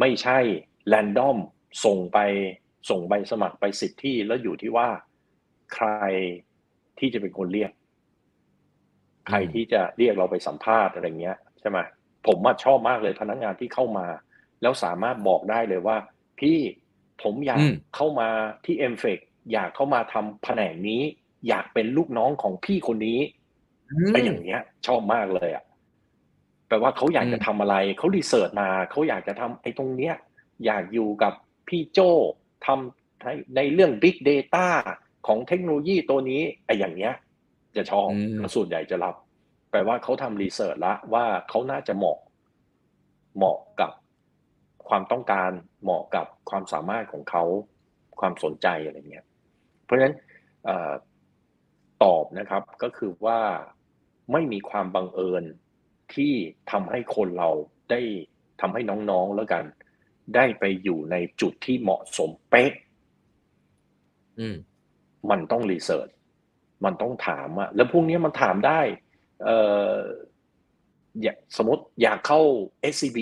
[0.00, 0.38] ไม่ใช่
[0.88, 1.36] แรนดอม
[1.84, 2.18] ส่งไป
[2.90, 4.88] ส่งใบสมัครไปสิทธิ์ที่แล้วอยู่ที่ว่า
[5.74, 5.88] ใคร
[6.98, 7.70] ที่จะเป็นคนเรียก
[9.26, 11.78] ใครที่จะเรียกเราไปสัมภาษณ์อะไรเงี้ยใช่ไหม
[12.26, 14.06] ผมว่าชอบมากเลยพนักงานที่เข้ามา
[14.62, 15.96] แล้วสามารถบอกได้เลยว่า
[16.40, 16.58] พี่
[17.22, 18.28] ผมอยากอืมเข้ามา
[18.64, 19.14] ที่ m อ e
[19.52, 21.02] อยากเข้ามาทำแผนกนี้
[21.48, 23.20] อยากเป็นลูกน้องของพี่คนนี้
[24.12, 25.64] ไอ้อย่างเงี้ย ชอบมากเลยอะ
[26.68, 30.14] แปลว่าเขาอยากจะอืมทำอะไรเขารีเสิร์ชมาเขาอยากจะทำไอ้ตรงเนี้ย
[30.64, 31.32] อยากอยู่กับ
[31.68, 31.98] พี่โจ
[32.66, 34.66] ทำในในเรื่อง Big Data
[35.26, 37.14] ของเทคโนโลยีตัวนี้ไอ้อย่างเงี้ย
[37.76, 39.14] จะชอบอืมแล้วส่วนใหญ่จะรับ
[39.70, 42.18] แปลว่าเขาทำรีเสิร์ชละว่าเขาน่าจะเหมาะ
[43.36, 43.90] เหมาะกับ
[44.88, 45.50] ความต้องการ
[45.82, 47.44] เหมาะกับความสามารถของเขา
[48.20, 49.26] ความสนใจอะไรเงี้ย
[49.84, 50.14] เพราะฉะนั้น
[50.64, 50.92] เออ
[52.04, 53.40] ตอบนะครับก็คือว่า
[54.32, 55.44] ไม่มีความบังเอิญ
[56.14, 56.32] ที่
[56.70, 57.50] ทำให้คนเรา
[57.90, 58.00] ได้
[58.60, 58.80] ทำให้
[59.10, 59.64] น้องๆแล้วกัน
[60.34, 62.72] ได้ไปอยู่ในจุดที่เหมาะสมเป๊ะ
[64.38, 64.56] อืม
[65.30, 66.08] มันต้องรีเสิร์ช
[66.84, 68.80] มันต้องถามอะแล้วพวกนี้มันถามได้
[69.44, 69.50] เอ
[69.90, 69.94] อ
[71.22, 72.40] อยากสมมติอยากเข้า
[72.94, 73.18] SCB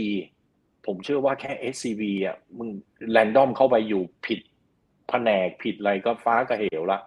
[0.86, 2.68] ผมเชื่อว่าแค่ SCB อะมึง
[3.10, 4.40] แรนดอมเข้าไปอยู่ผิด
[5.08, 7.00] แผนกผิดอะไรก็ฟ้าก็เหวละ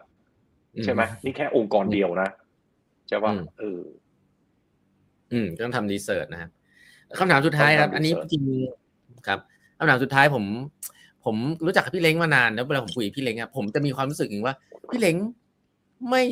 [0.84, 2.30] ใช่ไหมนี่แค่องค์กรเดียวนะ
[3.08, 3.82] ใช่ป่ะอืมเออ
[5.32, 6.50] อืมก็ต้องทำรีเสิร์ชนะครับ
[7.20, 9.40] คำถามสุดท้ายครับต้องทำอันนี้ research จริงๆครับ
[9.78, 10.44] คำถามสุดท้ายผม
[11.26, 14.56] ผมรู้จักกับพี่เล้งมานานแล้วเวลาผมคุยกับพี่เล้งอะผมจะมีความรู้สึกอย่างว่า
[14.90, 15.16] พี่เล้ง
[16.10, 16.24] ไม่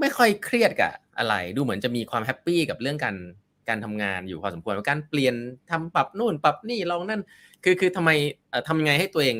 [0.00, 3.16] ไม่ค่อยเครียดกับอะไร ดูเหมือนจะมีความแฮปปี้กับเรื่องการ
[3.68, 5.34] การทำงานอยู่พอสมควรการเปลี่ยน
[5.70, 7.22] ทำปรับนู่นปรับนี่ลองนั่น
[7.64, 8.10] คือคือทำไม
[8.68, 9.36] ทำไงให้ตัวเอง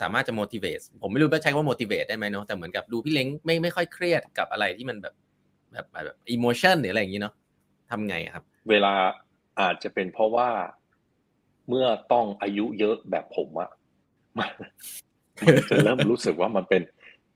[0.00, 5.14] สามารถจะ motivate ผมไม่รู้ว่าใช้คำว่า motivate ได้ไหมเนาะแต่เหมือนกับดูพี่เล้งไม่ไม่ค่อยเครียดกับอะไรที่มันแบบ
[5.72, 7.34] แบบแบบ emotion หรืออะไรอย่างนี้เนาะ
[7.90, 8.92] ทำไงครับ เวลา
[9.60, 10.48] อาจจะเป็นเพราะว่า
[11.68, 13.70] เมื่อต้องอายุเยอะแบบผมอะ
[14.38, 14.50] มัน
[15.46, 16.82] มันจะเริ่มรู้สึกว่ามันเป็น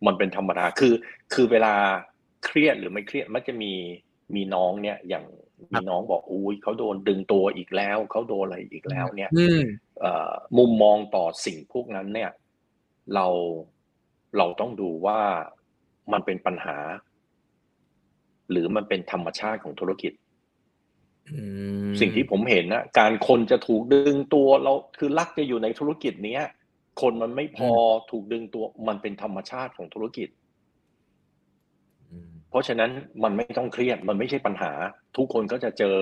[0.07, 0.95] มันเป็นธรรมดาคือ
[1.33, 1.75] คือเวลา
[2.45, 3.73] เครียดหรือไม่เครียดมันจะมี
[4.35, 5.25] มีน้องเนี่ย อย่าง
[5.73, 9.63] มีน้องบอกอุ้ยเขาโดนดึงตัวอีกแล้วเขาโดนอะไรอีกแล้ว เนี่ยอืม
[10.01, 12.31] เอ่อมุมมองต่อสิ่งพวกนั้นเนี่ย
[13.15, 13.27] เรา
[14.39, 15.21] เราต้องดูว่า
[16.13, 16.79] มันเป็นปัญหา
[18.51, 20.28] หรือมันเป็นธรรมชาติของธุรกิจอืม
[22.01, 26.43] สิ่งที่ผมเห็นนะการคนจะถูกดึงตัวเราคือรักจะอยู่ในธุรกิจเนี้ย
[27.01, 27.73] คนมันไม่พอ
[28.11, 30.29] ถูกดึงตัวมันเป็นธรรมชาติของธุรกิจ
[32.11, 32.91] อืมเพราะฉะนั้น
[33.23, 34.73] มันไม่ต้องเครียดมันไม่ใช่ปัญหา
[35.17, 35.97] ทุกคนก็จะเจอ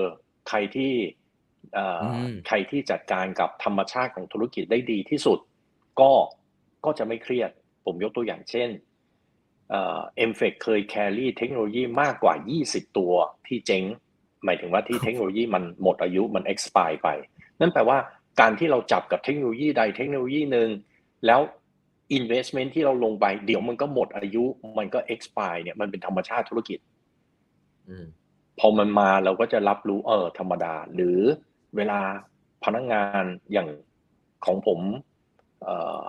[0.49, 0.93] ใครที่
[1.73, 5.39] เอ่ออมใครที่จัดการกับธรรมชาติของธุรกิจได้ดีที่สุด
[5.99, 6.11] ก็
[6.85, 7.51] ก็จะไม่เครียด
[7.85, 8.69] ผมยกตัวอย่างเช่น
[9.71, 12.33] เอ็มเฟกเคยแครี่เทคโนโลยีมากกว่า
[12.65, 13.13] 20 ตัว
[13.47, 13.83] ที่เจ๊ง
[14.45, 17.09] หมายถึงว่าที่เทคโนโลยีมันหมดอายุมัน expire ไป
[17.59, 17.97] นั่นแปลว่า
[18.39, 20.69] การที่เราจับกับเทคโนโลยีใดเทคโนโลยีหนึ่ง
[21.25, 21.41] แล้ว
[22.17, 24.43] investment ที่เราลงไป เดี๋ยวมันก็หมดอายุ
[24.77, 26.79] มันก็ expire เนี่ยมันเป็นธรรมชาติธุรกิจ
[27.87, 28.05] อืม
[28.59, 31.19] พอมันมาเราก็จะรับรู้เออธรรมดา หรือ
[31.75, 31.99] เวลา
[32.63, 33.69] พนักงานอย่าง
[34.45, 34.79] ของผม
[35.63, 36.03] เอ่อ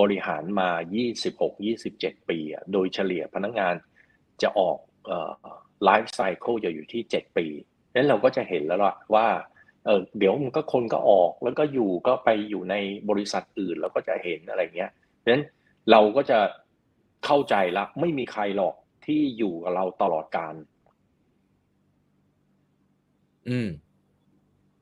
[0.00, 0.68] บริหารมา
[1.48, 3.74] 26-27 ปีอะโดยเฉลี่ยพนักงาน
[4.42, 4.78] จะออก
[5.84, 7.46] ไลฟ์ไซเคิลจะอยู่ที่ 7 ปี
[7.94, 9.26] นั้นเราก็จะเห็นแล้วล่ะว่า
[9.84, 12.74] เออเดี๋ยวมันก็คนก็ออกแล้วก็อยู่ก็ไปอยู่ใน
[13.08, 15.44] บริษัทอื่นแล้วก็จะเห็นอะไรเงี้ยเพราะฉะนั้น
[15.90, 16.38] เราก็จะ
[17.24, 18.74] เข้าใจละไม่มีใครหรอก
[19.06, 20.54] ที่อยู่กับเราตลอดการ
[23.48, 23.68] อืม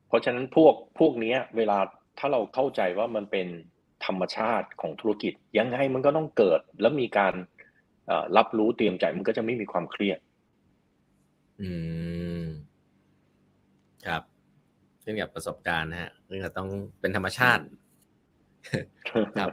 [0.07, 1.77] เพราะฉะนั้นพวกพวกเนี้ยเวลา
[2.19, 3.47] ถ้าเราเข้าใจว่ามันเป็น
[4.05, 7.33] ธรรมชาติของธุรกิจ ยังไงมันก็ต้องเกิด แล้วมีการ
[8.07, 10.19] เอ่อรับรู้เตรียมใจมันก็จะไม่มีความเครียด
[11.61, 11.69] อื
[12.41, 12.43] ม
[14.07, 14.21] ครับ
[15.03, 16.67] ขึ้นกับประสบการณ์นะฮะซึ่งจะต้อง
[16.99, 17.63] เป็นธรรมชาติ
[19.39, 19.49] ครับ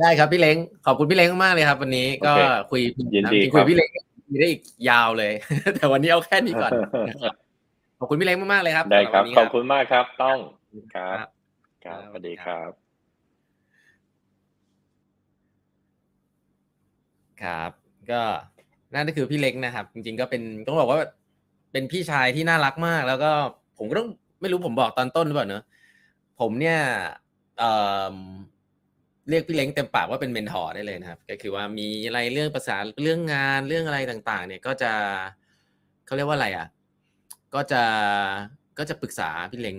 [0.00, 0.56] ได้ครับพี่เล้ง
[0.86, 2.80] ขอบคุณพี่เล้งมากๆเลยครับ วันนี้ก็โอเคคุย
[3.14, 3.90] ยินดีจริงๆคุยครับพี่เล้ง
[4.28, 5.32] คุยได้อีกยาวเลย
[5.74, 6.72] แต่วันนี้เอาแค่นี้ก่อน
[7.08, 7.34] นะครับ
[7.98, 10.38] ขอบคุณพี่เล้งมากๆเลยครับได้ครับสำหขวัอนบนี้คุณมากครับต้อง
[10.94, 11.28] ครับครับ
[11.84, 12.70] ครับครับสวัสดีครับ
[17.42, 17.70] ครับ
[18.10, 18.22] ก็
[18.94, 20.98] นั่นก็คือพี่เล็กนะครับ จริงๆก็เป็นต้องบอกว่า
[21.72, 23.30] เป็นพี่ชายที่น่ารักมาก แล้วก็
[23.78, 24.08] ผมก็ต้อง
[24.40, 25.62] ไม่รู้ผมบอกตอนต้นหรือเปล่าเนอะ
[26.40, 26.78] ผมเนี่ย
[27.58, 27.70] เอ่
[28.14, 28.16] อ
[29.30, 34.92] เรียกพี่เล้งเต็มปากว่าเป็นเมนทอร์ได้เลยนะครับ ก็คือว่ามีอะไรเรื่องภาษาเรื่องงานเรื่องอะไรต่าง ๆ เนี่ยก็จะ
[36.06, 36.66] เขาเรียกว่าอะไรอะ
[37.54, 37.82] ก็จะ
[38.78, 39.76] ก็จะปรึกษาพี่เล้ง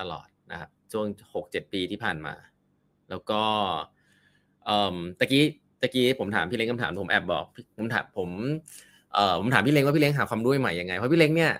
[0.00, 2.34] ตลอดนะครับช่วงหกเจ็ดปีที่ผ่านมา
[3.10, 3.42] แล้วก็
[4.64, 5.44] เอ่อตะกี้
[5.82, 7.44] ตะกี้ผมถามพี่เล้งคำถามผมแอบบอก
[7.76, 8.28] ผมถามผม
[9.14, 11.52] เอ่อผมถามพี่เล้งว่าพี่เล้งหาความรู้ใหม่ยังไงเพราะพี่เล้งเนี่ย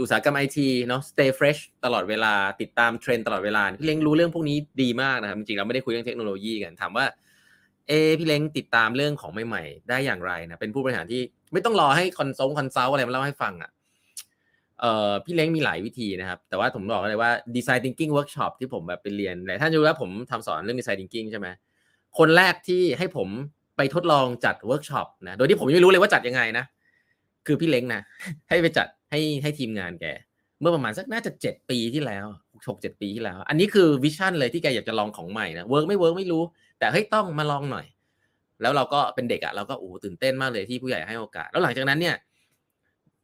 [0.00, 7.04] อุตสาหกรรมไอทีเนาะ stay fresh ตลอดเวลาติดตามเทรนตลอดเวลาพี่เล้งรู้เรื่องพวกนี้ดีมากนะครับจริงๆเราไม่ได้คุยเรื่องเทคโนโลยีกันถามว่า
[7.88, 11.20] เอพี่เล้งติดตามเรื่องของใหม่ๆ ได้อย่างไรนะเป็นผู้บริหารที่
[11.52, 13.70] ไม่ต้องรอให้ consult consult อะไรมาเล่าให้ฟังอะ
[14.80, 21.48] เอ่อพี่เล้งมีหลายวิธีนะครับ แต่ว่าผมบอกเลยว่า Design Thinking Workshop ที่ผมแบบไปเรียนหลายท่านจะรู้ว่าผมทำสอนเรื่อง Design Thinking ใช่ไหม
[22.18, 23.28] คนแรกที่ให้ผม
[23.76, 26.64] ไปทดลองจัดเวิร์กช็อปนะ โดยที่ผมยังไม่รู้เลยว่าจัดยังไงนะ
[27.46, 28.00] คือพี่เล้งนะ
[28.48, 30.06] ให้ไปจัดให้ให้ทีมงานแก
[30.60, 32.26] เมื่อประมาณสักน่าจะเจ็ดปีที่แล้ว
[32.68, 36.42] หกเจ็ดปีที่แล้ว อันนี้คือ vision เลยที่แกอยากจะลองของใหม่นะ work ไม่ work ไม่รู้
[36.78, 37.86] แต่เฮ้ยต้องมาลองหน่อย
[38.62, 42.16] แล้วเราก็เป็นเด็กอะเราก็โอ้ตื่นเต้นมากเลยที่ผู้ใหญ่ให้โอกาส แล้วหลังจากนั้นเนี่ย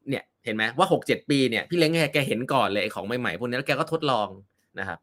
[0.08, 4.28] เนี่ยเห็นไหมว่าหกเจ็ดปีเนี่ยพี่เล้งแกแกเห็นก่อนเลยของใหม่ๆพวกนี้แล้วแกก็ทดลอง
[4.78, 4.98] นะครับ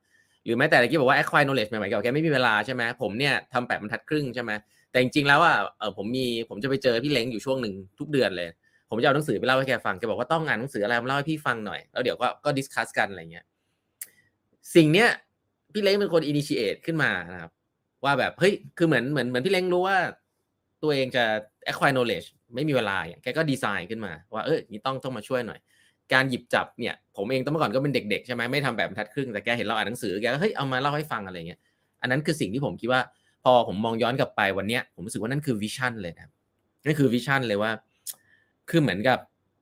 [0.46, 4.52] หรือแม้แต่เมื่อกี้บอกว่า acquire knowledge ใหม่ๆแกบอกแกไม่มีเวลาใช่ไหมผมเนี่ยทำแปดบรรทัดครึ่งใช่ไหม
[4.92, 8.50] แต่จริงๆแล้วอะเออผมมีผมจะไปเจอพี่เล้งอยู่ช่วงหนึ่งทุกเดือนเลย
[8.90, 13.46] ผมจะเอาหนังสือไปเล่าให้แกฟังแกบอกว่าต้องอ่านหนังสืออะไรมาเล่าให้พี่ฟังหน่อยแล้วเดี๋ยวก็ก็ดิสคัสกันอะไรเงี้ย
[14.76, 15.10] สิ่งเนี้ย
[15.74, 17.52] พี่เล้งเป็นคน initiate ขึ้นมานะครับ
[18.04, 19.98] ว่าแบบเฮ้ยคือเหมือนเหมือนเหมือนพี่เล้งรู้ว่า
[20.84, 21.24] ตัวเองจะ
[21.70, 25.60] acquire knowledge ไม่มีเวลาแกก็ดีไซน์ขึ้นมา ว่าเออนี่ต้องต้องมาช่วยหน่อย
[26.14, 31.60] การหยิบจับเนี่ยผมเองตั้งเมื่อก่อนก็เป็นเด็กๆใช่ไหมไม่ทำแปดบรรทัดครึ่งแต่แกเห็นเราอ่านหนังสือแกก็เฮ้ยเอามาเล่าให้ฟังอะไรเงี้ย
[32.02, 33.02] อันนั้นคือสิ่งที่ผมคิดว่า
[33.44, 36.32] พอผมมองย้อนกลับไปวันเนี้ยผมรู้สึกว่านั่นคือ vision เลยนะ
[36.86, 37.72] นั่นคือ vision เลยว่า
[38.70, 39.18] คือเหมือนกับ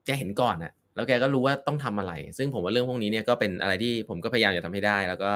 [0.05, 5.31] แกเห็นก่อนอะแล้วแกก็รู้ว่าต้องทำอะไร ซึ่งผมว่าเรื่องพวกนี้เนี่ยก็เป็นอะไรที่ผมก็พยายามจะทำให้ได้ แล้วก็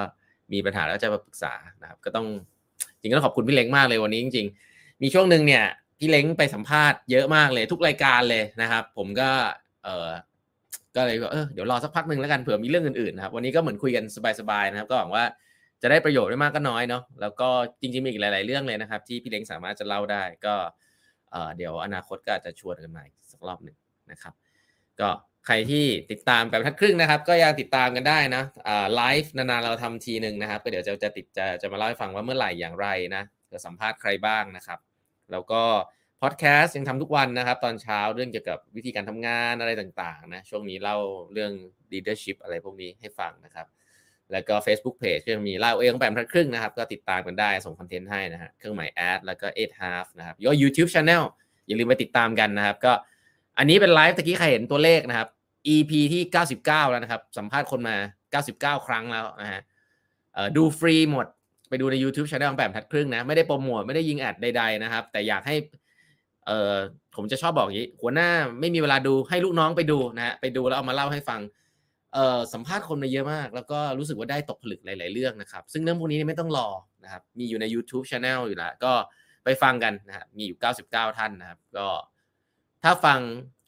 [0.53, 2.25] มีปัญหาแล้วจะมาปรึกษานะครับ ก็ต้อง
[2.99, 5.63] จริงๆก็ขอบคุณพี่เล้งมากเลยวันนี้จริง ๆ มีช่วงหนึ่งเนี่ย
[5.99, 9.29] พี่เล้งไปสัมภาษณ์เยอะมากเลยทุกรายการเลยนะครับ ผมก็
[9.83, 10.09] เออ
[10.95, 14.03] ก็เลยว่าเออเดี๋ยวรอสักพักหนึ่งแล้วกันเผื่อมีเรื่องอื่นๆนะครับวันนี้ก็เหมือนคุยกัน
[14.39, 15.23] สบายๆนะครับ ก็หวังว่า
[15.81, 17.49] จะได้ประโยชน์ไม่มากก็น้อยเนาะแล้วก็
[17.81, 20.55] จริงๆมีอีกหลาย ๆเรื่องเลยนะครับ ที่พี่เล้งสามารถจะเล่าได้ก็
[21.57, 23.77] เดี๋ยวอนาคตก็อาจจะชวนกันมาอีกสักรอบหนึ่ง
[24.11, 24.33] นะครับ
[24.99, 25.09] ก็
[25.45, 28.43] ใครที่ติดตามแบบทัดครึ่งนะครับ ก็ยังติดตามกันได้นะ
[28.95, 34.79] ไลฟ์นานๆเราทำทีหนึ่งนะครับก็เดี๋ยวจะจะติดจะจะมาเล่าให้ฟังว่าเมื่อไหร่อย่างไรนะจะสัมภาษณ์ใครบ้างนะครับ
[35.31, 35.63] แล้วก็
[36.25, 40.97] อดแคสต์ยังทำทุกวันนะครับ ตอนเช้าเรื่องเกี่ยวกับวิธีการทำงานอะไรต่างๆนะช่วงนี้เล่า
[41.33, 41.51] เรื่อง
[41.93, 43.67] leadership อะไรพวกนี้ให้ฟังนะครับ
[44.31, 51.23] แล้วก็ Facebook Page ก็ยังมีเล่าเองแปดบรรทัดครึ่งนะครับ ก็ติดตามกันได้ส่ง content ให้นะฮะเครื่องหมาย at แล้วก็8 half นะครับแล้วก็ YouTube Channel
[51.67, 52.93] อย่าลืมไปติดตามกันนะครับ ก็
[53.57, 55.27] อันนี้เป็นไลฟ์ตะกี้ใครเห็นตัวเลขนะครับ
[55.73, 56.21] EP ที่
[56.57, 57.95] 99 แล้วนะครับ สัมภาษณ์คนมา
[58.41, 59.61] 99 ครั้งแล้วนะฮะ
[60.57, 61.25] ดูฟรีหมด
[61.69, 65.55] ไปดูใน YouTube Channel ของแบบทัดครึ่งนะไม่ได้โปรโมทไม่ได้ยิงแอดใดๆนะครับ แต่อยากให้
[66.47, 66.75] เออ
[67.15, 71.41] ผมจะชอบบอกอย่างนี้ หัวหน้าไม่มีเวลาดูให้ลูกน้องไปดูนะฮะไปดูแล้วเอามาเล่าให้ฟัง
[72.13, 76.67] เออสัมภาษณ์คนมาเยอะมาก แล้วก็รู้สึกว่าได้ตกผลึกหลาย ๆ เรื่องนะครับ ซึ่งเรื่องพวกนี้ไม่ต้องรอ
[77.03, 78.93] นะครับมีอยู่ใน YouTube Channel อยู่แล้วก็
[79.43, 80.57] ไปฟังกันนะครับมีอยู่
[80.87, 81.87] 99 ท่านนะครับ ก็
[82.83, 83.19] ถ้าฟัง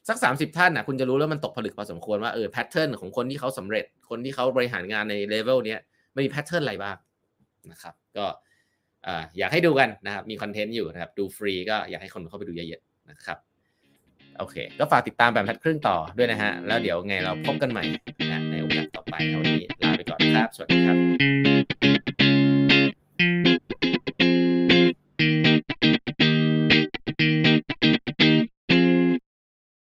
[0.08, 5.80] สัก 30 ท่านนะคุณจะรู้แล้วมันตกผลึกพอสมควรว่าเออ pattern ของคนที่เขาสำเร็จ คนที่เขาบริหารงานใน level เนี้ย
[6.14, 6.96] มันมี pattern อะไรบ้าง
[7.72, 8.24] นะครับ ก็
[9.38, 13.38] อยากให้ดูกันนะครับ มี content อยู่นะครับ ดูฟรีก็อยากให้คนเข้าไปดูเยอะๆนะครับ
[14.38, 17.84] โอเค ก็ฝากติดตามแปดบรรทัดครึ่งต่อด้วยนะฮะ แล้วเดี๋ยวไงเราพบกันใหม่
[18.30, 20.94] นะในโอกาสต่อไปนะวันนี้ลาไปก่อนครับ สวัสดีครับ
[23.44, 23.47] บ